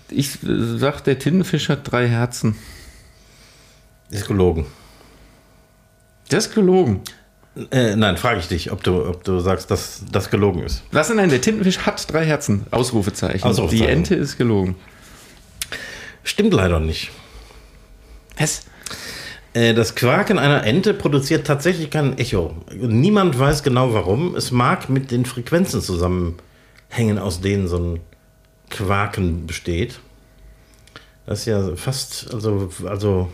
ich 0.09 0.39
sag, 0.43 1.03
der 1.03 1.19
Tintenfisch 1.19 1.69
hat 1.69 1.91
drei 1.91 2.09
Herzen. 2.09 2.57
Ist 4.11 4.27
gelogen. 4.27 4.67
Das 6.29 6.47
ist 6.47 6.55
gelogen. 6.55 7.03
Äh, 7.71 7.97
nein, 7.97 8.17
frage 8.17 8.41
ich 8.41 8.49
dich, 8.49 8.73
ob 8.73 8.83
du, 8.83 9.07
ob 9.07 9.25
du 9.25 9.41
sagst, 9.41 9.71
dass 9.71 10.05
das 10.11 10.31
gelogen 10.31 10.63
ist. 10.63 10.83
Was 10.91 11.09
denn? 11.09 11.19
Nein, 11.19 11.29
der 11.29 11.41
Tintenfisch 11.41 11.81
hat 11.81 12.11
drei 12.11 12.25
Herzen. 12.25 12.67
Ausrufezeichen. 12.71 13.43
Ausrufezeichen. 13.43 13.87
Die 13.87 13.93
Ente 13.93 14.15
ist 14.15 14.39
gelogen. 14.39 14.77
Stimmt 16.25 16.55
leider 16.55 16.81
nicht. 16.81 17.11
Was? 18.39 18.63
Äh, 19.55 19.75
das 19.75 19.95
Quaken 19.95 20.39
einer 20.39 20.65
Ente 20.65 20.95
produziert 20.95 21.47
tatsächlich 21.47 21.91
kein 21.91 22.17
Echo. 22.19 22.55
Niemand 22.75 23.39
weiß 23.39 23.63
genau 23.63 23.93
warum. 23.93 24.35
Es 24.35 24.51
mag 24.51 24.89
mit 24.89 25.11
den 25.11 25.25
Frequenzen 25.25 25.83
zusammenhängen, 25.83 27.19
aus 27.19 27.41
denen 27.41 27.69
so 27.69 27.79
ein 27.79 28.01
Quaken 28.71 29.47
besteht. 29.47 30.01
Das 31.27 31.41
ist 31.41 31.47
ja 31.47 31.77
fast, 31.77 32.33
also, 32.33 32.71
also 32.85 33.31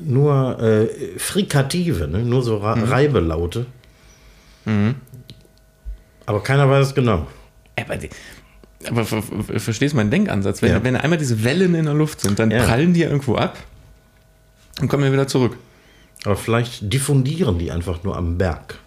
nur 0.00 0.58
äh, 0.60 1.18
Frikative, 1.18 2.08
ne? 2.08 2.20
nur 2.20 2.42
so 2.42 2.58
Ra 2.58 2.76
mhm. 2.76 2.84
Reibelaute. 2.84 3.66
Mhm. 4.64 4.94
Aber 6.24 6.42
keiner 6.42 6.70
weiß 6.70 6.88
es 6.88 6.94
genau. 6.94 7.26
Aber, 8.88 9.00
aber 9.00 9.60
verstehst 9.60 9.92
du 9.92 9.96
meinen 9.96 10.10
Denkansatz? 10.10 10.62
Wenn, 10.62 10.70
ja. 10.70 10.84
wenn 10.84 10.96
einmal 10.96 11.18
diese 11.18 11.42
Wellen 11.44 11.74
in 11.74 11.84
der 11.86 11.94
Luft 11.94 12.20
sind, 12.20 12.38
dann 12.38 12.50
ja. 12.50 12.64
prallen 12.64 12.94
die 12.94 13.00
ja 13.00 13.08
irgendwo 13.08 13.34
ab 13.34 13.58
und 14.82 14.88
kommen 14.88 15.04
wir 15.04 15.12
wieder 15.12 15.28
zurück. 15.28 15.56
Aber 16.24 16.36
vielleicht 16.36 16.92
diffundieren 16.92 17.58
die 17.58 17.70
einfach 17.70 18.04
nur 18.04 18.16
am 18.16 18.36
Berg. 18.36 18.78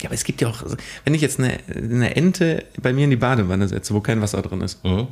Ja, 0.00 0.06
aber 0.06 0.14
es 0.14 0.24
gibt 0.24 0.40
ja 0.40 0.48
auch, 0.48 0.62
wenn 1.04 1.14
ich 1.14 1.20
jetzt 1.20 1.38
eine, 1.38 1.58
eine 1.74 2.16
Ente 2.16 2.64
bei 2.80 2.92
mir 2.92 3.04
in 3.04 3.10
die 3.10 3.16
Badewanne 3.16 3.66
setze, 3.68 3.92
wo 3.94 4.00
kein 4.00 4.22
Wasser 4.22 4.40
drin 4.40 4.60
ist, 4.62 4.82
mhm. 4.84 5.08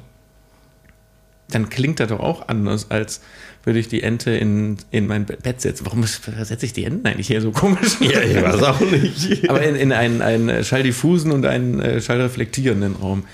dann 1.51 1.69
klingt 1.69 2.01
das 2.01 2.09
doch 2.09 2.21
auch 2.21 2.49
anders, 2.49 2.91
als 2.91 3.21
würde 3.65 3.79
ich 3.81 3.89
die 3.89 4.03
Ente 4.03 4.31
in, 4.31 4.79
in 4.91 5.07
mein 5.07 5.27
Bett 5.27 5.61
setzen. 5.61 5.85
Warum 5.85 6.05
setze 6.05 6.65
ich 6.65 6.73
die 6.73 6.85
Enten 6.85 7.07
eigentlich 7.07 7.27
hier 7.27 7.43
so 7.43 7.51
komisch? 7.51 7.99
Ja, 8.01 8.21
ich 8.21 8.41
weiß 8.41 8.63
auch 8.63 8.81
nicht. 8.81 9.49
aber 9.51 9.63
in, 9.63 9.75
in 9.75 9.93
einen, 9.93 10.23
einen 10.23 10.65
schalldiffusen 10.65 11.33
und 11.33 11.45
einen 11.45 11.81
äh, 11.81 12.01
schallreflektierenden 12.01 12.97
Raum. 12.97 13.25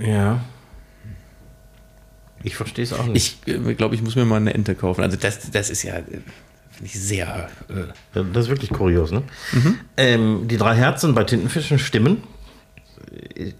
Ja. 0.00 0.44
Ich 2.42 2.56
verstehe 2.56 2.84
es 2.84 2.92
auch 2.92 3.06
nicht. 3.06 3.38
Ich 3.46 3.54
äh, 3.54 3.74
glaube, 3.74 3.94
ich 3.94 4.02
muss 4.02 4.16
mir 4.16 4.24
mal 4.24 4.36
eine 4.36 4.54
Ente 4.54 4.74
kaufen. 4.74 5.02
Also 5.02 5.16
das, 5.16 5.50
das 5.50 5.70
ist 5.70 5.82
ja 5.82 5.96
äh, 5.96 6.02
finde 6.78 6.92
ich 6.92 7.00
sehr. 7.00 7.48
Äh 7.68 8.22
das 8.32 8.44
ist 8.44 8.48
wirklich 8.48 8.70
kurios, 8.70 9.10
ne? 9.10 9.22
Mhm. 9.52 9.78
Ähm, 9.96 10.48
die 10.48 10.56
drei 10.56 10.74
Herzen 10.76 11.14
bei 11.14 11.24
Tintenfischen 11.24 11.78
stimmen. 11.78 12.22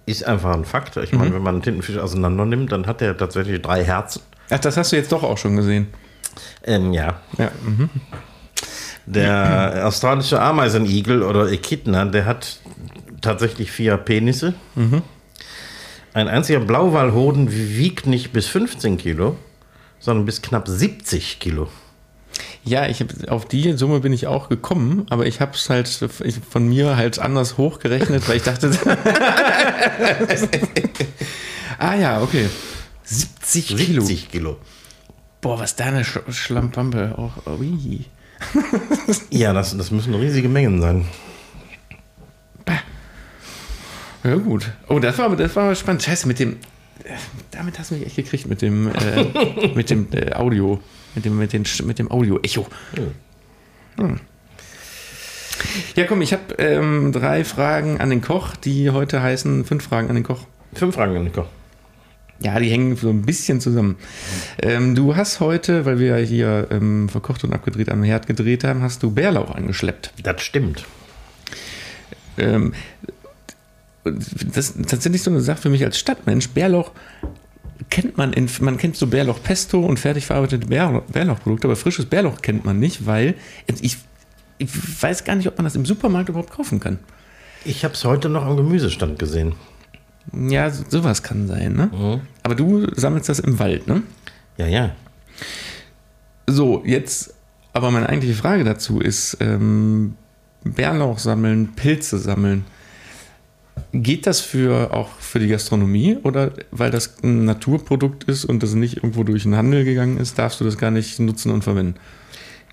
Ist 0.07 0.25
einfach 0.25 0.55
ein 0.55 0.65
Fakt. 0.65 0.97
Ich 0.99 1.13
meine, 1.13 1.31
mhm. 1.31 1.35
wenn 1.35 1.43
man 1.43 1.55
einen 1.57 1.63
Tintenfisch 1.63 1.97
auseinander 1.97 2.45
nimmt, 2.45 2.71
dann 2.71 2.87
hat 2.87 3.03
er 3.03 3.17
tatsächlich 3.17 3.61
drei 3.61 3.85
Herzen. 3.85 4.23
Ach, 4.51 4.59
das 4.59 4.77
hast 4.77 4.93
du 4.93 4.97
jetzt 4.97 5.11
doch 5.11 5.23
auch 5.23 5.39
schon 5.39 5.57
gesehen. 5.57 5.89
Ähm, 6.65 6.93
ja. 6.93 7.21
ja. 7.39 7.51
Mhm. 7.65 7.89
Der 9.07 9.83
australische 9.87 10.41
Ameisenigel 10.41 11.23
oder 11.23 11.51
Echidna, 11.51 12.05
der 12.05 12.25
hat 12.25 12.61
tatsächlich 13.21 13.73
vier 13.73 13.97
Penisse. 13.97 14.55
Mhm. 14.75 15.03
Ein 16.15 16.29
einziger 16.29 16.61
Blauwalhoden 16.61 17.53
wiegt 17.53 18.07
nicht 18.07 18.33
bis 18.33 18.47
15 18.47 18.99
Kilo, 18.99 19.37
sondern 19.99 20.25
bis 20.27 20.43
knapp 20.43 20.69
70 20.69 21.39
Kilo. 21.39 21.69
Ja, 22.65 22.87
ich 22.87 23.01
hab, 23.01 23.09
auf 23.31 23.47
die 23.47 23.73
Summe 23.73 24.01
bin 24.01 24.13
ich 24.13 24.27
auch 24.27 24.49
gekommen, 24.49 25.07
aber 25.11 25.27
ich 25.27 25.41
habe 25.41 25.53
es 25.55 25.71
halt 25.71 25.89
von 26.51 26.69
mir 26.69 26.97
halt 26.97 27.19
anders 27.19 27.57
hochgerechnet, 27.57 28.29
weil 28.29 28.37
ich 28.37 28.43
dachte. 28.43 28.71
ah 31.79 31.95
ja, 31.95 32.21
okay. 32.23 32.49
70 33.05 33.77
Kilo. 33.77 34.05
70 34.05 34.31
Kilo. 34.31 34.59
Boah, 35.41 35.59
was 35.59 35.77
da 35.77 35.87
eine 35.87 36.05
Sch 36.05 36.19
Schlampampe 36.29 37.15
auch. 37.17 37.47
Ui. 37.59 38.05
ja, 39.31 39.53
das, 39.53 39.77
das 39.77 39.91
müssen 39.91 40.15
riesige 40.15 40.49
Mengen 40.49 40.81
sein. 40.81 41.07
Ja, 44.25 44.35
gut. 44.37 44.71
Oh, 44.89 44.99
das 44.99 45.19
war, 45.19 45.35
das 45.37 45.55
war 45.57 45.75
spannend. 45.75 46.03
Scheiße, 46.03 46.27
mit 46.27 46.39
dem. 46.39 46.57
Damit 47.51 47.79
hast 47.79 47.91
du 47.91 47.95
mich 47.95 48.07
echt 48.07 48.17
gekriegt, 48.17 48.47
mit 48.47 48.61
dem, 48.61 48.89
äh, 48.89 49.69
mit 49.75 49.91
dem 49.91 50.09
äh, 50.13 50.33
Audio. 50.35 50.81
Mit 51.15 51.25
dem, 51.25 51.39
mit, 51.39 51.53
den, 51.53 51.65
mit 51.85 51.99
dem 51.99 52.11
Audio-Echo. 52.11 52.67
Hm. 53.97 54.21
Ja, 55.97 56.05
komm, 56.05 56.23
ich 56.23 56.33
habe 56.33 56.55
ähm, 56.59 57.13
drei 57.13 57.45
Fragen 57.45 58.01
an 58.01 58.11
den 58.11 58.21
Koch, 58.21 58.55
die 58.57 58.91
heute 58.91 59.23
heißen 59.23 59.65
fünf 59.65 59.85
Fragen 59.85 60.09
an 60.09 60.15
den 60.15 60.25
Koch. 60.25 60.43
Fünf 60.75 60.95
Fragen 60.95 61.17
an 61.17 61.25
den 61.25 61.33
Koch. 61.33 61.47
Ja, 62.41 62.61
die 62.61 62.71
hängen 62.71 62.95
so 62.95 63.09
ein 63.11 63.23
bisschen 63.23 63.61
zusammen. 63.61 63.97
Ähm, 64.63 64.95
du 64.95 65.17
hast 65.17 65.41
heute, 65.41 65.85
weil 65.85 65.99
wir 65.99 66.17
hier 66.19 66.69
ähm, 66.71 67.09
verkocht 67.09 67.43
und 67.43 67.53
abgedreht 67.53 67.89
am 67.89 68.05
Herd 68.05 68.29
gedreht 68.29 68.63
haben, 68.63 68.83
hast 68.83 69.03
du 69.03 69.11
Bärlauch 69.11 69.51
angeschleppt. 69.51 70.13
Das 70.23 70.41
stimmt. 70.43 70.85
Ähm, 72.37 72.75
das 74.13 74.71
ist 74.71 74.89
tatsächlich 74.89 75.23
so 75.23 75.31
eine 75.31 75.41
Sache 75.41 75.63
für 75.63 75.71
mich 75.71 75.85
als 75.85 75.99
Stadtmensch. 75.99 76.49
Bärlauch 76.51 76.93
kennt 77.91 78.17
man, 78.17 78.33
in, 78.33 78.49
man 78.61 78.77
kennt 78.77 78.97
so 78.97 79.07
Bärlauch-Pesto 79.07 79.81
und 79.81 79.99
fertig 79.99 80.27
verarbeitete 80.27 80.67
Bär, 80.67 81.03
Bärlauchprodukte, 81.13 81.67
aber 81.67 81.77
frisches 81.77 82.07
Bärlauch 82.07 82.43
kennt 82.43 82.65
man 82.65 82.79
nicht, 82.79 83.07
weil 83.07 83.35
ich, 83.67 83.99
ich 84.59 85.03
weiß 85.03 85.25
gar 85.25 85.37
nicht, 85.37 85.47
ob 85.49 85.57
man 85.57 85.65
das 85.65 85.77
im 85.77 85.87
Supermarkt 85.87 86.29
überhaupt 86.29 86.51
kaufen 86.51 86.81
kann. 86.81 86.99
Ich 87.65 87.85
habe 87.85 87.95
es 87.95 88.05
heute 88.05 88.29
noch 88.29 88.45
am 88.45 88.57
Gemüsestand 88.57 89.19
gesehen. 89.19 89.55
Ja, 90.33 90.71
sowas 90.71 91.23
kann 91.23 91.47
sein, 91.47 91.75
ne? 91.75 91.91
Mhm. 91.93 92.21
Aber 92.43 92.55
du 92.55 92.87
sammelst 92.95 93.29
das 93.29 93.39
im 93.41 93.59
Wald, 93.59 93.87
ne? 93.87 94.03
Ja, 94.57 94.67
ja. 94.67 94.95
So, 96.47 96.83
jetzt, 96.85 97.35
aber 97.73 97.91
meine 97.91 98.09
eigentliche 98.09 98.35
Frage 98.35 98.65
dazu 98.65 99.01
ist, 99.01 99.39
ähm, 99.41 100.15
Bärlauch 100.65 101.19
sammeln, 101.19 101.75
Pilze 101.75 102.19
sammeln. 102.19 102.65
Geht 103.93 104.27
das 104.27 104.41
für 104.41 104.93
auch 104.93 105.09
für 105.19 105.39
die 105.39 105.49
Gastronomie 105.49 106.19
oder 106.23 106.53
weil 106.71 106.91
das 106.91 107.23
ein 107.23 107.45
Naturprodukt 107.45 108.25
ist 108.25 108.45
und 108.45 108.63
das 108.63 108.75
nicht 108.75 108.99
irgendwo 108.99 109.25
durch 109.25 109.45
den 109.45 109.57
Handel 109.57 109.85
gegangen 109.85 110.19
ist, 110.19 110.39
darfst 110.39 110.61
du 110.61 110.65
das 110.65 110.77
gar 110.77 110.91
nicht 110.91 111.19
nutzen 111.21 111.51
und 111.51 111.65
verwenden? 111.65 111.95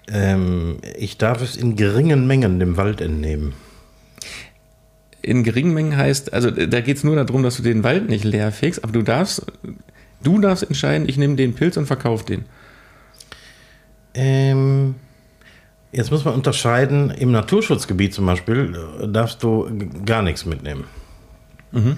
Ähm, 0.08 0.78
ich 0.98 1.18
darf 1.18 1.42
es 1.42 1.56
in 1.56 1.76
geringen 1.76 2.28
Mengen 2.28 2.60
dem 2.60 2.76
Wald 2.76 3.00
entnehmen. 3.00 3.54
In 5.22 5.44
geringen 5.44 5.74
Mengen 5.74 5.96
heißt, 5.96 6.34
also 6.34 6.52
da 6.52 6.82
geht 6.82 6.98
es 6.98 7.04
nur 7.04 7.16
darum, 7.16 7.44
dass 7.44 7.58
du 7.58 7.64
den 7.64 7.84
Wald 7.84 8.10
nicht 8.10 8.26
leer 8.26 8.52
fegst, 8.52 8.84
aber 8.84 8.94
du 8.94 9.02
darfst, 9.02 9.46
du 10.22 10.40
darfst 10.40 10.64
entscheiden, 10.64 11.08
ich 11.10 11.18
nehme 11.18 11.36
den 11.36 11.56
Pilz 11.56 11.78
und 11.78 11.88
verkaufe 11.88 12.26
den. 12.26 12.46
Ähm, 14.14 14.96
Jetzt 15.96 16.12
muss 16.12 16.26
man 16.26 16.34
unterscheiden, 16.34 17.10
im 17.10 17.32
Naturschutzgebiet 17.32 18.14
zum 18.14 18.26
Beispiel 18.26 18.76
äh, 19.02 19.08
darfst 19.08 19.42
du 19.42 19.70
gar 20.06 20.22
nichts 20.24 20.46
mitnehmen. 20.46 20.84
Mhm. 21.76 21.98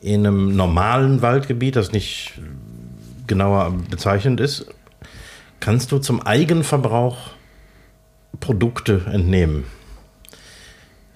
In 0.00 0.26
einem 0.26 0.56
normalen 0.56 1.22
Waldgebiet, 1.22 1.76
das 1.76 1.92
nicht 1.92 2.32
genauer 3.26 3.72
bezeichnend 3.90 4.40
ist, 4.40 4.66
kannst 5.60 5.92
du 5.92 5.98
zum 5.98 6.20
Eigenverbrauch 6.20 7.30
Produkte 8.40 9.02
entnehmen. 9.10 9.64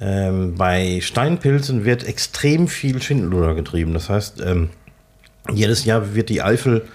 Ähm, 0.01 0.55
bei 0.55 1.01
Steinpilzen 1.03 1.85
wird 1.85 2.05
extrem 2.05 2.69
viel 2.69 3.03
Schindluder 3.03 3.55
getrieben. 3.55 3.93
Das 3.93 4.09
heißt, 4.09 4.41
ähm, 4.41 4.71
jedes 5.53 5.85
Jahr 5.85 6.15
wird 6.15 6.29
die 6.29 6.41
Eifel 6.41 6.87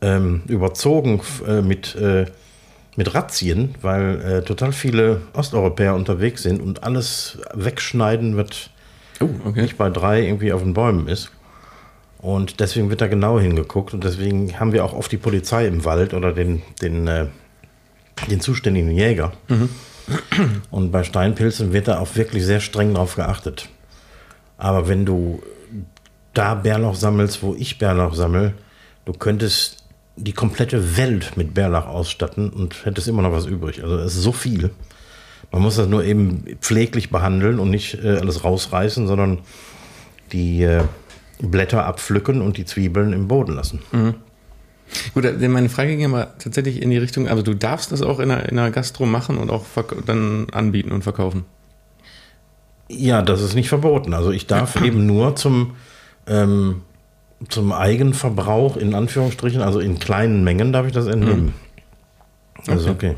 ähm, 0.00 0.42
überzogen 0.48 1.20
äh, 1.46 1.60
mit 1.60 1.94
äh, 1.96 2.26
mit 2.96 3.14
Razzien, 3.14 3.74
weil 3.82 4.20
äh, 4.20 4.42
total 4.42 4.72
viele 4.72 5.22
Osteuropäer 5.32 5.94
unterwegs 5.94 6.42
sind 6.42 6.60
und 6.60 6.82
alles 6.82 7.38
wegschneiden, 7.54 8.36
was 8.36 8.70
oh, 9.20 9.28
okay. 9.44 9.62
nicht 9.62 9.78
bei 9.78 9.90
drei 9.90 10.22
irgendwie 10.22 10.52
auf 10.52 10.62
den 10.62 10.74
Bäumen 10.74 11.08
ist. 11.08 11.30
Und 12.18 12.60
deswegen 12.60 12.90
wird 12.90 13.00
da 13.00 13.06
genau 13.06 13.40
hingeguckt 13.40 13.94
und 13.94 14.04
deswegen 14.04 14.60
haben 14.60 14.72
wir 14.72 14.84
auch 14.84 14.92
oft 14.92 15.10
die 15.10 15.16
Polizei 15.16 15.66
im 15.66 15.84
Wald 15.86 16.12
oder 16.12 16.32
den, 16.32 16.62
den, 16.82 17.06
äh, 17.06 17.26
den 18.30 18.40
zuständigen 18.40 18.90
Jäger. 18.90 19.32
Mhm. 19.48 19.70
Und 20.70 20.90
bei 20.90 21.04
Steinpilzen 21.04 21.72
wird 21.72 21.88
da 21.88 21.98
auch 21.98 22.16
wirklich 22.16 22.44
sehr 22.44 22.60
streng 22.60 22.94
drauf 22.94 23.14
geachtet. 23.14 23.68
Aber 24.58 24.88
wenn 24.88 25.06
du 25.06 25.42
da 26.34 26.54
Bärlauch 26.54 26.94
sammelst, 26.94 27.42
wo 27.42 27.54
ich 27.54 27.78
Bärlauch 27.78 28.14
sammle, 28.14 28.54
du 29.04 29.12
könntest 29.12 29.84
die 30.16 30.32
komplette 30.32 30.96
Welt 30.96 31.36
mit 31.36 31.54
Bärlauch 31.54 31.86
ausstatten 31.86 32.50
und 32.50 32.84
hättest 32.84 33.08
immer 33.08 33.22
noch 33.22 33.32
was 33.32 33.46
übrig. 33.46 33.82
Also 33.82 33.96
es 33.98 34.14
ist 34.14 34.22
so 34.22 34.32
viel. 34.32 34.70
Man 35.52 35.62
muss 35.62 35.76
das 35.76 35.88
nur 35.88 36.04
eben 36.04 36.44
pfleglich 36.60 37.10
behandeln 37.10 37.58
und 37.58 37.70
nicht 37.70 38.02
äh, 38.04 38.18
alles 38.18 38.44
rausreißen, 38.44 39.06
sondern 39.06 39.38
die 40.32 40.62
äh, 40.62 40.84
Blätter 41.40 41.84
abpflücken 41.84 42.40
und 42.40 42.56
die 42.56 42.64
Zwiebeln 42.64 43.12
im 43.12 43.26
Boden 43.26 43.54
lassen. 43.54 43.80
Gut, 45.14 45.24
äh, 45.24 45.48
meine 45.48 45.68
Frage 45.68 45.96
ging 45.96 46.06
aber 46.06 46.38
tatsächlich 46.38 46.82
in 46.82 46.90
die 46.90 46.98
Richtung, 46.98 47.28
also 47.28 47.42
du 47.42 47.54
darfst 47.54 47.92
das 47.92 48.02
auch 48.02 48.20
in 48.20 48.30
einer, 48.30 48.48
in 48.48 48.58
einer 48.58 48.70
Gastro 48.70 49.06
machen 49.06 49.38
und 49.38 49.50
auch 49.50 49.64
dann 50.06 50.46
anbieten 50.52 50.92
und 50.92 51.02
verkaufen. 51.02 51.44
Ja, 52.88 53.22
das 53.22 53.40
ist 53.40 53.54
nicht 53.54 53.68
verboten. 53.68 54.14
Also 54.14 54.30
ich 54.30 54.46
darf 54.46 54.80
eben 54.84 55.06
nur 55.06 55.36
zum, 55.36 55.74
ähm, 56.26 56.82
zum 57.48 57.72
Eigenverbrauch 57.72 58.76
in 58.76 58.94
Anführungsstrichen, 58.94 59.62
also 59.62 59.80
in 59.80 59.98
kleinen 59.98 60.44
Mengen 60.44 60.72
darf 60.72 60.86
ich 60.86 60.92
das 60.92 61.06
entnehmen. 61.06 61.54
Also 62.66 62.90
okay. 62.90 63.16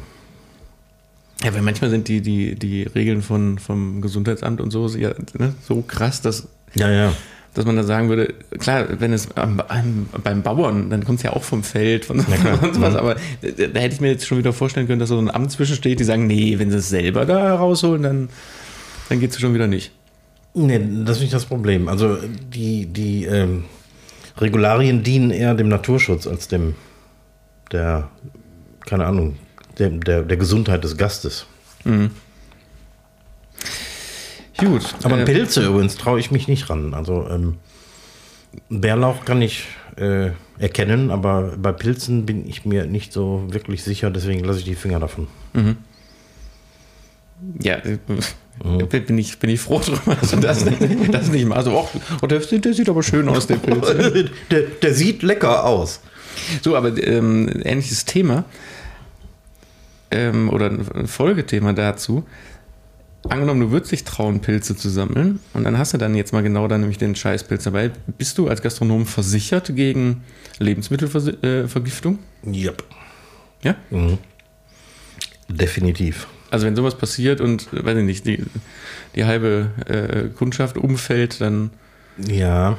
Ja, 1.45 1.55
weil 1.55 1.63
manchmal 1.63 1.91
sind 1.91 2.09
die, 2.09 2.21
die, 2.21 2.55
die 2.55 2.83
Regeln 2.83 3.23
von, 3.23 3.59
vom 3.59 4.01
Gesundheitsamt 4.01 4.61
und 4.61 4.71
so 4.71 4.87
ja, 4.89 5.13
ne, 5.39 5.55
so 5.67 5.83
krass, 5.83 6.21
dass, 6.21 6.49
Ja, 6.75 6.91
ja. 6.91 7.13
dass 7.55 7.65
man 7.65 7.77
da 7.77 7.83
sagen 7.83 8.09
würde, 8.09 8.35
klar, 8.59 8.87
wenn 9.01 9.13
es 9.13 9.37
am, 9.37 9.61
am, 9.61 10.09
beim 10.23 10.43
Bauern, 10.43 10.91
dann 10.91 11.05
kommt 11.05 11.19
es 11.19 11.25
ja 11.25 11.33
auch 11.33 11.43
vom 11.43 11.65
Feld, 11.65 12.05
von 12.05 12.25
klar. 12.25 12.59
sonst 12.61 12.81
was, 12.81 12.95
aber 12.95 13.17
da, 13.41 13.67
da 13.67 13.81
hätte 13.81 13.95
ich 13.95 14.01
mir 14.01 14.11
jetzt 14.11 14.27
schon 14.27 14.39
wieder 14.39 14.53
vorstellen 14.53 14.87
können, 14.87 15.01
dass 15.01 15.09
da 15.09 15.17
so 15.17 15.21
ein 15.21 15.31
Amt 15.31 15.51
zwischensteht, 15.51 15.99
die 15.99 16.05
sagen, 16.05 16.27
nee, 16.27 16.59
wenn 16.59 16.71
sie 16.71 16.79
es 16.79 16.89
selber 16.89 17.27
da 17.27 17.57
rausholen, 17.57 18.03
dann, 18.03 18.29
dann 19.09 19.21
geht 19.21 19.33
es 19.33 19.41
schon 19.41 19.55
wieder 19.55 19.67
nicht. 19.67 19.91
Nee, 20.55 20.81
das 21.05 21.17
ist 21.17 21.23
nicht 21.23 21.35
das 21.35 21.47
Problem. 21.47 21.89
Also 21.89 22.19
die, 22.55 22.87
die 22.87 23.25
ähm, 23.25 23.65
Regularien 24.39 25.03
dienen 25.03 25.31
eher 25.31 25.55
dem 25.55 25.69
Naturschutz 25.69 26.27
als 26.27 26.47
dem 26.49 26.75
der, 27.73 28.11
keine 28.85 29.07
Ahnung, 29.07 29.37
der, 29.79 29.91
der, 29.91 30.23
der 30.23 30.37
Gesundheit 30.37 30.85
des 30.85 30.97
Gastes. 30.97 31.47
Gut. 34.59 34.83
Aber 35.03 35.19
äh, 35.21 35.25
Pilze 35.25 35.67
übrigens 35.67 35.97
traue 35.97 36.21
ich 36.21 36.31
mich 36.31 36.49
nicht 36.49 36.69
ran. 36.71 36.95
Also 36.95 37.27
ähm, 37.29 37.57
Bärlauch 38.69 39.25
kann 39.25 39.41
ich 39.43 39.65
äh, 39.97 40.31
erkennen, 40.59 41.11
aber 41.11 41.55
bei 41.57 41.73
Pilzen 41.73 42.27
bin 42.27 42.49
ich 42.49 42.65
mir 42.65 42.87
nicht 42.87 43.13
so 43.13 43.45
wirklich 43.49 43.83
sicher, 43.83 44.11
deswegen 44.11 44.45
lasse 44.45 44.61
ich 44.61 44.65
die 44.65 44.75
Finger 44.75 45.01
davon. 45.01 45.27
Ja, 47.61 47.75
äh, 47.77 47.99
bin, 49.01 49.19
ich, 49.19 49.39
bin 49.39 49.51
ich 49.51 49.61
froh 49.61 49.81
drüber, 49.81 50.15
dass 50.21 50.31
du 50.31 50.37
das, 50.37 50.65
das 51.11 51.29
nicht 51.31 51.47
machst. 51.47 51.67
Also, 51.67 51.89
oh, 52.23 52.27
der, 52.27 52.41
sieht- 52.43 52.65
der 52.65 52.75
sieht 52.75 52.89
aber 52.89 53.03
schön 53.03 53.29
aus, 53.29 53.47
der 53.47 53.57
Pilz. 53.57 53.87
der, 54.51 54.61
der 54.63 54.95
sieht 54.95 55.23
lecker 55.23 55.65
aus. 55.65 56.01
So, 56.63 56.77
aber 56.77 56.97
ähm, 57.03 57.49
ähnliches 57.65 58.05
Thema 58.05 58.45
ähm, 60.13 60.49
oder 60.49 60.67
ein 60.67 61.07
Folgethema 61.07 61.73
dazu. 61.73 62.25
Angenommen, 63.29 63.61
du 63.61 63.71
würdest 63.71 63.93
dich 63.93 64.03
trauen, 64.03 64.41
Pilze 64.41 64.77
zu 64.77 64.89
sammeln 64.89 65.39
und 65.55 65.63
dann 65.63 65.79
hast 65.79 65.95
du 65.95 65.99
dann 65.99 66.15
jetzt 66.17 66.33
mal 66.33 66.43
genau 66.43 66.67
dann 66.67 66.81
nämlich 66.81 66.99
den 66.99 67.15
Scheißpilz 67.15 67.65
dabei. 67.65 67.93
Bist 68.19 68.37
du 68.39 68.49
als 68.49 68.63
Gastronom 68.63 69.07
versichert 69.07 69.77
gegen 69.77 70.25
Lebensmittelvergiftung? 70.59 72.19
Yep. 72.45 72.83
Ja? 73.63 73.77
Definitiv. 75.49 76.27
Also 76.51 76.67
wenn 76.67 76.75
sowas 76.75 76.99
passiert 76.99 77.41
und, 77.41 77.73
äh, 77.73 77.85
weiß 77.85 77.99
ich 77.99 78.05
nicht, 78.05 78.27
die, 78.27 78.45
die 79.15 79.25
halbe 79.25 79.71
äh, 79.87 80.29
Kundschaft 80.37 80.77
umfällt, 80.77 81.41
dann 81.41 81.71
Ja. 82.19 82.77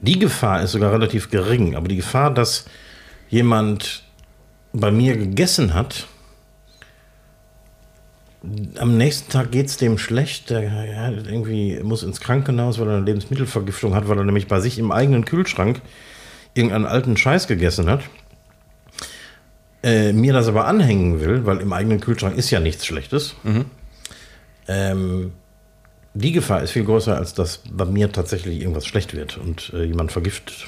Die 0.00 0.18
Gefahr 0.18 0.62
ist 0.62 0.72
sogar 0.72 0.92
relativ 0.92 1.30
gering, 1.30 1.76
aber 1.76 1.88
die 1.88 1.96
Gefahr, 1.96 2.32
dass 2.32 2.64
jemand 3.28 4.03
bei 4.74 4.90
mir 4.90 5.16
gegessen 5.16 5.72
hat, 5.72 6.08
am 8.76 8.98
nächsten 8.98 9.30
Tag 9.30 9.52
geht 9.52 9.66
es 9.66 9.78
dem 9.78 9.96
schlecht, 9.96 10.50
der 10.50 10.62
ja, 10.62 11.10
irgendwie 11.10 11.80
muss 11.82 12.02
ins 12.02 12.20
Krankenhaus, 12.20 12.78
weil 12.78 12.88
er 12.88 12.96
eine 12.96 13.06
Lebensmittelvergiftung 13.06 13.94
hat, 13.94 14.08
weil 14.08 14.18
er 14.18 14.24
nämlich 14.24 14.48
bei 14.48 14.60
sich 14.60 14.78
im 14.78 14.92
eigenen 14.92 15.24
Kühlschrank 15.24 15.80
irgendeinen 16.52 16.84
alten 16.84 17.16
Scheiß 17.16 17.46
gegessen 17.46 17.88
hat. 17.88 18.02
Äh, 19.82 20.12
mir 20.12 20.32
das 20.32 20.48
aber 20.48 20.66
anhängen 20.66 21.20
will, 21.20 21.46
weil 21.46 21.60
im 21.60 21.72
eigenen 21.72 22.00
Kühlschrank 22.00 22.36
ist 22.36 22.50
ja 22.50 22.60
nichts 22.60 22.84
Schlechtes. 22.84 23.34
Ähm, 24.68 25.32
die 26.14 26.32
Gefahr 26.32 26.62
ist 26.62 26.72
viel 26.72 26.84
größer, 26.84 27.16
als 27.16 27.34
dass 27.34 27.60
bei 27.70 27.84
mir 27.84 28.12
tatsächlich 28.12 28.60
irgendwas 28.60 28.86
schlecht 28.86 29.14
wird 29.14 29.38
und 29.38 29.72
äh, 29.74 29.84
jemand 29.84 30.12
vergiftet. 30.12 30.66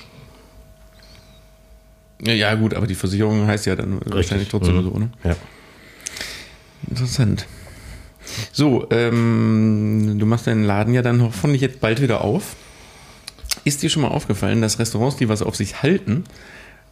Ja, 2.22 2.54
gut, 2.54 2.74
aber 2.74 2.86
die 2.86 2.94
Versicherung 2.94 3.46
heißt 3.46 3.66
ja 3.66 3.76
dann 3.76 4.00
wahrscheinlich 4.06 4.48
trotzdem 4.48 4.76
Mhm. 4.78 4.82
so, 4.84 4.98
ne? 4.98 5.10
Ja. 5.24 5.36
Interessant. 6.88 7.46
So, 8.52 8.86
ähm, 8.90 10.16
du 10.18 10.26
machst 10.26 10.46
deinen 10.46 10.64
Laden 10.64 10.94
ja 10.94 11.02
dann 11.02 11.22
hoffentlich 11.22 11.60
jetzt 11.62 11.80
bald 11.80 12.00
wieder 12.02 12.22
auf. 12.22 12.56
Ist 13.64 13.82
dir 13.82 13.90
schon 13.90 14.02
mal 14.02 14.08
aufgefallen, 14.08 14.60
dass 14.62 14.78
Restaurants, 14.78 15.16
die 15.16 15.28
was 15.28 15.42
auf 15.42 15.56
sich 15.56 15.82
halten, 15.82 16.24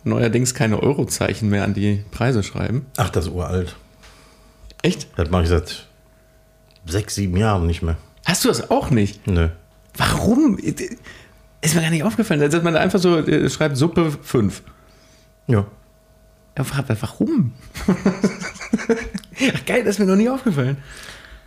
neuerdings 0.05 0.55
keine 0.55 0.83
Eurozeichen 0.83 1.49
mehr 1.49 1.65
an 1.65 1.75
die 1.75 2.05
Preise 2.11 2.43
schreiben? 2.43 2.87
Ach, 2.97 3.11
das 3.11 3.27
ist 3.27 3.33
uralt. 3.33 3.77
Echt? 4.83 5.09
Das 5.17 5.31
mache 5.31 5.45
ich 5.45 5.49
seit 5.49 5.87
sechs, 6.87 7.15
sieben 7.15 7.37
Jahren 7.37 7.67
nicht 7.67 7.83
mehr. 7.83 7.97
Hast 8.27 8.45
du 8.45 8.49
das 8.49 8.71
auch 8.71 8.91
nicht? 8.91 9.27
Nö. 9.27 9.49
Warum? 9.97 10.59
Ist 10.59 11.75
mir 11.75 11.81
gar 11.83 11.91
nicht 11.91 12.05
aufgefallen, 12.05 12.41
dass 12.51 12.63
man 12.63 12.77
einfach 12.77 12.99
so 12.99 13.19
äh, 13.19 13.49
schreibt 13.49 13.77
Suppe 13.77 14.13
5. 14.23 14.63
Ja. 15.47 15.67
Wa- 16.57 16.85
warum? 17.01 17.53
Ach, 19.55 19.65
geil, 19.67 19.85
das 19.85 19.97
ist 19.97 19.99
mir 19.99 20.07
noch 20.07 20.17
nie 20.17 20.29
aufgefallen. 20.29 20.77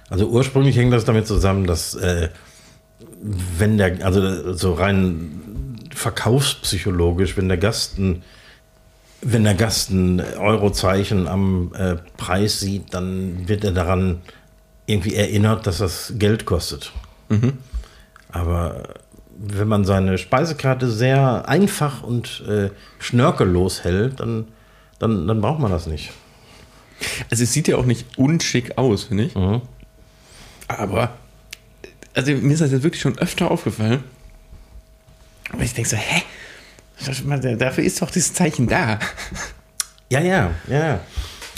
Also 0.09 0.27
ursprünglich 0.27 0.77
hängt 0.77 0.93
das 0.93 1.05
damit 1.05 1.27
zusammen, 1.27 1.65
dass 1.67 1.95
äh, 1.95 2.29
wenn 3.21 3.77
der, 3.77 4.05
also 4.05 4.53
so 4.53 4.73
rein 4.73 5.77
verkaufspsychologisch, 5.93 7.37
wenn 7.37 7.47
der 7.47 7.57
Gast 7.57 7.97
ein, 7.97 8.23
wenn 9.21 9.43
der 9.43 9.55
Gast 9.55 9.89
ein 9.89 10.19
Eurozeichen 10.21 11.27
am 11.27 11.73
äh, 11.73 11.95
Preis 12.17 12.59
sieht, 12.59 12.93
dann 12.93 13.47
wird 13.47 13.63
er 13.63 13.71
daran 13.71 14.21
irgendwie 14.85 15.15
erinnert, 15.15 15.65
dass 15.67 15.79
das 15.79 16.13
Geld 16.17 16.45
kostet. 16.45 16.91
Aber 18.31 18.83
wenn 19.39 19.67
man 19.67 19.85
seine 19.85 20.17
Speisekarte 20.17 20.89
sehr 20.89 21.47
einfach 21.47 22.03
und 22.03 22.43
äh, 22.47 22.69
schnörkellos 22.99 23.83
hält, 23.83 24.19
dann, 24.19 24.47
dann, 24.99 25.27
dann 25.27 25.41
braucht 25.41 25.59
man 25.59 25.71
das 25.71 25.87
nicht. 25.87 26.11
Also 27.29 27.43
es 27.43 27.53
sieht 27.53 27.67
ja 27.67 27.77
auch 27.77 27.85
nicht 27.85 28.17
unschick 28.17 28.77
aus, 28.77 29.03
finde 29.05 29.25
ich. 29.25 29.35
Mhm. 29.35 29.61
Aber, 30.67 31.13
also 32.13 32.31
mir 32.31 32.53
ist 32.53 32.61
das 32.61 32.71
jetzt 32.71 32.83
wirklich 32.83 33.01
schon 33.01 33.17
öfter 33.19 33.51
aufgefallen. 33.51 34.03
Aber 35.51 35.63
ich 35.63 35.73
denke 35.73 35.89
so, 35.89 35.97
hä? 35.97 36.23
Dafür 37.57 37.83
ist 37.83 38.01
doch 38.01 38.09
dieses 38.09 38.33
Zeichen 38.33 38.67
da. 38.67 38.99
Ja, 40.09 40.19
ja, 40.19 40.51
ja. 40.67 40.99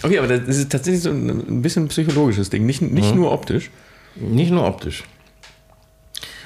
Okay, 0.04 0.18
aber 0.18 0.28
das 0.28 0.58
ist 0.58 0.72
tatsächlich 0.72 1.04
so 1.04 1.12
ein 1.12 1.62
bisschen 1.62 1.86
ein 1.86 1.88
psychologisches 1.88 2.50
Ding, 2.50 2.66
nicht, 2.66 2.82
nicht 2.82 3.16
nur 3.16 3.32
optisch. 3.32 3.70
Nicht 4.16 4.52
nur 4.52 4.66
optisch. 4.66 5.04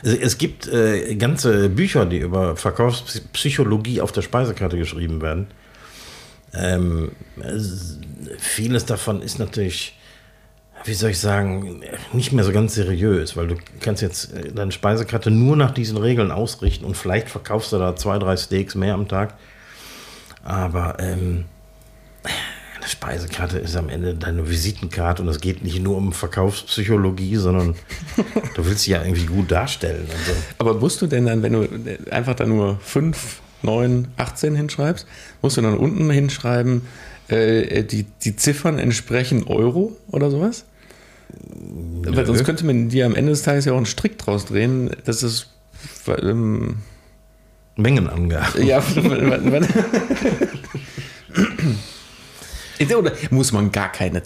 Es, 0.04 0.14
es 0.16 0.38
gibt 0.38 0.68
äh, 0.68 1.16
ganze 1.16 1.70
Bücher, 1.70 2.06
die 2.06 2.18
über 2.18 2.56
Verkaufspsychologie 2.56 4.02
auf 4.02 4.12
der 4.12 4.22
Speisekarte 4.22 4.78
geschrieben 4.78 5.22
werden. 5.22 5.48
Ähm, 6.54 7.14
es, 7.42 8.00
vieles 8.38 8.86
davon 8.86 9.22
ist 9.22 9.40
natürlich, 9.40 9.98
wie 10.86 10.94
soll 10.94 11.12
ich 11.12 11.20
sagen, 11.20 11.82
nicht 12.12 12.32
mehr 12.32 12.44
so 12.44 12.52
ganz 12.52 12.76
seriös, 12.76 13.36
weil 13.36 13.48
du 13.48 13.56
kannst 13.80 14.02
jetzt 14.02 14.34
äh, 14.34 14.52
deine 14.52 14.72
Speisekarte 14.72 15.32
nur 15.32 15.56
nach 15.56 15.72
diesen 15.72 15.98
Regeln 15.98 16.32
ausrichten 16.32 16.86
und 16.86 16.96
vielleicht 16.96 17.30
verkaufst 17.30 17.72
du 17.72 17.80
da 17.80 17.96
zwei, 17.96 18.20
drei 18.20 18.38
Steaks 18.38 18.76
mehr 18.76 18.94
am 18.94 19.08
Tag. 19.08 19.36
Aber 20.44 20.98
ähm, 21.00 21.46
eine 22.84 22.90
Speisekarte 22.90 23.60
ist 23.60 23.76
am 23.76 23.90
Ende 23.90 24.14
deine 24.14 24.50
Visitenkarte 24.50 25.22
und 25.22 25.30
es 25.30 25.40
geht 25.40 25.64
nicht 25.64 25.82
nur 25.82 25.96
um 25.96 26.12
Verkaufspsychologie, 26.12 27.38
sondern 27.38 27.76
du 28.56 28.66
willst 28.66 28.84
sie 28.84 28.92
ja 28.92 29.04
irgendwie 29.04 29.26
gut 29.26 29.52
darstellen. 29.52 30.06
So. 30.28 30.34
Aber 30.60 30.76
musst 30.76 31.02
du 31.02 31.08
denn 31.08 31.26
dann, 31.26 31.42
wenn 31.44 31.54
du 31.54 31.68
einfach 32.12 32.36
da 32.36 32.46
nur 32.46 32.78
5, 32.82 33.42
9, 33.62 34.10
18 34.18 34.56
hinschreibst, 34.56 35.08
musst 35.42 35.58
du 35.58 35.62
dann 35.62 35.78
unten 35.78 36.10
hinschreiben, 36.10 36.82
äh, 37.30 37.84
die, 37.84 38.06
die 38.24 38.36
Ziffern 38.36 38.80
entsprechen 38.80 39.48
Euro 39.48 39.96
oder 40.10 40.30
sowas? 40.30 40.66
Weil 42.06 42.26
sonst 42.26 42.44
könnte 42.44 42.66
man 42.66 42.90
dir 42.90 43.06
am 43.06 43.16
Ende 43.16 43.32
des 43.32 43.44
Tages 43.44 43.66
ja 43.66 43.72
auch 43.72 43.78
einen 43.78 43.86
Strick 43.86 44.18
draus 44.18 44.46
drehen, 44.46 44.92
dass 45.06 45.24
es 45.24 45.48
ähm, 46.08 46.80
Mengenangaben. 47.76 48.68
Ja. 48.68 48.84
Oder 52.92 53.14
muss 53.30 53.52
man 53.52 53.72
gar 53.72 53.92
keine 53.92 54.24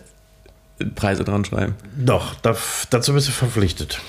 Preise 0.95 1.24
dran 1.24 1.45
schreiben? 1.45 1.76
Doch, 1.97 2.36
da, 2.36 2.55
dazu 2.89 3.14
bist 3.14 3.28
du 3.28 3.32
verpflichtet. 3.32 3.99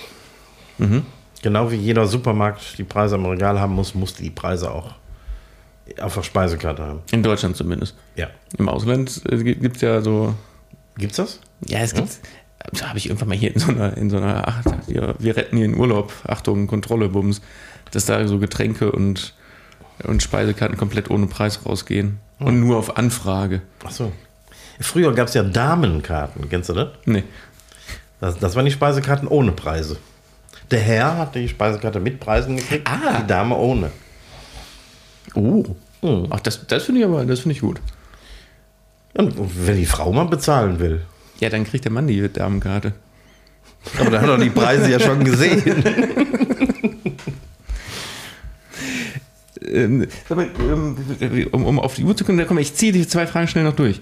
Genau 1.42 1.70
wie 1.70 1.76
jeder 1.76 2.06
Supermarkt 2.06 2.78
die 2.78 2.84
Preise 2.84 3.16
am 3.16 3.26
Regal 3.26 3.60
haben 3.60 3.74
muss, 3.74 3.94
muss 3.94 4.14
die 4.14 4.30
Preise 4.30 4.70
auch 4.70 4.94
auf 6.00 6.14
der 6.14 6.22
Speisekarte 6.22 6.82
haben. 6.82 7.00
In 7.10 7.22
Deutschland 7.22 7.56
zumindest. 7.56 7.94
Ja. 8.16 8.28
Im 8.58 8.68
Ausland 8.68 9.22
äh, 9.30 9.42
gibt 9.42 9.76
es 9.76 9.82
ja 9.82 10.00
so. 10.02 10.34
Gibt's 10.96 11.16
das? 11.16 11.40
Ja, 11.66 11.78
es 11.78 11.94
gibt. 11.94 12.18
Das 12.70 12.86
habe 12.86 12.98
ich 12.98 13.06
irgendwann 13.06 13.28
mal 13.28 13.36
hier 13.38 13.54
in 13.54 13.60
so 13.60 13.70
einer, 13.70 13.96
in 13.96 14.10
so 14.10 14.16
einer 14.18 14.46
ach, 14.46 14.62
wir, 14.86 15.14
wir 15.18 15.36
retten 15.36 15.56
hier 15.56 15.64
in 15.64 15.76
Urlaub, 15.76 16.12
Achtung, 16.26 16.66
Kontrolle, 16.66 17.08
Bums, 17.08 17.40
dass 17.92 18.04
da 18.04 18.26
so 18.26 18.38
Getränke 18.38 18.92
und, 18.92 19.32
und 20.04 20.22
Speisekarten 20.22 20.76
komplett 20.76 21.10
ohne 21.10 21.26
Preis 21.28 21.64
rausgehen. 21.64 22.18
Und 22.38 22.60
nur 22.60 22.76
auf 22.76 22.96
Anfrage. 22.96 23.62
Ach 23.84 23.90
so. 23.90 24.12
Früher 24.80 25.12
gab 25.14 25.28
es 25.28 25.34
ja 25.34 25.42
Damenkarten, 25.42 26.48
kennst 26.48 26.68
du 26.68 26.74
das? 26.74 26.88
Nee. 27.04 27.24
das? 28.20 28.38
Das 28.38 28.54
waren 28.56 28.64
die 28.64 28.70
Speisekarten 28.70 29.26
ohne 29.28 29.52
Preise. 29.52 29.96
Der 30.70 30.80
Herr 30.80 31.16
hat 31.16 31.34
die 31.34 31.48
Speisekarte 31.48 31.98
mit 32.00 32.20
Preisen 32.20 32.56
gekriegt, 32.56 32.88
Ah. 32.88 33.20
die 33.20 33.26
Dame 33.26 33.56
ohne. 33.56 33.90
Oh. 35.34 35.64
Ach, 36.30 36.40
das, 36.40 36.66
das 36.66 36.84
finde 36.84 37.00
ich 37.00 37.06
aber, 37.06 37.24
das 37.24 37.40
finde 37.40 37.54
ich 37.54 37.60
gut. 37.60 37.80
Und 39.14 39.34
wenn 39.66 39.76
die 39.76 39.86
Frau 39.86 40.12
mal 40.12 40.24
bezahlen 40.24 40.78
will. 40.78 41.02
Ja, 41.40 41.48
dann 41.48 41.64
kriegt 41.64 41.84
der 41.84 41.92
Mann 41.92 42.06
die 42.06 42.32
Damenkarte. 42.32 42.92
Aber 43.98 44.10
da 44.10 44.20
hat 44.20 44.28
er 44.28 44.38
die 44.38 44.50
Preise 44.50 44.90
ja 44.90 45.00
schon 45.00 45.24
gesehen. 45.24 45.84
Ähm, 49.66 50.06
ähm, 50.30 50.96
um, 51.52 51.64
um 51.64 51.78
auf 51.80 51.94
die 51.94 52.04
Uhr 52.04 52.16
zu 52.16 52.24
kommen, 52.24 52.44
komm, 52.46 52.58
ich 52.58 52.74
ziehe 52.74 52.92
die 52.92 53.06
zwei 53.06 53.26
Fragen 53.26 53.48
schnell 53.48 53.64
noch 53.64 53.76
durch. 53.76 53.98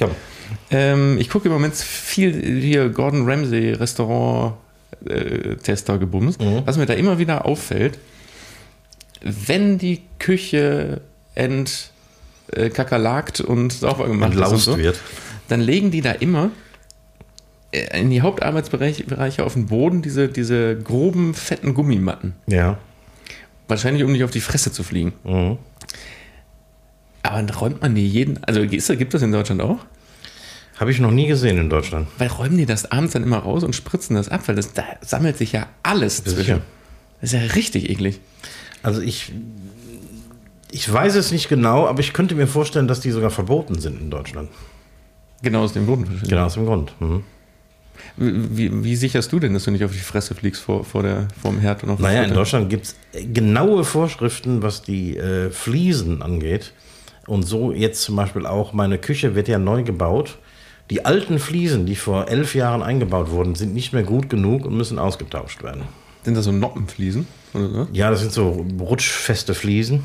Ähm, 0.70 1.16
ich 1.18 1.30
gucke 1.30 1.48
im 1.48 1.52
Moment 1.52 1.74
viel 1.74 2.60
hier 2.60 2.88
Gordon 2.88 3.28
Ramsay 3.28 3.72
Restaurant 3.72 4.54
äh, 5.08 5.56
Tester 5.56 5.98
gebumst. 5.98 6.40
Was 6.64 6.76
mir 6.76 6.86
da 6.86 6.94
immer 6.94 7.18
wieder 7.18 7.46
auffällt, 7.46 7.98
wenn 9.22 9.78
die 9.78 10.02
Küche 10.18 11.00
ent 11.34 11.90
äh, 12.52 12.70
kakerlakt 12.70 13.40
und 13.40 13.72
sauber 13.72 14.06
gemacht 14.06 14.34
ist 14.34 14.40
Entlaust 14.40 14.64
so, 14.64 14.78
wird. 14.78 15.00
dann 15.48 15.60
legen 15.60 15.90
die 15.90 16.00
da 16.00 16.12
immer 16.12 16.50
äh, 17.72 18.00
in 18.00 18.10
die 18.10 18.22
Hauptarbeitsbereiche 18.22 19.04
Bereiche 19.04 19.44
auf 19.44 19.54
den 19.54 19.66
Boden 19.66 20.02
diese, 20.02 20.28
diese 20.28 20.76
groben, 20.76 21.34
fetten 21.34 21.74
Gummimatten. 21.74 22.34
Ja. 22.46 22.78
Wahrscheinlich, 23.68 24.04
um 24.04 24.12
nicht 24.12 24.24
auf 24.24 24.30
die 24.30 24.40
Fresse 24.40 24.72
zu 24.72 24.82
fliegen. 24.82 25.12
Mhm. 25.24 25.58
Aber 27.22 27.36
dann 27.36 27.50
räumt 27.50 27.82
man 27.82 27.94
die 27.94 28.06
jeden, 28.06 28.42
also 28.44 28.64
gibt 28.66 29.14
das 29.14 29.22
in 29.22 29.32
Deutschland 29.32 29.60
auch? 29.60 29.78
Habe 30.78 30.90
ich 30.90 31.00
noch 31.00 31.10
nie 31.10 31.26
gesehen 31.26 31.58
in 31.58 31.70
Deutschland. 31.70 32.06
Weil 32.18 32.28
räumen 32.28 32.58
die 32.58 32.66
das 32.66 32.90
abends 32.90 33.14
dann 33.14 33.22
immer 33.22 33.38
raus 33.38 33.64
und 33.64 33.74
spritzen 33.74 34.14
das 34.14 34.28
ab, 34.28 34.42
weil 34.46 34.54
das, 34.54 34.72
da 34.74 34.84
sammelt 35.00 35.38
sich 35.38 35.52
ja 35.52 35.68
alles 35.82 36.18
Sicher. 36.18 36.30
zwischen. 36.30 36.62
Das 37.20 37.32
ist 37.32 37.40
ja 37.40 37.46
richtig 37.54 37.88
eklig. 37.88 38.20
Also 38.82 39.00
ich, 39.00 39.32
ich 40.70 40.92
weiß 40.92 41.14
es 41.16 41.32
nicht 41.32 41.48
genau, 41.48 41.86
aber 41.86 42.00
ich 42.00 42.12
könnte 42.12 42.34
mir 42.34 42.46
vorstellen, 42.46 42.88
dass 42.88 43.00
die 43.00 43.10
sogar 43.10 43.30
verboten 43.30 43.80
sind 43.80 44.00
in 44.00 44.10
Deutschland. 44.10 44.50
Genau 45.42 45.64
aus 45.64 45.72
dem 45.72 45.86
Grund. 45.86 46.08
Genau 46.28 46.44
aus 46.44 46.54
dem 46.54 46.66
Grund. 46.66 46.92
Mhm. 47.00 47.24
Wie, 48.18 48.84
wie, 48.84 48.96
sicherst 48.96 49.30
du 49.32 49.38
denn, 49.38 49.52
dass 49.52 49.64
du 49.64 49.70
nicht 49.70 49.84
auf 49.84 49.92
die 49.92 49.98
Fresse 49.98 50.34
fliegst 50.34 50.62
vor, 50.62 50.84
vor, 50.84 51.02
der, 51.02 51.28
vor 51.40 51.50
dem 51.50 51.60
Herd 51.60 51.82
und 51.82 51.90
auf 51.90 51.98
Naja, 51.98 52.22
in? 52.22 52.32
Deutschland 52.32 52.70
gibt 52.70 52.86
es 52.86 52.96
genaue 53.32 53.84
Vorschriften, 53.84 54.62
was 54.62 54.82
die 54.82 55.16
äh, 55.16 55.50
Fliesen 55.50 56.22
angeht. 56.22 56.72
Und 57.26 57.42
so 57.42 57.72
jetzt 57.72 58.02
zum 58.02 58.16
Beispiel 58.16 58.46
auch, 58.46 58.72
meine 58.72 58.98
Küche 58.98 59.34
wird 59.34 59.48
ja 59.48 59.58
neu 59.58 59.82
gebaut. 59.82 60.38
Die 60.88 61.04
alten 61.04 61.38
Fliesen, 61.38 61.84
die 61.84 61.96
vor 61.96 62.28
elf 62.28 62.54
Jahren 62.54 62.82
eingebaut 62.82 63.30
wurden, 63.30 63.54
sind 63.54 63.74
nicht 63.74 63.92
mehr 63.92 64.04
gut 64.04 64.30
genug 64.30 64.64
und 64.64 64.76
müssen 64.76 64.98
ausgetauscht 64.98 65.62
werden. 65.62 65.82
Sind 66.22 66.36
das 66.36 66.44
so 66.44 66.52
Noppenfliesen? 66.52 67.26
Oder? 67.54 67.88
Ja, 67.92 68.10
das 68.10 68.20
sind 68.20 68.32
so 68.32 68.64
rutschfeste 68.80 69.54
Fliesen. 69.54 70.04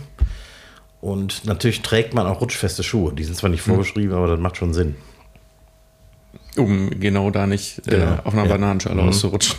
Und 0.99 1.45
natürlich 1.45 1.81
trägt 1.81 2.13
man 2.13 2.27
auch 2.27 2.41
rutschfeste 2.41 2.83
Schuhe. 2.83 3.13
Die 3.13 3.23
sind 3.23 3.35
zwar 3.35 3.49
nicht 3.49 3.61
vorgeschrieben, 3.61 4.15
aber 4.15 4.27
das 4.27 4.39
macht 4.39 4.57
schon 4.57 4.73
Sinn. 4.73 4.95
Um 6.57 6.89
genau 6.99 7.29
da 7.31 7.47
nicht 7.47 7.79
äh, 7.87 7.91
Genau, 7.91 8.19
auf 8.23 8.33
einer 8.33 8.43
ja. 8.43 8.49
Bananenschale 8.49 9.01
Mhm. 9.01 9.09
auszurutschen. 9.09 9.55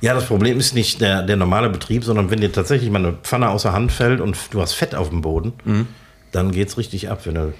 Ja, 0.00 0.14
das 0.14 0.26
Problem 0.26 0.58
ist 0.58 0.74
nicht 0.74 1.00
der, 1.00 1.22
der 1.22 1.36
normale 1.36 1.68
Betrieb, 1.70 2.02
sondern 2.04 2.30
wenn 2.30 2.40
dir 2.40 2.50
tatsächlich 2.52 2.90
mal 2.90 2.98
eine 3.04 3.12
Pfanne 3.22 3.48
außer 3.50 3.72
Hand 3.72 3.92
fällt 3.92 4.20
und 4.20 4.36
du 4.50 4.60
hast 4.60 4.72
Fett 4.72 4.94
auf 4.96 5.10
dem 5.10 5.20
Boden, 5.20 5.52
dann 6.32 6.50
geht's 6.50 6.76
richtig 6.76 7.08
ab, 7.08 7.20
wenn 7.24 7.34
du 7.36 7.54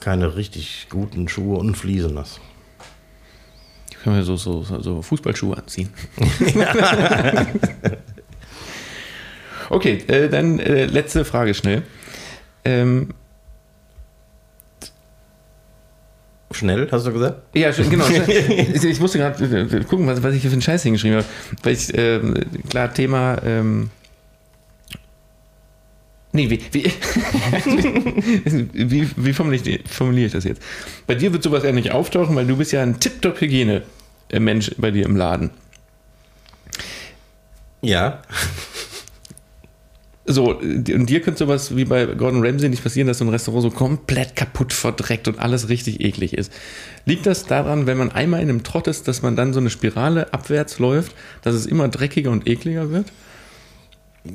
keine 0.00 0.36
richtig 0.36 0.86
guten 0.90 1.28
Schuhe 1.28 1.58
und 1.58 1.76
Fliesen 1.76 2.16
hast. 2.18 2.40
Ich 3.90 4.00
kann 4.04 4.14
mir 4.14 4.22
so, 4.24 4.36
so, 4.36 4.62
so 4.62 5.02
Fußballschuhe 5.02 5.56
anziehen. 5.56 5.88
okay, 9.70 9.98
äh, 10.06 10.28
dann 10.28 10.58
äh, 10.58 10.86
letzte 10.86 11.24
Frage 11.24 11.54
schnell. 11.54 11.82
Ähm, 12.64 13.10
Schnell, 16.54 16.88
hast 16.90 17.06
du 17.06 17.12
gesagt? 17.12 17.56
Ja, 17.56 17.70
genau. 17.70 18.04
ich, 18.26 18.84
ich 18.84 19.00
musste 19.00 19.18
gerade 19.18 19.44
äh, 19.44 19.84
gucken, 19.84 20.06
was, 20.06 20.22
was 20.22 20.34
ich 20.34 20.42
hier 20.42 20.50
für 20.50 20.54
einen 20.54 20.62
Scheiß 20.62 20.82
hingeschrieben 20.82 21.18
habe. 21.18 21.26
Weil 21.62 21.72
ich, 21.74 21.96
ähm, 21.96 22.34
klar, 22.68 22.92
Thema. 22.92 23.42
Ähm, 23.44 23.90
nee, 26.32 26.50
wie, 26.50 26.60
wie, 26.72 26.84
wie, 28.72 29.08
wie 29.16 29.32
formuliere, 29.32 29.68
ich, 29.68 29.88
formuliere 29.88 30.26
ich 30.26 30.32
das 30.32 30.44
jetzt? 30.44 30.62
Bei 31.06 31.14
dir 31.14 31.32
wird 31.32 31.42
sowas 31.42 31.62
ja 31.64 31.72
nicht 31.72 31.92
auftauchen, 31.92 32.36
weil 32.36 32.46
du 32.46 32.56
bist 32.56 32.72
ja 32.72 32.82
ein 32.82 33.00
Tip-Top-Hygiene-Mensch 33.00 34.72
bei 34.78 34.90
dir 34.90 35.06
im 35.06 35.16
Laden. 35.16 35.50
Ja. 37.82 38.22
So, 40.24 40.56
und 40.58 40.84
dir 40.84 41.20
könnte 41.20 41.38
sowas 41.38 41.74
wie 41.74 41.84
bei 41.84 42.06
Gordon 42.06 42.44
Ramsay 42.44 42.68
nicht 42.68 42.82
passieren, 42.82 43.08
dass 43.08 43.18
so 43.18 43.24
ein 43.24 43.30
Restaurant 43.30 43.62
so 43.62 43.70
komplett 43.70 44.36
kaputt 44.36 44.72
verdreckt 44.72 45.26
und 45.26 45.40
alles 45.40 45.68
richtig 45.68 46.00
eklig 46.00 46.34
ist. 46.34 46.52
Liegt 47.06 47.26
das 47.26 47.46
daran, 47.46 47.86
wenn 47.88 47.98
man 47.98 48.12
einmal 48.12 48.40
in 48.40 48.48
einem 48.48 48.62
Trott 48.62 48.86
ist, 48.86 49.08
dass 49.08 49.22
man 49.22 49.34
dann 49.34 49.52
so 49.52 49.58
eine 49.58 49.68
Spirale 49.68 50.32
abwärts 50.32 50.78
läuft, 50.78 51.16
dass 51.42 51.56
es 51.56 51.66
immer 51.66 51.88
dreckiger 51.88 52.30
und 52.30 52.46
ekliger 52.46 52.90
wird? 52.90 53.06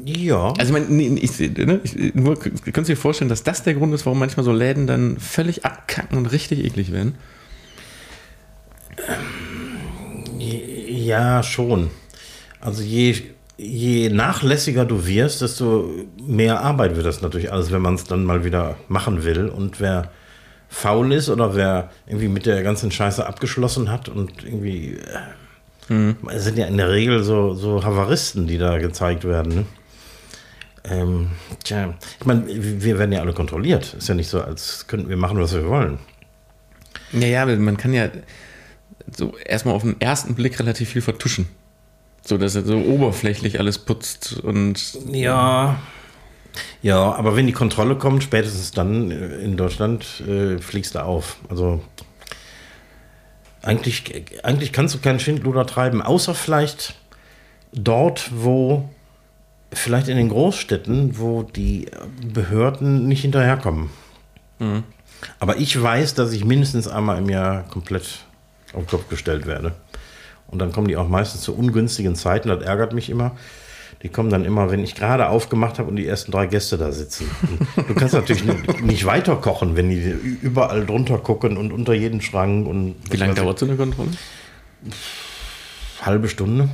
Ja. 0.04 0.54
Also, 0.58 0.76
ich, 0.76 0.90
meine, 0.90 1.04
ich, 1.04 1.40
ne, 1.40 1.80
ich 1.82 2.14
nur, 2.14 2.38
könntest 2.38 2.76
du 2.76 2.82
dir 2.82 2.98
vorstellen, 2.98 3.30
dass 3.30 3.44
das 3.44 3.64
der 3.64 3.74
Grund 3.74 3.94
ist, 3.94 4.06
warum 4.06 4.20
manchmal 4.20 4.44
so 4.44 4.52
Läden 4.52 4.88
dann 4.88 5.18
völlig 5.18 5.64
abkacken 5.64 6.18
und 6.18 6.26
richtig 6.26 6.66
eklig 6.66 6.92
werden? 6.92 7.16
Ja, 10.90 11.42
schon. 11.44 11.92
Also 12.60 12.84
je, 12.84 13.16
je 13.58 14.10
nachlässiger 14.10 14.86
du 14.86 15.05
wirst, 15.05 15.41
desto 15.41 15.91
mehr 16.22 16.62
Arbeit 16.62 16.95
wird 16.95 17.05
das 17.05 17.22
natürlich 17.22 17.51
alles, 17.51 17.72
wenn 17.72 17.82
man 17.82 17.95
es 17.95 18.03
dann 18.03 18.24
mal 18.24 18.43
wieder 18.43 18.78
machen 18.88 19.24
will. 19.24 19.49
Und 19.49 19.80
wer 19.80 20.12
faul 20.70 21.12
ist 21.14 21.30
oder 21.30 21.55
wer 21.55 21.89
irgendwie 22.05 22.28
mit 22.28 22.45
der 22.45 22.62
ganzen 22.64 22.91
Scheiße 22.91 23.26
abgeschlossen 23.26 23.91
hat 23.91 24.10
und 24.10 24.43
irgendwie 24.43 24.97
äh, 25.89 26.14
es 26.30 26.43
sind 26.43 26.58
ja 26.58 26.66
in 26.66 26.78
der 26.78 26.89
Regel 26.89 27.24
so, 27.24 27.53
so 27.53 27.84
Havaristen, 27.84 28.45
die 28.45 28.58
da 28.58 28.78
gezeigt 28.78 29.24
werden. 29.24 29.55
Ne? 29.55 29.66
Ähm, 30.84 31.32
tja, 31.64 31.93
ich 32.20 32.26
meine, 32.26 32.43
wir 32.47 32.99
werden 32.99 33.12
ja 33.12 33.22
alle 33.22 33.34
kontrolliert. 33.34 33.93
Ist 33.93 34.10
ja 34.10 34.16
nicht 34.16 34.30
so, 34.30 34.41
als 34.41 34.88
könnten 34.88 35.10
wir 35.10 35.18
machen, 35.18 35.39
was 35.39 35.53
wir 35.53 35.66
wollen. 35.68 35.99
Ja, 37.14 37.28
ja, 37.28 37.45
man 37.45 37.78
kann 37.78 37.93
ja 37.93 38.10
so 39.16 39.38
erstmal 39.38 39.76
auf 39.76 39.84
den 39.84 39.99
ersten 40.01 40.36
Blick 40.36 40.60
relativ 40.60 40.89
viel 40.89 41.01
vertuschen. 41.01 41.47
So, 42.28 42.38
dass 42.38 42.55
er 42.55 42.65
so 42.65 42.78
oberflächlich 42.78 43.57
alles 43.57 43.80
putzt 43.80 44.38
und 44.43 44.97
Ja. 45.09 45.78
Ja, 46.82 47.13
aber 47.15 47.38
wenn 47.38 47.47
die 47.47 47.53
Kontrolle 47.53 47.95
kommt, 47.95 48.21
spätestens 48.21 48.71
dann 48.71 49.11
äh, 49.11 49.38
in 49.38 49.55
Deutschland 49.55 50.21
äh, 50.28 50.57
fliegst 50.57 50.95
du 50.95 51.03
auf. 51.05 51.38
Also 51.47 51.82
eigentlich, 53.61 54.25
eigentlich 54.43 54.73
kannst 54.73 54.93
du 54.93 54.99
keinen 54.99 55.21
Schindluder 55.21 55.65
treiben, 55.65 56.01
außer 56.01 56.36
vielleicht 56.36 56.95
dort, 57.71 58.30
wo, 58.34 58.89
vielleicht 59.71 60.09
in 60.09 60.17
den 60.17 60.28
Großstädten, 60.28 61.17
wo 61.17 61.43
die 61.43 61.88
Behörden 62.34 63.07
nicht 63.07 63.21
hinterherkommen. 63.21 63.89
Aber 65.39 65.57
ich 65.57 65.82
weiß, 65.82 66.13
dass 66.15 66.34
ich 66.34 66.43
mindestens 66.43 66.89
einmal 66.89 67.19
im 67.19 67.30
Jahr 67.30 67.63
komplett 67.69 68.25
auf 68.73 68.84
den 68.84 68.88
Kopf 68.88 69.07
gestellt 69.07 69.47
werde. 69.47 69.75
Und 70.48 70.60
dann 70.60 70.72
kommen 70.72 70.88
die 70.88 70.98
auch 70.98 71.08
meistens 71.08 71.41
zu 71.41 71.56
ungünstigen 71.56 72.16
Zeiten, 72.16 72.50
das 72.50 72.64
ärgert 72.64 72.93
mich 72.93 73.10
immer. 73.10 73.36
Die 74.04 74.10
kommen 74.10 74.30
dann 74.30 74.45
immer, 74.45 74.70
wenn 74.70 74.84
ich 74.84 74.93
gerade 74.93 75.28
aufgemacht 75.28 75.80
habe 75.80 75.89
und 75.89 75.95
die 75.95 76.06
ersten 76.06 76.32
drei 76.32 76.45
Gäste 76.45 76.78
da 76.78 76.91
sitzen. 76.91 77.30
Und 77.76 77.89
du 77.89 77.95
kannst 77.95 78.14
natürlich 78.14 78.43
nicht, 78.82 79.06
weiter 79.06 79.36
kochen, 79.38 79.76
wenn 79.76 79.89
die 79.89 80.12
überall 80.41 80.86
drunter 80.86 81.18
gucken 81.18 81.58
und 81.58 81.72
unter 81.72 81.93
jeden 81.93 82.22
Schrank 82.22 82.68
und 82.68 82.95
wie 83.10 83.18
lange 83.18 83.34
dauert 83.34 83.58
so 83.58 83.66
eine 83.66 83.76
Kontrolle? 83.76 84.12
halbe 86.02 86.30
Stunde. 86.30 86.70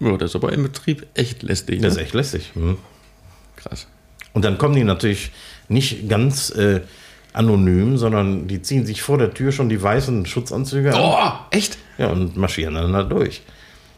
Ja, 0.00 0.16
das 0.16 0.30
ist 0.30 0.36
aber 0.36 0.52
im 0.52 0.62
Betrieb 0.62 1.06
echt 1.14 1.42
lästig. 1.42 1.80
Das 1.80 1.92
ist 1.92 1.96
ne? 1.96 2.04
echt 2.04 2.14
lästig. 2.14 2.52
Mhm. 2.54 2.76
krass. 3.56 3.86
Und 4.32 4.44
dann 4.44 4.58
kommen 4.58 4.74
die 4.74 4.84
natürlich 4.84 5.32
nicht 5.68 6.08
ganz 6.08 6.50
äh, 6.50 6.82
anonym, 7.36 7.96
sondern 7.98 8.48
die 8.48 8.62
ziehen 8.62 8.86
sich 8.86 9.02
vor 9.02 9.18
der 9.18 9.32
Tür 9.34 9.52
schon 9.52 9.68
die 9.68 9.82
weißen 9.82 10.26
Schutzanzüge 10.26 10.94
an. 10.94 11.00
Oh, 11.00 11.32
echt? 11.56 11.78
Ja, 11.98 12.08
und 12.08 12.36
marschieren 12.36 12.74
dann 12.74 12.92
da 12.92 13.02
durch. 13.02 13.42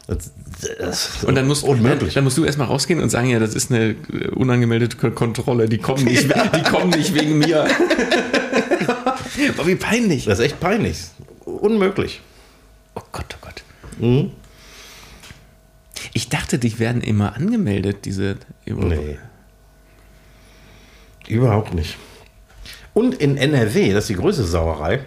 Das, 0.07 0.31
das 0.79 1.23
Und 1.23 1.35
dann 1.35 1.47
musst, 1.47 1.63
unmöglich. 1.63 2.15
Dann, 2.15 2.23
musst 2.23 2.37
du 2.37 2.43
erstmal 2.43 2.67
rausgehen 2.67 2.99
und 3.01 3.09
sagen, 3.09 3.29
ja, 3.29 3.39
das 3.39 3.53
ist 3.53 3.71
eine 3.71 3.91
äh, 4.11 4.27
unangemeldete 4.29 4.97
Ko- 4.97 5.11
Kontrolle, 5.11 5.69
die 5.69 5.77
kommen 5.77 6.03
nicht, 6.03 6.23
die 6.55 6.63
kommen 6.63 6.89
nicht 6.89 7.13
wegen 7.13 7.37
mir. 7.37 7.67
Aber 9.57 9.67
wie 9.67 9.75
peinlich. 9.75 10.25
das 10.25 10.39
ist 10.39 10.45
echt 10.45 10.59
peinlich. 10.59 10.97
Unmöglich. 11.45 12.21
Oh 12.95 13.01
Gott, 13.11 13.25
oh 13.35 13.37
Gott. 13.41 14.29
Ich 16.13 16.29
dachte, 16.29 16.57
die 16.59 16.79
werden 16.79 17.01
immer 17.01 17.35
angemeldet, 17.35 18.05
diese. 18.05 18.37
Nee. 18.65 19.17
Überhaupt 21.27 21.73
nicht. 21.73 21.97
Und 22.93 23.15
in 23.15 23.37
NRW, 23.37 23.93
das 23.93 24.05
ist 24.05 24.09
die 24.09 24.15
größte 24.15 24.43
Sauerei, 24.43 25.01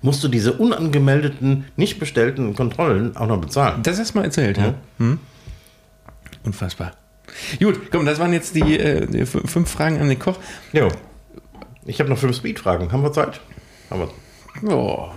musst 0.00 0.22
du 0.24 0.28
diese 0.28 0.52
unangemeldeten, 0.54 1.66
nicht 1.76 1.98
bestellten 1.98 2.54
Kontrollen 2.54 3.16
auch 3.16 3.26
noch 3.26 3.40
bezahlen. 3.40 3.82
Das 3.82 3.98
hast 3.98 4.14
du 4.14 4.18
mal 4.18 4.24
erzählt, 4.24 4.58
ja? 4.58 4.74
Hm? 4.98 5.18
Unfassbar. 6.44 6.92
Gut, 7.60 7.90
komm, 7.90 8.06
das 8.06 8.18
waren 8.18 8.32
jetzt 8.32 8.54
die, 8.54 8.78
äh, 8.78 9.06
die 9.06 9.26
fünf 9.26 9.70
Fragen 9.70 10.00
an 10.00 10.08
den 10.08 10.18
Koch. 10.18 10.38
Jo. 10.72 10.88
Ich 11.84 12.00
habe 12.00 12.10
noch 12.10 12.18
fünf 12.18 12.36
Speedfragen. 12.36 12.90
Haben 12.92 13.02
wir 13.02 13.12
Zeit? 13.12 13.40
Haben 13.90 14.00
wir. 14.00 14.10
Ja, 14.70 15.12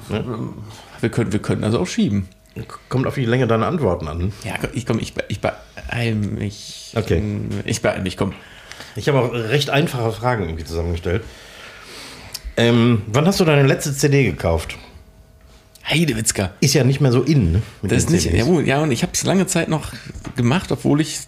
wir, 1.00 1.10
können, 1.10 1.32
wir 1.32 1.42
können 1.42 1.64
also 1.64 1.80
auch 1.80 1.88
schieben. 1.88 2.28
Kommt 2.90 3.08
auf 3.08 3.16
die 3.16 3.26
Länge 3.26 3.48
deiner 3.48 3.68
Antworten 3.68 4.08
an. 4.08 4.34
Ja, 4.44 4.56
ich 4.74 4.86
komm, 4.86 5.00
ich, 5.00 5.14
ich 5.30 5.40
beeil 5.40 6.16
mich. 6.16 6.94
Okay. 6.96 7.24
Ich 7.66 7.82
beeil 7.82 8.02
mich, 8.02 8.18
komm. 8.18 8.34
Ich 8.96 9.08
habe 9.08 9.20
auch 9.20 9.34
recht 9.34 9.70
einfache 9.70 10.12
Fragen 10.12 10.44
irgendwie 10.44 10.66
zusammengestellt. 10.66 11.24
Ähm, 12.58 13.02
wann 13.08 13.26
hast 13.26 13.40
du 13.40 13.46
deine 13.46 13.68
letzte 13.68 13.94
CD 13.96 14.24
gekauft? 14.26 14.78
Heidewitzka. 15.90 16.52
Ist 16.62 16.74
ja 16.74 16.84
nicht 16.84 17.02
mehr 17.02 17.12
so 17.12 17.24
in, 17.24 17.52
ne? 17.54 17.62
Das 17.82 18.04
ist 18.04 18.10
nicht, 18.12 18.32
ja, 18.32 18.46
ja, 18.62 18.82
und 18.84 18.92
ich 18.92 19.02
habe 19.04 19.14
es 19.14 19.24
lange 19.24 19.48
Zeit 19.48 19.68
noch 19.68 19.92
gemacht, 20.36 20.72
obwohl 20.72 21.02
ich 21.02 21.20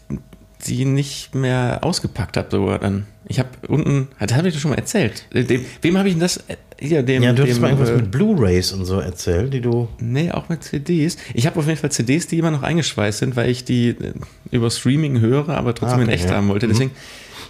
sie 0.59 0.85
nicht 0.85 1.33
mehr 1.35 1.79
ausgepackt 1.81 2.37
habe 2.37 2.47
sogar 2.51 2.79
dann. 2.79 3.07
Ich 3.27 3.39
habe 3.39 3.49
unten, 3.67 4.09
das 4.19 4.33
habe 4.37 4.47
ich 4.47 4.53
dir 4.53 4.59
schon 4.59 4.71
mal 4.71 4.77
erzählt. 4.77 5.25
Äh, 5.33 5.43
Dem, 5.43 5.65
wem 5.81 5.97
habe 5.97 6.07
ich 6.07 6.13
denn 6.13 6.21
das? 6.21 6.37
äh, 6.47 6.55
Hier, 6.79 7.03
dem, 7.03 7.23
Ja, 7.23 7.33
du 7.33 7.45
hast 7.47 7.59
mal 7.59 7.69
irgendwas 7.71 7.89
äh, 7.89 7.95
mit 7.97 8.11
Blu-Rays 8.11 8.71
und 8.73 8.85
so 8.85 8.99
erzählt, 8.99 9.53
die 9.53 9.61
du. 9.61 9.87
Nee, 9.99 10.31
auch 10.31 10.47
mit 10.49 10.63
CDs. 10.63 11.17
Ich 11.33 11.45
habe 11.47 11.59
auf 11.59 11.65
jeden 11.67 11.79
Fall 11.79 11.91
CDs, 11.91 12.27
die 12.27 12.37
immer 12.37 12.51
noch 12.51 12.63
eingeschweißt 12.63 13.19
sind, 13.19 13.35
weil 13.35 13.49
ich 13.49 13.65
die 13.65 13.89
äh, 13.89 14.13
über 14.51 14.69
Streaming 14.69 15.19
höre, 15.19 15.49
aber 15.49 15.73
trotzdem 15.73 15.99
Ah, 15.99 16.03
in 16.03 16.07
okay, 16.09 16.15
echt 16.15 16.29
ja. 16.29 16.35
haben 16.35 16.47
wollte. 16.49 16.67
Deswegen 16.67 16.91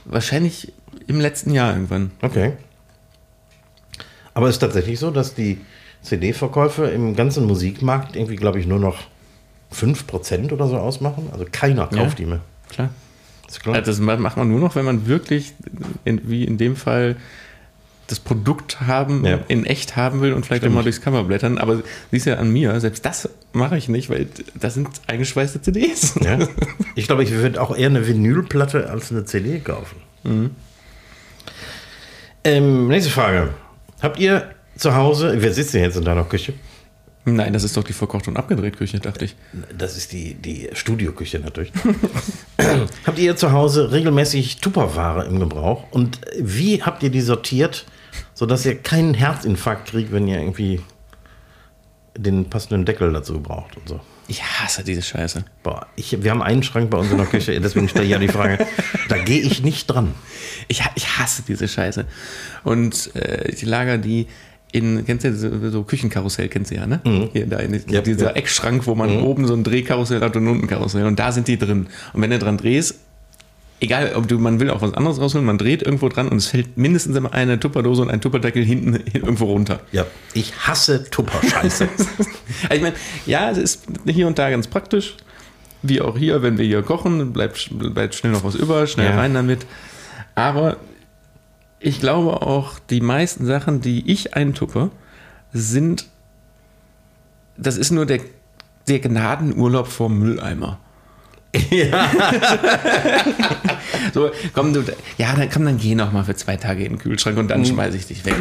wahrscheinlich 0.06 0.72
im 1.08 1.20
letzten 1.20 1.52
Jahr 1.54 1.74
irgendwann. 1.74 2.12
Okay. 2.22 2.54
Aber 4.34 4.48
es 4.50 4.56
ist 4.56 4.60
tatsächlich 4.60 5.00
so, 5.00 5.12
dass 5.12 5.36
die 5.36 5.60
CD-Verkäufe 6.02 6.86
im 6.88 7.16
ganzen 7.16 7.46
Musikmarkt 7.46 8.16
irgendwie, 8.16 8.36
glaube 8.36 8.60
ich, 8.60 8.66
nur 8.68 8.80
noch 8.80 8.98
5% 9.74 10.52
oder 10.52 10.68
so 10.68 10.78
ausmachen. 10.78 11.30
Also 11.32 11.46
keiner 11.52 11.88
kauft 11.88 11.96
Ja. 11.98 12.16
die 12.18 12.26
mehr. 12.26 12.42
Klar. 12.70 12.90
Ist 13.48 13.62
klar. 13.62 13.76
Also 13.76 13.92
das 13.92 14.00
macht 14.20 14.38
man 14.38 14.50
nur 14.50 14.60
noch, 14.60 14.76
wenn 14.76 14.86
man 14.86 15.08
wirklich, 15.08 15.54
in, 16.06 16.22
wie 16.30 16.44
in 16.44 16.58
dem 16.58 16.76
Fall, 16.76 17.16
das 18.08 18.20
Produkt 18.20 18.82
haben, 18.82 19.24
Ja. 19.26 19.40
in 19.48 19.66
echt 19.66 19.96
haben 19.96 20.20
will 20.22 20.34
und 20.34 20.46
vielleicht 20.46 20.64
Stimmt. 20.64 20.76
mal 20.76 20.84
durchs 20.84 21.00
Cover 21.02 21.24
blättern. 21.24 21.58
Aber 21.58 21.82
siehst 22.12 22.26
ja 22.26 22.36
an 22.36 22.52
mir, 22.52 22.78
selbst 22.82 23.06
das 23.06 23.30
mache 23.54 23.78
ich 23.78 23.88
nicht, 23.88 24.10
weil 24.10 24.28
das 24.56 24.74
sind 24.74 24.90
eingeschweißte 25.08 25.62
CDs. 25.62 26.16
Ja. 26.24 26.40
Ich 26.96 27.08
glaube, 27.08 27.24
ich 27.24 27.32
würde 27.32 27.60
auch 27.60 27.76
eher 27.76 27.88
eine 27.90 28.08
Vinylplatte 28.08 28.88
als 28.90 29.10
eine 29.12 29.26
CD 29.26 29.60
kaufen. 29.60 29.96
Ähm, 32.44 32.88
nächste 32.88 33.10
Frage. 33.12 33.50
Habt 34.04 34.20
ihr 34.20 34.52
zu 34.78 34.94
Hause, 34.94 35.42
wir 35.42 35.54
sitzen 35.54 35.78
jetzt 35.80 35.96
in 35.96 36.04
deiner 36.04 36.26
Küche, 36.26 36.54
Nein, 37.26 37.54
das 37.54 37.64
ist 37.64 37.78
doch 37.78 37.86
die 37.86 37.94
verkocht 37.94 38.28
und 38.28 38.36
abgedreht 38.36 38.76
Küche, 38.76 39.00
dachte 39.00 39.24
ich. 39.24 39.36
das 39.78 39.96
ist 39.96 40.12
die, 40.12 40.34
die 40.34 40.70
Studioküche 40.74 41.40
natürlich. 41.40 41.72
habt 43.06 43.18
ihr 43.18 43.38
zu 43.38 43.54
Hause 43.54 43.94
regelmäßig 43.94 44.58
Tupperware 44.58 45.26
im 45.26 45.40
Gebrauch? 45.40 45.86
Und 45.92 46.20
wie 46.38 46.84
habt 46.84 47.02
ihr 47.02 47.10
die 47.10 47.22
sortiert, 47.22 47.86
sodass 48.34 48.66
ihr 48.66 48.76
keinen 48.76 49.14
Herzinfarkt 49.14 49.88
kriegt, 49.88 50.12
wenn 50.12 50.28
ihr 50.28 50.38
irgendwie 50.38 50.82
den 52.18 52.50
passenden 52.50 52.84
Deckel 52.84 53.14
dazu 53.14 53.40
braucht 53.40 53.78
und 53.78 53.88
so? 53.88 54.02
Ich 54.28 54.44
hasse 54.44 54.84
diese 54.84 55.02
Scheiße. 55.02 55.44
Boah, 55.64 55.88
ich, 55.96 56.24
wir 56.24 56.32
haben 56.32 56.42
einen 56.42 56.64
Schrank 56.64 56.90
bei 56.90 56.98
uns 56.98 57.12
in 57.12 57.18
der 57.18 57.26
Küche, 57.26 57.60
deswegen 57.62 57.90
stelle 57.90 58.06
ich 58.06 58.12
ja 58.12 58.20
die 58.20 58.28
Frage, 58.28 58.66
da 59.10 59.18
gehe 59.18 59.42
ich 59.42 59.64
nicht 59.64 59.88
dran. 59.88 60.14
Ich, 60.68 60.82
ich 60.96 61.18
hasse 61.18 61.44
diese 61.48 61.68
Scheiße. 61.68 62.06
Und 62.64 63.16
äh, 63.16 63.50
ich 63.52 63.64
lager 63.64 63.98
die 63.98 64.28
in, 64.72 65.06
kennst 65.06 65.24
du 65.24 65.36
so, 65.36 65.70
so 65.70 65.84
Küchenkarussell, 65.84 66.50
kennst 66.50 66.72
du 66.72 66.76
ja, 66.76 66.88
ne? 66.88 67.00
Hier, 67.32 67.46
da 67.46 67.60
in, 67.60 67.80
Ja, 67.90 68.02
dieser 68.02 68.32
ja. 68.32 68.36
Eckschrank, 68.36 68.88
wo 68.88 68.96
man 68.96 69.22
oben 69.22 69.46
so 69.46 69.54
ein 69.54 69.64
Drehkarussell 69.64 70.20
hat 70.22 70.36
und 70.36 70.48
unten 70.48 70.64
ein 70.64 70.68
Karussell. 70.68 71.06
Und 71.06 71.20
da 71.20 71.32
sind 71.32 71.48
die 71.48 71.60
drin. 71.60 71.88
Und 72.14 72.22
wenn 72.22 72.32
du 72.32 72.40
dran 72.40 72.58
drehst, 72.58 72.96
egal, 73.84 74.14
ob 74.16 74.28
du, 74.28 74.40
man 74.40 74.60
will 74.60 74.70
auch 74.70 74.82
was 74.82 74.94
anderes 74.94 75.20
rausholen, 75.20 75.46
man 75.46 75.58
dreht 75.58 75.82
irgendwo 75.84 76.10
dran 76.10 76.30
und 76.30 76.38
es 76.38 76.48
fällt 76.48 76.78
mindestens 76.78 77.16
immer 77.16 77.34
eine 77.34 77.60
Tupperdose 77.60 78.02
und 78.02 78.10
ein 78.10 78.22
Tupperdeckel 78.22 78.64
hinten 78.64 78.96
irgendwo 79.14 79.46
runter. 79.46 79.82
Ja, 79.92 80.06
ich 80.34 80.54
hasse 80.68 81.10
Tupper-Scheiße. 81.10 81.88
Also 82.70 82.76
ich 82.76 82.82
meine, 82.82 82.96
ja, 83.26 83.50
es 83.52 83.58
ist 83.58 83.84
hier 84.08 84.28
und 84.28 84.40
da 84.40 84.50
ganz 84.50 84.68
praktisch. 84.68 85.16
Wie 85.82 86.00
auch 86.02 86.18
hier, 86.18 86.42
wenn 86.42 86.58
wir 86.58 86.66
hier 86.66 86.82
kochen, 86.82 87.34
bleibt, 87.34 87.70
bleibt 87.78 88.16
schnell 88.16 88.32
noch 88.32 88.44
was 88.46 88.56
über, 88.56 88.88
schnell 88.88 89.10
Ja. 89.10 89.18
rein 89.18 89.34
damit. 89.34 89.66
Aber 90.34 90.78
ich 91.80 92.00
glaube 92.00 92.42
auch, 92.42 92.80
die 92.80 93.02
meisten 93.02 93.46
Sachen, 93.46 93.82
die 93.82 94.10
ich 94.10 94.34
eintuppe, 94.36 94.92
sind, 95.52 96.06
das 97.58 97.78
ist 97.78 97.92
nur 97.92 98.06
der, 98.06 98.22
der 98.88 99.00
Gnadenurlaub 99.00 99.88
vom 99.88 100.18
Mülleimer. 100.20 100.80
So, 104.14 104.32
komm, 104.54 104.74
du, 104.74 104.84
ja, 105.18 105.34
dann 105.36 105.50
komm, 105.50 105.66
dann 105.66 105.78
geh 105.78 105.96
noch 105.96 106.12
mal 106.12 106.24
für 106.24 106.36
zwei 106.36 106.58
Tage 106.58 106.84
in 106.84 106.94
den 106.94 107.00
Kühlschrank 107.00 107.38
und 107.38 107.48
dann 107.50 107.66
schmeiß 107.66 107.94
ich 107.96 108.08
dich 108.08 108.26
weg. 108.26 108.36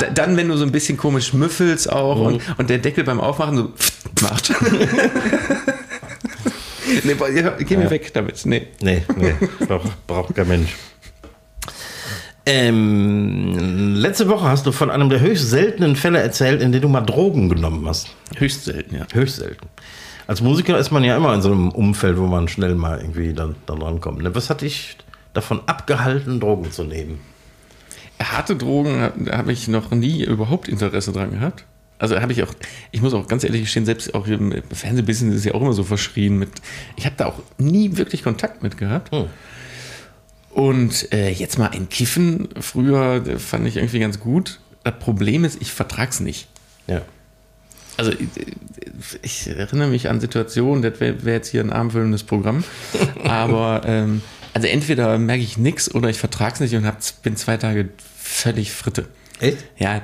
Da- 0.00 0.10
dann, 0.10 0.36
wenn 0.36 0.48
du 0.48 0.56
so 0.56 0.64
ein 0.64 0.72
bisschen 0.72 0.96
komisch 0.96 1.32
müffelst 1.32 1.90
auch 1.90 2.20
und, 2.20 2.42
und 2.58 2.70
der 2.70 2.78
Deckel 2.78 3.04
beim 3.04 3.20
Aufmachen 3.20 3.56
so 3.56 3.72
macht. 4.22 4.52
nee, 7.04 7.14
ja, 7.40 7.50
geh 7.58 7.76
mir 7.76 7.90
weg 7.90 8.12
damit. 8.14 8.44
Nee. 8.46 8.68
nee, 8.80 9.02
nee, 9.16 9.34
braucht, 9.66 10.06
braucht 10.06 10.34
kein 10.34 10.48
Mensch. 10.48 10.70
Ähm, 12.46 13.94
letzte 13.96 14.28
Woche 14.28 14.44
hast 14.46 14.66
du 14.66 14.72
von 14.72 14.90
einem 14.90 15.08
der 15.08 15.20
höchst 15.20 15.48
seltenen 15.48 15.96
Fälle 15.96 16.18
erzählt, 16.20 16.60
in 16.60 16.72
denen 16.72 16.82
du 16.82 16.88
mal 16.88 17.00
Drogen 17.00 17.48
genommen 17.48 17.86
hast. 17.88 18.08
Höchst 18.36 18.64
selten, 18.66 18.96
ja. 18.96 19.06
Höchst 19.14 19.36
selten. 19.36 19.66
Als 20.26 20.40
Musiker 20.40 20.78
ist 20.78 20.90
man 20.90 21.04
ja 21.04 21.16
immer 21.16 21.34
in 21.34 21.42
so 21.42 21.52
einem 21.52 21.70
Umfeld, 21.70 22.18
wo 22.18 22.26
man 22.26 22.48
schnell 22.48 22.74
mal 22.74 22.98
irgendwie 22.98 23.34
dann, 23.34 23.56
dann 23.66 23.82
rankommt. 23.82 24.22
Ne? 24.22 24.34
Was 24.34 24.48
hat 24.48 24.62
dich 24.62 24.96
davon 25.34 25.60
abgehalten, 25.66 26.40
Drogen 26.40 26.72
zu 26.72 26.84
nehmen? 26.84 27.20
Harte 28.22 28.56
Drogen 28.56 29.00
habe 29.00 29.36
hab 29.36 29.48
ich 29.48 29.68
noch 29.68 29.90
nie 29.90 30.24
überhaupt 30.24 30.68
Interesse 30.68 31.12
dran 31.12 31.32
gehabt. 31.32 31.66
Also 31.98 32.20
habe 32.20 32.32
ich 32.32 32.42
auch, 32.42 32.52
ich 32.90 33.02
muss 33.02 33.14
auch 33.14 33.28
ganz 33.28 33.44
ehrlich 33.44 33.62
gestehen, 33.62 33.84
selbst 33.84 34.14
auch 34.14 34.26
im 34.26 34.62
Fernsehbusiness 34.72 35.36
ist 35.36 35.44
ja 35.44 35.54
auch 35.54 35.60
immer 35.60 35.72
so 35.72 35.84
verschrien 35.84 36.38
mit, 36.38 36.50
ich 36.96 37.06
habe 37.06 37.14
da 37.16 37.26
auch 37.26 37.40
nie 37.58 37.96
wirklich 37.96 38.22
Kontakt 38.22 38.62
mit 38.62 38.78
gehabt. 38.78 39.14
Hm. 39.14 39.26
Und 40.50 41.12
äh, 41.12 41.30
jetzt 41.30 41.58
mal 41.58 41.68
ein 41.68 41.88
Kiffen, 41.88 42.48
früher 42.60 43.26
äh, 43.26 43.38
fand 43.38 43.66
ich 43.66 43.76
irgendwie 43.76 43.98
ganz 43.98 44.20
gut. 44.20 44.60
Das 44.84 44.98
Problem 44.98 45.44
ist, 45.44 45.60
ich 45.60 45.72
vertrag's 45.72 46.20
nicht. 46.20 46.48
Ja. 46.86 47.02
Also 47.96 48.12
ich, 49.22 49.46
erinnere 49.48 49.88
mich 49.88 50.08
an 50.08 50.20
Situationen, 50.20 50.82
das 50.82 51.00
wäre 51.00 51.24
wär 51.24 51.34
jetzt 51.34 51.48
hier 51.48 51.60
ein 51.60 51.72
abendfüllendes 51.72 52.24
Programm, 52.24 52.64
aber 53.24 53.82
ähm, 53.84 54.22
also 54.52 54.66
entweder 54.66 55.18
merke 55.18 55.42
ich 55.42 55.58
nichts 55.58 55.94
oder 55.94 56.08
ich 56.08 56.18
vertrag's 56.18 56.60
nicht 56.60 56.74
und 56.74 56.86
hab, 56.86 56.98
bin 57.22 57.36
zwei 57.36 57.56
Tage 57.56 57.88
völlig 58.16 58.72
fritte. 58.72 59.06
Echt? 59.40 59.58
Ja, 59.78 60.00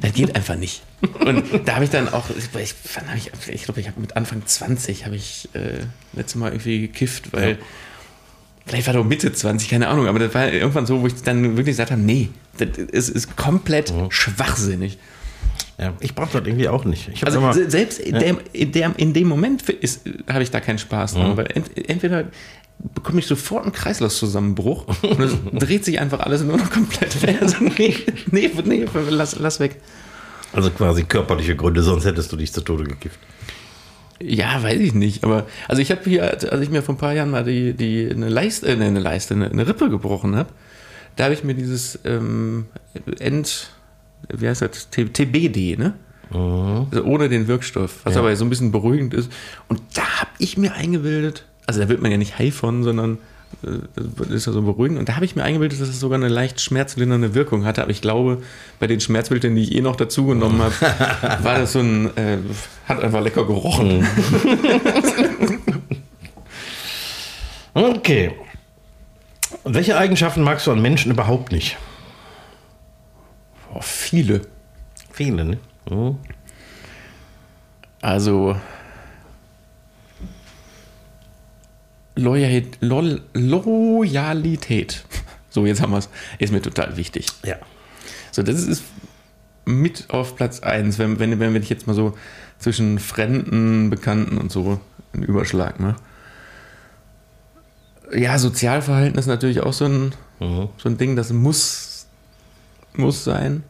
das 0.00 0.12
geht 0.12 0.34
einfach 0.34 0.56
nicht. 0.56 0.82
Und 1.24 1.44
da 1.68 1.76
habe 1.76 1.84
ich 1.84 1.90
dann 1.90 2.08
auch, 2.08 2.28
ich, 2.30 2.74
wann 2.94 3.08
hab 3.08 3.16
ich, 3.16 3.30
ich 3.48 3.64
glaube, 3.64 3.80
ich 3.80 3.86
habe 3.86 4.00
mit 4.00 4.16
Anfang 4.16 4.44
20 4.44 5.04
habe 5.04 5.16
ich 5.16 5.48
äh, 5.52 5.84
letztes 6.14 6.34
Mal 6.34 6.50
irgendwie 6.50 6.80
gekifft, 6.80 7.32
weil 7.32 7.58
vielleicht 8.66 8.88
war 8.88 8.94
doch 8.94 9.04
Mitte 9.04 9.32
20, 9.32 9.68
keine 9.68 9.88
Ahnung, 9.88 10.08
aber 10.08 10.18
das 10.18 10.34
war 10.34 10.52
irgendwann 10.52 10.86
so, 10.86 11.00
wo 11.00 11.06
ich 11.06 11.14
dann 11.22 11.42
wirklich 11.56 11.74
gesagt 11.74 11.92
habe, 11.92 12.00
nee, 12.00 12.30
das 12.58 12.76
ist, 12.76 13.08
ist 13.10 13.36
komplett 13.36 13.92
schwachsinnig. 14.10 14.98
Ja. 15.78 15.92
Ich 16.00 16.14
brauche 16.14 16.32
das 16.38 16.46
irgendwie 16.46 16.68
auch 16.68 16.84
nicht. 16.84 17.08
Ich 17.12 17.24
Also 17.24 17.38
immer, 17.38 17.52
se- 17.52 17.70
selbst 17.70 17.98
in, 17.98 18.18
dem, 18.18 18.38
in, 18.52 18.72
dem, 18.72 18.94
in 18.96 19.12
dem 19.12 19.28
Moment 19.28 19.62
habe 20.28 20.42
ich 20.42 20.50
da 20.50 20.60
keinen 20.60 20.78
Spaß 20.78 21.14
dran, 21.14 21.36
weil 21.36 21.46
ent, 21.54 21.70
entweder 21.88 22.24
bekomme 22.94 23.20
ich 23.20 23.26
sofort 23.26 23.64
einen 23.64 23.72
Kreislaufzusammenbruch 23.72 24.86
und 25.02 25.20
es 25.20 25.34
dreht 25.52 25.84
sich 25.84 25.98
einfach 26.00 26.20
alles 26.20 26.42
nur 26.42 26.56
noch 26.56 26.70
komplett. 26.70 27.16
Also, 27.40 27.56
nee, 27.78 27.94
nee, 28.30 28.50
nee, 28.64 28.86
lass, 29.10 29.38
lass 29.38 29.60
weg. 29.60 29.80
also 30.52 30.70
quasi 30.70 31.04
körperliche 31.04 31.56
Gründe, 31.56 31.82
sonst 31.82 32.04
hättest 32.04 32.32
du 32.32 32.36
dich 32.36 32.52
zu 32.52 32.60
Tode 32.62 32.84
gekifft. 32.84 33.18
Ja, 34.20 34.62
weiß 34.62 34.80
ich 34.80 34.94
nicht. 34.94 35.24
Aber 35.24 35.46
also 35.68 35.82
ich 35.82 35.90
habe 35.90 36.00
hier, 36.04 36.22
als 36.24 36.60
ich 36.62 36.70
mir 36.70 36.82
vor 36.82 36.94
ein 36.94 36.98
paar 36.98 37.12
Jahren 37.12 37.30
mal 37.30 37.44
die, 37.44 37.74
die 37.74 38.08
eine 38.10 38.30
Leiste, 38.30 38.66
äh, 38.66 38.72
eine 38.72 38.98
Leiste, 38.98 39.34
eine, 39.34 39.50
eine 39.50 39.66
Rippe 39.68 39.90
gebrochen 39.90 40.36
habe, 40.36 40.48
da 41.16 41.24
habe 41.24 41.34
ich 41.34 41.44
mir 41.44 41.54
dieses 41.54 41.98
ähm, 42.06 42.66
End, 43.18 43.70
wie 44.32 44.48
heißt 44.48 44.62
das, 44.62 44.88
TBD, 44.90 45.76
ne? 45.78 45.94
Also 46.30 47.04
ohne 47.04 47.28
den 47.28 47.46
Wirkstoff, 47.46 48.00
was 48.04 48.14
Ja. 48.14 48.20
aber 48.20 48.34
so 48.34 48.44
ein 48.44 48.50
bisschen 48.50 48.72
beruhigend 48.72 49.14
ist. 49.14 49.30
Und 49.68 49.80
da 49.94 50.02
habe 50.20 50.30
ich 50.38 50.56
mir 50.58 50.74
eingebildet, 50.74 51.44
also 51.66 51.80
da 51.80 51.88
wird 51.88 52.02
man 52.02 52.10
ja 52.10 52.16
nicht 52.16 52.38
high 52.38 52.52
von, 52.54 52.82
sondern 52.82 53.18
äh, 53.62 53.68
das 54.18 54.28
ist 54.30 54.46
ja 54.46 54.52
so 54.52 54.60
beruhigend. 54.62 54.98
Und 54.98 55.08
da 55.08 55.14
habe 55.14 55.24
ich 55.24 55.36
mir 55.36 55.44
eingebildet, 55.44 55.80
dass 55.80 55.88
es 55.88 56.00
sogar 56.00 56.18
eine 56.18 56.26
leicht 56.28 56.60
schmerzlindernde 56.60 57.34
Wirkung 57.34 57.64
hatte. 57.64 57.80
Aber 57.82 57.92
ich 57.92 58.02
glaube, 58.02 58.42
bei 58.80 58.88
den 58.88 59.00
Schmerzbildern, 59.00 59.54
die 59.54 59.62
ich 59.62 59.74
eh 59.76 59.80
noch 59.80 59.94
dazu 59.94 60.26
genommen 60.26 60.60
habe, 60.60 60.74
war 61.44 61.58
das 61.58 61.72
so 61.72 61.78
ein, 61.78 62.06
äh, 62.16 62.38
hat 62.88 63.00
einfach 63.02 63.22
lecker 63.22 63.44
gerochen. 63.46 64.04
Okay. 67.74 68.32
Und 69.64 69.74
welche 69.74 69.96
Eigenschaften 69.98 70.42
magst 70.42 70.66
du 70.66 70.72
an 70.72 70.80
Menschen 70.80 71.10
überhaupt 71.12 71.52
nicht? 71.52 71.76
Oh, 73.76 73.80
viele. 73.82 74.40
Viele, 75.12 75.44
ne? 75.44 75.58
Mhm. 75.90 76.16
Also 78.00 78.56
Loyalität, 82.14 82.78
Lol, 82.80 83.22
Loyalität. 83.34 85.04
So, 85.50 85.66
jetzt 85.66 85.80
haben 85.82 85.92
wir 85.92 85.98
es. 85.98 86.08
Ist 86.38 86.52
mir 86.52 86.62
total 86.62 86.96
wichtig. 86.96 87.26
Ja. 87.44 87.56
So, 88.30 88.42
das 88.42 88.62
ist 88.62 88.82
mit 89.64 90.10
auf 90.10 90.36
Platz 90.36 90.60
1, 90.60 90.98
wenn, 90.98 91.18
wenn, 91.18 91.38
wenn 91.38 91.56
ich 91.56 91.68
jetzt 91.68 91.86
mal 91.86 91.94
so 91.94 92.16
zwischen 92.58 92.98
Fremden, 92.98 93.90
Bekannten 93.90 94.38
und 94.38 94.50
so 94.52 94.80
einen 95.12 95.22
Überschlag 95.22 95.80
mache. 95.80 95.96
Ja, 98.14 98.38
Sozialverhalten 98.38 99.18
ist 99.18 99.26
natürlich 99.26 99.60
auch 99.60 99.72
so 99.72 99.86
ein, 99.86 100.14
Mhm. 100.40 100.68
so 100.76 100.88
ein 100.88 100.98
Ding, 100.98 101.16
das 101.16 101.32
muss, 101.32 101.95
muss 102.98 103.24
sein. 103.24 103.62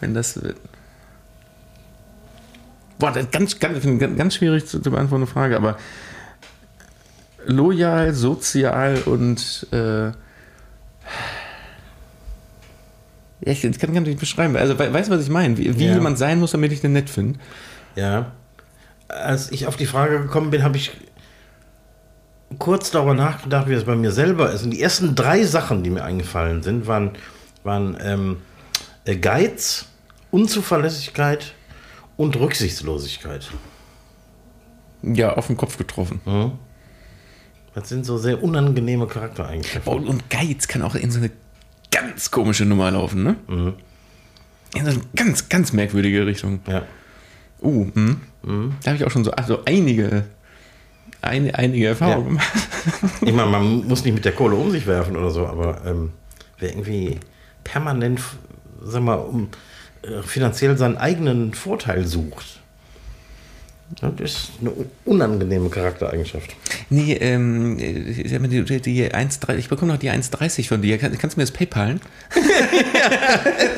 Wenn 0.00 0.14
das. 0.14 0.40
Boah, 2.98 3.10
das 3.12 3.24
ist 3.24 3.32
ganz, 3.32 3.58
ganz, 3.58 3.84
ganz, 4.16 4.34
schwierig 4.34 4.66
zu, 4.66 4.80
zu 4.80 4.90
beantworten, 4.90 5.26
Frage, 5.26 5.56
aber 5.56 5.76
loyal, 7.46 8.12
sozial 8.14 8.98
und. 9.06 9.66
Äh, 9.72 10.06
ja, 13.44 13.50
ich 13.52 13.62
kann 13.62 13.92
ich 13.94 14.00
nicht 14.02 14.20
beschreiben. 14.20 14.56
Also, 14.56 14.78
we- 14.78 14.92
weißt 14.92 15.10
du, 15.10 15.14
was 15.16 15.22
ich 15.24 15.30
meine? 15.30 15.56
Wie, 15.58 15.76
wie 15.78 15.86
Ja. 15.86 15.94
jemand 15.94 16.16
sein 16.18 16.38
muss, 16.38 16.52
damit 16.52 16.70
ich 16.72 16.80
den 16.80 16.92
nett 16.92 17.10
finde. 17.10 17.40
Ja. 17.96 18.30
Als 19.08 19.50
ich 19.50 19.66
auf 19.66 19.76
die 19.76 19.86
Frage 19.86 20.20
gekommen 20.20 20.50
bin, 20.50 20.62
habe 20.62 20.76
ich 20.76 20.92
kurz 22.58 22.90
darüber 22.92 23.14
nachgedacht, 23.14 23.68
wie 23.68 23.72
es 23.74 23.84
bei 23.84 23.96
mir 23.96 24.12
selber 24.12 24.52
ist. 24.52 24.62
Und 24.62 24.70
die 24.70 24.80
ersten 24.80 25.14
drei 25.16 25.42
Sachen, 25.44 25.82
die 25.82 25.90
mir 25.90 26.04
eingefallen 26.04 26.62
sind, 26.62 26.86
waren, 26.86 27.10
waren 27.64 27.96
ähm, 28.00 28.36
äh, 28.36 28.51
Geiz, 29.04 29.86
Unzuverlässigkeit 30.30 31.54
und 32.16 32.36
Rücksichtslosigkeit. 32.36 33.50
Ja, 35.02 35.34
auf 35.34 35.48
den 35.48 35.56
Kopf 35.56 35.76
getroffen. 35.76 36.20
Das 37.74 37.88
sind 37.88 38.04
so 38.06 38.18
sehr 38.18 38.42
unangenehme 38.42 39.06
Charaktereigenschaften. 39.06 39.92
Oh, 39.92 39.96
und 39.96 40.30
Geiz 40.30 40.68
kann 40.68 40.82
auch 40.82 40.94
in 40.94 41.10
so 41.10 41.18
eine 41.18 41.30
ganz 41.90 42.30
komische 42.30 42.64
Nummer 42.64 42.90
laufen, 42.90 43.22
ne? 43.22 43.36
In 43.48 44.84
so 44.84 44.90
eine 44.90 45.00
ganz, 45.16 45.48
ganz 45.48 45.72
merkwürdige 45.72 46.26
Richtung. 46.26 46.60
Ja. 46.68 46.82
Uh, 47.60 47.86
hm. 47.94 48.20
da 48.82 48.90
habe 48.90 48.96
ich 48.96 49.04
auch 49.04 49.10
schon 49.10 49.24
so 49.24 49.30
also 49.32 49.64
einige, 49.64 50.24
ein, 51.20 51.54
einige 51.54 51.86
Erfahrungen 51.86 52.36
Ja. 52.36 52.44
gemacht. 52.44 52.52
Ich 53.24 53.32
meine, 53.32 53.50
man 53.50 53.86
muss 53.86 54.04
nicht 54.04 54.14
mit 54.14 54.24
der 54.24 54.32
Kohle 54.32 54.56
um 54.56 54.72
sich 54.72 54.86
werfen 54.88 55.16
oder 55.16 55.30
so, 55.30 55.46
aber 55.46 55.80
ähm, 55.86 56.10
wer 56.58 56.70
irgendwie 56.70 57.20
permanent, 57.62 58.20
sag 58.84 59.02
mal, 59.02 59.14
um 59.14 59.48
äh, 60.02 60.22
finanziell 60.22 60.76
seinen 60.76 60.96
eigenen 60.96 61.54
Vorteil 61.54 62.06
sucht, 62.06 62.60
das 64.00 64.32
ist 64.32 64.52
eine 64.60 64.72
unangenehme 65.04 65.68
Charaktereigenschaft. 65.68 66.56
Nee, 66.88 67.12
ähm, 67.14 67.76
mir 67.76 68.48
die, 68.48 68.80
die 68.80 69.12
1,30 69.12 69.56
ich 69.56 69.68
bekomme 69.68 69.92
noch 69.92 69.98
die 69.98 70.10
1,30 70.10 70.66
von 70.68 70.80
dir. 70.80 70.96
Kann, 70.98 71.16
kannst 71.18 71.36
du 71.36 71.40
mir 71.40 71.44
das 71.44 71.52
PayPalen? 71.52 72.00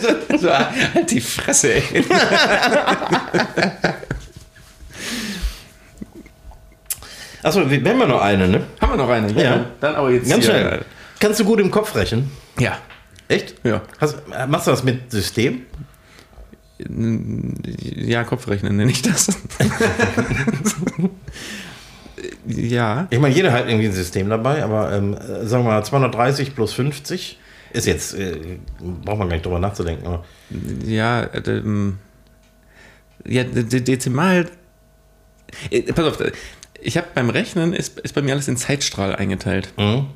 so, 0.01 0.39
so, 0.39 0.51
halt 0.51 1.11
die 1.11 1.21
Fresse, 1.21 1.75
ey. 1.75 1.83
Achso, 7.43 7.69
wir 7.69 7.79
haben 7.79 8.01
ja 8.01 8.07
noch 8.07 8.23
eine, 8.23 8.49
ne? 8.49 8.63
Haben 8.81 8.93
wir 8.93 8.97
noch 8.97 9.09
eine? 9.11 9.33
Ja. 9.33 9.67
Dann 9.81 9.97
aber 9.97 10.11
jetzt 10.11 10.31
Ganz 10.31 10.45
hier. 10.45 10.55
schnell. 10.55 10.85
Kannst 11.21 11.41
du 11.41 11.45
gut 11.45 11.61
im 11.61 11.71
Kopf 11.71 11.95
rechnen? 11.95 12.31
Ja. 12.59 12.79
Echt? 13.29 13.55
Ja. 13.65 13.83
Hast, 14.01 14.17
machst 14.49 14.67
du 14.67 14.71
das 14.71 14.85
mit 14.85 15.11
System? 15.11 15.63
Ja, 16.79 18.25
Kopfrechnen 18.25 18.77
nenne 18.77 18.91
ich 18.91 19.03
das. 19.03 19.29
ja. 22.47 23.07
Ich 23.11 23.19
meine, 23.19 23.35
jeder 23.35 23.53
hat 23.53 23.67
irgendwie 23.69 23.87
ein 23.87 23.93
System 23.93 24.29
dabei, 24.29 24.63
aber 24.63 24.93
ähm, 24.93 25.15
äh, 25.15 25.47
sagen 25.47 25.65
wir 25.65 25.71
mal 25.73 25.85
230 25.85 26.55
plus 26.55 26.73
50 26.75 27.39
ist 27.73 27.87
jetzt, 27.87 28.15
äh, 28.15 28.59
braucht 29.05 29.19
man 29.19 29.29
gar 29.29 29.35
nicht 29.37 29.47
drüber 29.47 29.59
nachzudenken. 29.59 30.07
Aber 30.07 30.25
Ja, 30.85 31.23
äh, 31.23 31.39
ähm, 31.51 31.99
ja, 33.27 33.43
de- 33.45 33.65
de- 33.65 33.81
Dezimal. 33.81 34.49
Äh, 35.71 35.93
pass 35.93 36.05
auf, 36.07 36.19
ich 36.81 36.97
habe 36.97 37.07
beim 37.15 37.31
Rechnen 37.31 37.73
ist, 37.73 37.99
ist 38.01 38.15
bei 38.15 38.23
mir 38.23 38.33
alles 38.33 38.49
in 38.49 38.57
Zeitstrahl 38.57 39.17
eingeteilt. 39.17 39.73
Mhm. 39.79 40.07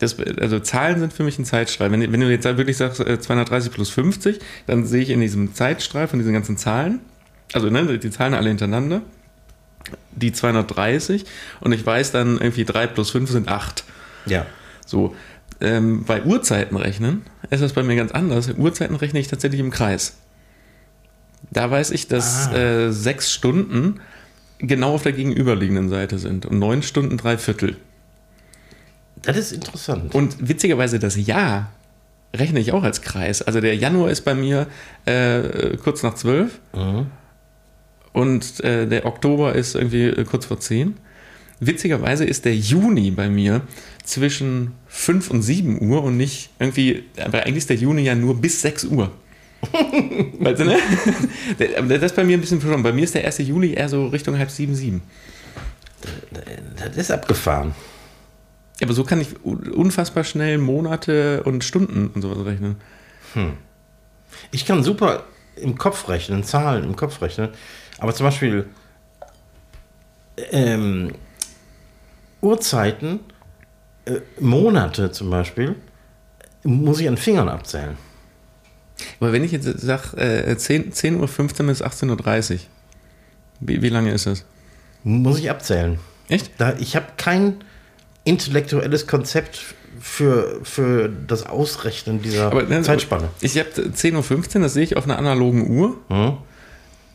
Das, 0.00 0.18
also 0.18 0.58
Zahlen 0.58 0.98
sind 0.98 1.12
für 1.12 1.22
mich 1.22 1.38
ein 1.38 1.44
Zeitstrahl. 1.44 1.92
Wenn, 1.92 2.00
wenn 2.12 2.20
du 2.20 2.28
jetzt 2.30 2.44
wirklich 2.44 2.76
sagst 2.76 3.00
äh, 3.00 3.20
230 3.20 3.70
plus 3.72 3.90
50, 3.90 4.38
dann 4.66 4.84
sehe 4.84 5.02
ich 5.02 5.10
in 5.10 5.20
diesem 5.20 5.54
Zeitstrahl 5.54 6.08
von 6.08 6.18
diesen 6.18 6.32
ganzen 6.32 6.56
Zahlen, 6.56 7.00
also 7.52 7.70
ne, 7.70 7.98
die 7.98 8.10
Zahlen 8.10 8.34
alle 8.34 8.48
hintereinander, 8.48 9.02
die 10.12 10.32
230 10.32 11.24
und 11.60 11.72
ich 11.72 11.84
weiß 11.86 12.10
dann 12.12 12.38
irgendwie 12.38 12.64
3 12.64 12.86
plus 12.88 13.10
5 13.10 13.30
sind 13.30 13.48
8. 13.48 13.84
ja. 14.26 14.46
So, 14.86 15.14
ähm, 15.60 16.04
bei 16.04 16.22
Uhrzeiten 16.24 16.76
rechnen 16.76 17.22
ist 17.50 17.62
das 17.62 17.74
bei 17.74 17.82
mir 17.84 17.94
ganz 17.94 18.10
anders. 18.10 18.50
Uhrzeiten 18.56 18.96
rechne 18.96 19.20
ich 19.20 19.28
tatsächlich 19.28 19.60
im 19.60 19.70
Kreis. 19.70 20.16
Da 21.50 21.70
weiß 21.70 21.90
ich, 21.92 22.08
dass 22.08 22.48
Ah. 22.48 22.56
äh, 22.56 22.92
sechs 22.92 23.32
Stunden 23.32 24.00
genau 24.58 24.94
auf 24.94 25.02
der 25.02 25.12
gegenüberliegenden 25.12 25.88
Seite 25.90 26.18
sind 26.18 26.44
und 26.46 26.58
neun 26.58 26.82
Stunden 26.82 27.18
drei 27.18 27.38
Viertel. 27.38 27.76
Das 29.22 29.36
ist 29.36 29.52
interessant. 29.52 30.14
Und 30.14 30.48
witzigerweise 30.48 30.98
das 30.98 31.16
Jahr 31.16 31.70
rechne 32.34 32.60
ich 32.60 32.72
auch 32.72 32.82
als 32.82 33.02
Kreis. 33.02 33.42
Also 33.42 33.60
der 33.60 33.74
Januar 33.76 34.10
ist 34.10 34.22
bei 34.24 34.34
mir 34.34 34.66
äh, 35.04 35.76
kurz 35.82 36.02
nach 36.02 36.14
zwölf 36.14 36.60
Mhm. 36.74 37.06
und 38.12 38.60
äh, 38.64 38.86
der 38.86 39.04
Oktober 39.06 39.54
ist 39.54 39.74
irgendwie 39.74 40.04
äh, 40.06 40.24
kurz 40.24 40.46
vor 40.46 40.60
zehn. 40.60 40.96
Witzigerweise 41.62 42.24
ist 42.24 42.44
der 42.46 42.56
Juni 42.56 43.10
bei 43.10 43.28
mir 43.28 43.60
zwischen 44.04 44.72
5 44.86 45.30
und 45.30 45.42
7 45.42 45.82
Uhr 45.90 46.02
und 46.02 46.16
nicht 46.16 46.48
irgendwie, 46.58 47.04
aber 47.22 47.40
eigentlich 47.42 47.58
ist 47.58 47.68
der 47.70 47.76
Juni 47.76 48.02
ja 48.02 48.14
nur 48.14 48.40
bis 48.40 48.62
6 48.62 48.84
Uhr. 48.84 49.10
weißt 50.40 50.60
du, 50.60 50.64
ne? 50.64 50.78
Das 51.86 52.02
ist 52.02 52.16
bei 52.16 52.24
mir 52.24 52.38
ein 52.38 52.40
bisschen 52.40 52.60
verschwommen. 52.62 52.82
Bei 52.82 52.92
mir 52.92 53.04
ist 53.04 53.14
der 53.14 53.26
1. 53.26 53.38
Juli 53.40 53.74
eher 53.74 53.90
so 53.90 54.06
Richtung 54.06 54.38
halb 54.38 54.50
sieben, 54.50 54.74
sieben. 54.74 55.02
Das 56.76 56.96
ist 56.96 57.10
abgefahren. 57.10 57.74
Ja, 58.80 58.86
aber 58.86 58.94
so 58.94 59.04
kann 59.04 59.20
ich 59.20 59.44
un- 59.44 59.68
unfassbar 59.72 60.24
schnell 60.24 60.58
Monate 60.58 61.42
und 61.44 61.62
Stunden 61.64 62.08
und 62.14 62.22
sowas 62.22 62.44
rechnen. 62.44 62.76
Ich 64.50 64.64
kann 64.66 64.82
super 64.82 65.24
im 65.56 65.76
Kopf 65.78 66.08
rechnen, 66.08 66.42
Zahlen 66.44 66.84
im 66.84 66.96
Kopf 66.96 67.20
rechnen, 67.22 67.50
aber 67.98 68.14
zum 68.14 68.24
Beispiel 68.26 68.66
ähm, 70.50 71.12
Uhrzeiten, 72.40 73.20
äh, 74.06 74.20
Monate 74.40 75.10
zum 75.12 75.30
Beispiel, 75.30 75.74
muss 76.62 77.00
ich 77.00 77.08
an 77.08 77.16
Fingern 77.16 77.48
abzählen. 77.48 77.96
Aber 79.18 79.32
wenn 79.32 79.44
ich 79.44 79.52
jetzt 79.52 79.64
sage, 79.80 80.16
äh, 80.16 80.56
10, 80.56 80.92
10.15 80.92 81.60
Uhr 81.62 81.66
bis 81.68 81.82
18.30 81.82 82.52
Uhr, 82.54 82.58
wie, 83.60 83.82
wie 83.82 83.88
lange 83.88 84.12
ist 84.12 84.26
das? 84.26 84.44
Muss 85.04 85.38
ich 85.38 85.50
abzählen. 85.50 85.98
Echt? 86.28 86.52
Da, 86.58 86.74
ich 86.78 86.96
habe 86.96 87.06
kein 87.16 87.56
intellektuelles 88.30 89.08
Konzept 89.08 89.74
für, 90.00 90.60
für 90.62 91.10
das 91.26 91.46
Ausrechnen 91.46 92.22
dieser 92.22 92.54
ne, 92.54 92.82
Zeitspanne. 92.82 93.28
Ich 93.40 93.58
habe 93.58 93.68
10.15 93.68 94.56
Uhr, 94.56 94.62
das 94.62 94.72
sehe 94.72 94.84
ich 94.84 94.96
auf 94.96 95.04
einer 95.04 95.18
analogen 95.18 95.68
Uhr. 95.68 95.96
Hm? 96.08 96.38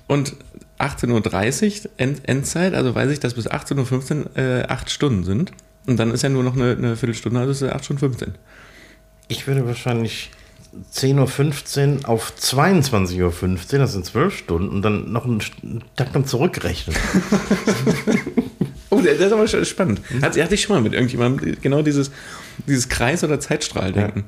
Und 0.07 0.36
18.30 0.78 1.86
Uhr 1.86 1.91
End 1.97 2.28
Endzeit, 2.28 2.74
also 2.74 2.93
weiß 2.93 3.09
ich, 3.11 3.22
dass 3.22 3.34
bis 3.34 3.49
18.15 3.49 4.26
Uhr 4.26 4.38
äh, 4.38 4.63
8 4.68 4.91
Stunden 4.91 5.24
sind. 5.24 5.51
Und 5.88 5.97
dann 5.97 6.11
ist 6.11 6.22
ja 6.22 6.30
nur 6.30 6.43
noch 6.43 6.55
eine, 6.55 6.72
eine 6.72 6.95
Viertelstunde, 6.97 7.39
also 7.39 7.51
ist 7.51 7.61
es 7.61 7.72
8 7.72 7.86
Stunden 7.86 7.99
15. 8.01 8.36
Ich 9.30 9.47
würde 9.47 9.66
wahrscheinlich 9.66 10.32
10.15 10.93 12.03
Uhr 12.03 12.09
auf 12.09 12.34
22.15 12.38 13.24
Uhr, 13.24 13.80
das 13.80 13.93
sind 13.93 14.05
12 14.05 14.38
Stunden, 14.38 14.70
und 14.70 14.82
dann 14.82 15.11
noch 15.11 15.26
einen 15.26 15.41
Tag 15.95 16.11
dann 16.11 16.26
zurückrechnen. 16.26 16.95
Das 19.06 19.20
ist 19.20 19.32
aber 19.32 19.47
spannend. 19.66 20.01
Hat, 20.22 20.38
hatte 20.39 20.56
ich 20.56 20.62
schon 20.62 20.76
mal 20.76 20.82
mit 20.82 20.93
irgendjemandem 20.93 21.58
genau 21.62 21.82
dieses, 21.82 22.12
dieses 22.68 22.89
Kreis- 22.89 23.24
oder 23.24 23.39
Zeitstrahl-Denken. 23.39 24.24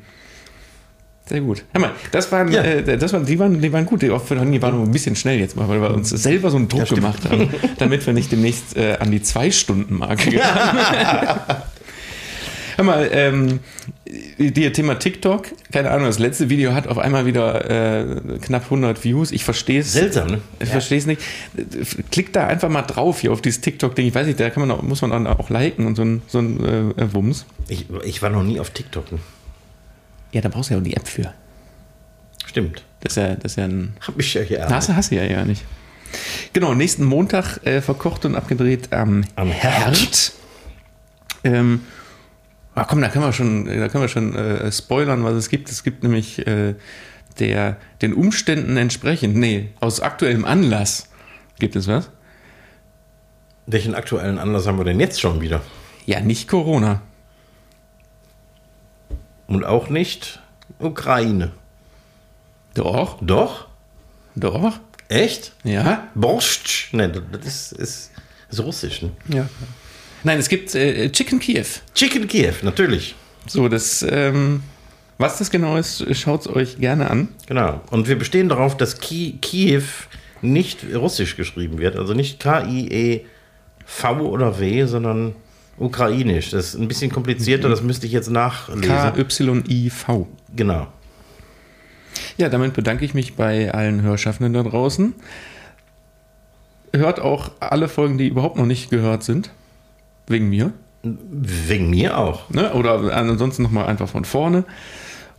Sehr 1.27 1.41
gut. 1.41 1.65
Hör 1.73 1.81
mal, 1.81 1.91
das 2.11 2.31
waren, 2.31 2.49
Ja. 2.51 2.61
äh, 2.63 2.97
das 2.97 3.11
waren, 3.11 3.25
die 3.25 3.37
waren, 3.37 3.59
die 3.61 3.73
waren 3.73 3.85
gut. 3.85 4.01
Die, 4.01 4.07
die 4.07 4.61
waren 4.61 4.75
nur 4.75 4.85
ein 4.85 4.91
bisschen 4.91 5.15
schnell 5.17 5.39
jetzt 5.39 5.57
mal, 5.57 5.67
weil 5.67 5.81
wir 5.81 5.91
uns 5.93 6.09
selber 6.09 6.49
so 6.49 6.55
einen 6.57 6.69
Druck 6.69 6.87
gemacht 6.87 7.29
haben, 7.29 7.49
damit 7.79 8.05
wir 8.07 8.13
nicht 8.13 8.31
demnächst 8.31 8.77
äh, 8.77 8.95
an 8.99 9.11
die 9.11 9.21
Zwei-Stunden-Marke 9.21 10.29
gelangen. 10.31 10.79
Hör 12.77 12.85
mal, 12.85 13.09
ähm, 13.11 13.59
dir 14.37 14.71
Thema 14.71 14.99
TikTok, 14.99 15.47
keine 15.71 15.89
Ahnung, 15.89 16.05
das 16.05 16.19
letzte 16.19 16.47
Video 16.49 16.75
hat 16.75 16.87
auf 16.87 16.99
einmal 16.99 17.25
wieder 17.25 17.71
äh, 17.71 18.37
knapp 18.39 18.65
100 18.65 19.03
Views. 19.03 19.31
Ich 19.31 19.43
verstehe 19.43 19.79
es. 19.79 19.93
Seltsam, 19.93 20.27
ne? 20.27 20.41
Ich 20.59 20.69
verstehe 20.69 20.99
es 20.99 21.07
nicht. 21.07 21.19
Klick 22.11 22.33
da 22.33 22.45
einfach 22.45 22.69
mal 22.69 22.83
drauf 22.83 23.21
hier 23.21 23.31
auf 23.31 23.41
dieses 23.41 23.61
TikTok-Ding. 23.61 24.05
Ich 24.05 24.13
weiß 24.13 24.27
nicht, 24.27 24.39
da 24.39 24.51
kann 24.51 24.67
man 24.67 24.69
auch, 24.77 24.83
muss 24.83 25.01
man 25.01 25.09
dann 25.09 25.25
auch 25.25 25.49
liken 25.49 25.87
und 25.87 25.95
so 25.95 26.03
ein, 26.03 26.21
so 26.27 26.37
ein 26.37 26.93
äh, 26.99 27.13
Wumms. 27.15 27.47
Ich, 27.67 27.87
ich 28.03 28.21
war 28.21 28.29
noch 28.29 28.43
nie 28.43 28.59
auf 28.59 28.69
TikTok. 28.69 29.11
ne? 29.11 29.17
Ja, 30.31 30.41
da 30.41 30.49
brauchst 30.49 30.69
du 30.69 30.75
ja 30.75 30.79
auch 30.79 30.83
die 30.83 30.95
App 30.95 31.07
für. 31.07 31.33
Stimmt. 32.45 32.83
Das 32.99 33.13
ist 33.13 33.17
ja, 33.17 33.33
das 33.33 33.53
ist 33.53 33.55
ja 33.55 33.65
ein 33.65 33.95
Hab 34.05 34.19
ich 34.19 34.35
ja 34.35 34.41
hier. 34.43 34.69
Nase 34.69 34.95
hast 34.95 35.09
du 35.09 35.15
ja 35.15 35.23
ja 35.23 35.43
nicht. 35.45 35.63
Genau, 36.53 36.75
nächsten 36.75 37.05
Montag 37.05 37.59
äh, 37.65 37.81
verkocht 37.81 38.23
und 38.25 38.35
abgedreht 38.35 38.93
am, 38.93 39.23
Am 39.35 39.49
Herd. 39.49 39.97
Herd. 39.97 40.31
Ähm, 41.43 41.81
ah, 42.77 42.85
komm, 42.85 43.01
da 43.01 43.09
können 43.09 43.25
wir 43.25 43.33
schon, 43.33 43.65
da 43.65 43.89
können 43.89 44.03
wir 44.03 44.07
schon 44.07 44.35
äh, 44.35 44.71
spoilern, 44.71 45.23
was 45.23 45.33
es 45.33 45.49
gibt. 45.49 45.69
Es 45.69 45.83
gibt 45.83 46.03
nämlich 46.03 46.45
äh, 46.45 46.75
der, 47.39 47.77
den 48.01 48.13
Umständen 48.13 48.77
entsprechend, 48.77 49.35
nee, 49.35 49.69
aus 49.79 49.99
aktuellem 49.99 50.45
Anlass 50.45 51.09
gibt 51.59 51.75
es 51.75 51.87
was. 51.87 52.09
Welchen 53.65 53.95
aktuellen 53.95 54.37
Anlass 54.37 54.67
haben 54.67 54.77
wir 54.77 54.85
denn 54.85 54.99
jetzt 54.99 55.19
schon 55.19 55.41
wieder? 55.41 55.61
Ja, 56.05 56.21
nicht 56.21 56.47
Corona. 56.47 57.01
Und 59.47 59.65
auch 59.65 59.89
nicht 59.89 60.39
Ukraine. 60.79 61.51
Doch, 62.73 63.17
Doch? 63.21 63.67
doch, 64.35 64.79
Echt? 65.09 65.53
ja. 65.63 66.07
Borscht? 66.13 66.93
Ne, 66.93 67.09
das 67.09 67.45
ist, 67.45 67.71
ist, 67.71 68.11
ist 68.49 68.59
russisch. 68.59 69.01
Ne? 69.01 69.11
ja. 69.29 69.49
Nein, 70.23 70.39
es 70.39 70.49
gibt 70.49 70.73
äh, 70.75 71.09
Chicken 71.11 71.39
Kiew. 71.39 71.65
Chicken 71.93 72.27
Kiew, 72.27 72.53
natürlich. 72.63 73.15
So, 73.45 73.69
das, 73.69 74.05
ähm, 74.09 74.61
was 75.17 75.37
das 75.37 75.51
genau 75.51 75.77
ist, 75.77 76.05
schaut 76.15 76.41
es 76.41 76.47
euch 76.47 76.79
gerne 76.79 77.09
an. 77.09 77.29
Genau. 77.47 77.81
Und 77.91 78.07
wir 78.07 78.17
bestehen 78.17 78.49
darauf, 78.49 78.77
dass 78.77 78.99
Ki 78.99 79.37
Kiew 79.41 79.83
nicht 80.41 80.79
russisch 80.93 81.35
geschrieben 81.35 81.79
wird. 81.79 81.95
Also 81.95 82.13
nicht 82.13 82.39
K-I-E-V 82.39 84.19
oder 84.19 84.59
W, 84.59 84.85
sondern 84.85 85.35
ukrainisch. 85.77 86.51
Das 86.51 86.73
ist 86.73 86.79
ein 86.79 86.87
bisschen 86.87 87.11
komplizierter, 87.11 87.69
das 87.69 87.81
müsste 87.81 88.05
ich 88.05 88.11
jetzt 88.11 88.29
nachlesen. 88.29 88.81
K-Y-I-V. 88.81 90.27
Genau. 90.55 90.87
Ja, 92.37 92.49
damit 92.49 92.73
bedanke 92.73 93.05
ich 93.05 93.13
mich 93.13 93.35
bei 93.35 93.71
allen 93.73 94.01
Hörschaffenden 94.01 94.53
da 94.53 94.63
draußen. 94.63 95.13
Hört 96.93 97.19
auch 97.19 97.51
alle 97.59 97.87
Folgen, 97.87 98.17
die 98.17 98.27
überhaupt 98.27 98.57
noch 98.57 98.65
nicht 98.65 98.89
gehört 98.89 99.23
sind. 99.23 99.51
Wegen 100.27 100.49
mir. 100.49 100.71
Wegen 101.03 101.89
mir 101.89 102.17
auch. 102.17 102.49
Ne? 102.49 102.73
Oder 102.73 103.15
ansonsten 103.15 103.63
nochmal 103.63 103.85
einfach 103.87 104.09
von 104.09 104.25
vorne. 104.25 104.65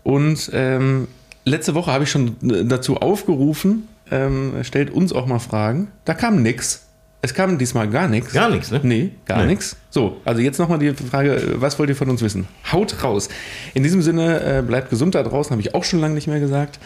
Und 0.02 0.50
ähm, 0.54 1.08
letzte 1.44 1.74
Woche 1.74 1.92
habe 1.92 2.04
ich 2.04 2.10
schon 2.10 2.36
dazu 2.68 2.96
aufgerufen, 2.96 3.88
ähm, 4.10 4.54
stellt 4.62 4.90
uns 4.90 5.12
auch 5.12 5.26
mal 5.26 5.38
Fragen. 5.38 5.88
Da 6.04 6.14
kam 6.14 6.42
nix. 6.42 6.84
Es 7.20 7.34
kam 7.34 7.58
diesmal 7.58 7.88
gar 7.90 8.06
nichts. 8.08 8.32
Gar 8.32 8.48
nichts, 8.48 8.70
ne? 8.70 8.80
Nee, 8.84 9.10
gar 9.26 9.40
Nee. 9.40 9.48
nichts. 9.48 9.76
So, 9.90 10.18
also 10.24 10.40
jetzt 10.40 10.58
nochmal 10.58 10.78
die 10.78 10.94
Frage, 10.94 11.56
was 11.56 11.76
wollt 11.78 11.90
ihr 11.90 11.96
von 11.96 12.08
uns 12.08 12.22
wissen? 12.22 12.46
Haut 12.72 13.02
raus. 13.02 13.28
In 13.74 13.82
diesem 13.82 14.02
Sinne, 14.02 14.58
äh, 14.58 14.62
bleibt 14.62 14.88
gesund 14.90 15.16
da 15.16 15.22
draußen, 15.24 15.50
habe 15.50 15.60
ich 15.60 15.74
auch 15.74 15.82
schon 15.82 15.98
lange 16.00 16.14
nicht 16.14 16.28
mehr 16.28 16.38
gesagt. 16.38 16.78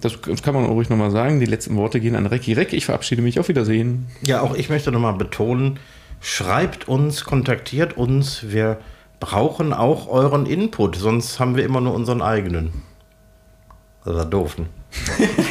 Das 0.00 0.20
kann 0.42 0.54
man 0.54 0.64
ruhig 0.64 0.88
nochmal 0.90 1.12
sagen. 1.12 1.38
Die 1.38 1.46
letzten 1.46 1.76
Worte 1.76 2.00
gehen 2.00 2.16
an 2.16 2.26
Recki 2.26 2.52
Reck. 2.52 2.72
Ich 2.72 2.84
verabschiede 2.86 3.22
mich. 3.22 3.38
Auf 3.38 3.48
Wiedersehen. 3.48 4.06
Ja, 4.26 4.40
auch 4.40 4.56
ich 4.56 4.68
möchte 4.68 4.90
nochmal 4.90 5.14
betonen, 5.14 5.78
schreibt 6.24 6.88
uns, 6.88 7.24
kontaktiert 7.24 7.96
uns. 7.96 8.50
Wir 8.50 8.78
brauchen 9.20 9.72
auch 9.72 10.08
euren 10.08 10.46
Input, 10.46 10.96
sonst 10.96 11.38
haben 11.38 11.54
wir 11.54 11.64
immer 11.64 11.80
nur 11.80 11.94
unseren 11.94 12.22
eigenen. 12.22 12.82
Das 14.04 14.14
war 14.14 14.24
doof, 14.24 14.56
ne? 14.58 14.66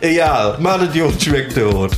ja, 0.00 0.56
malet 0.60 0.94
Jod 0.94 1.20
schmeckt 1.22 1.54
tot. 1.54 1.90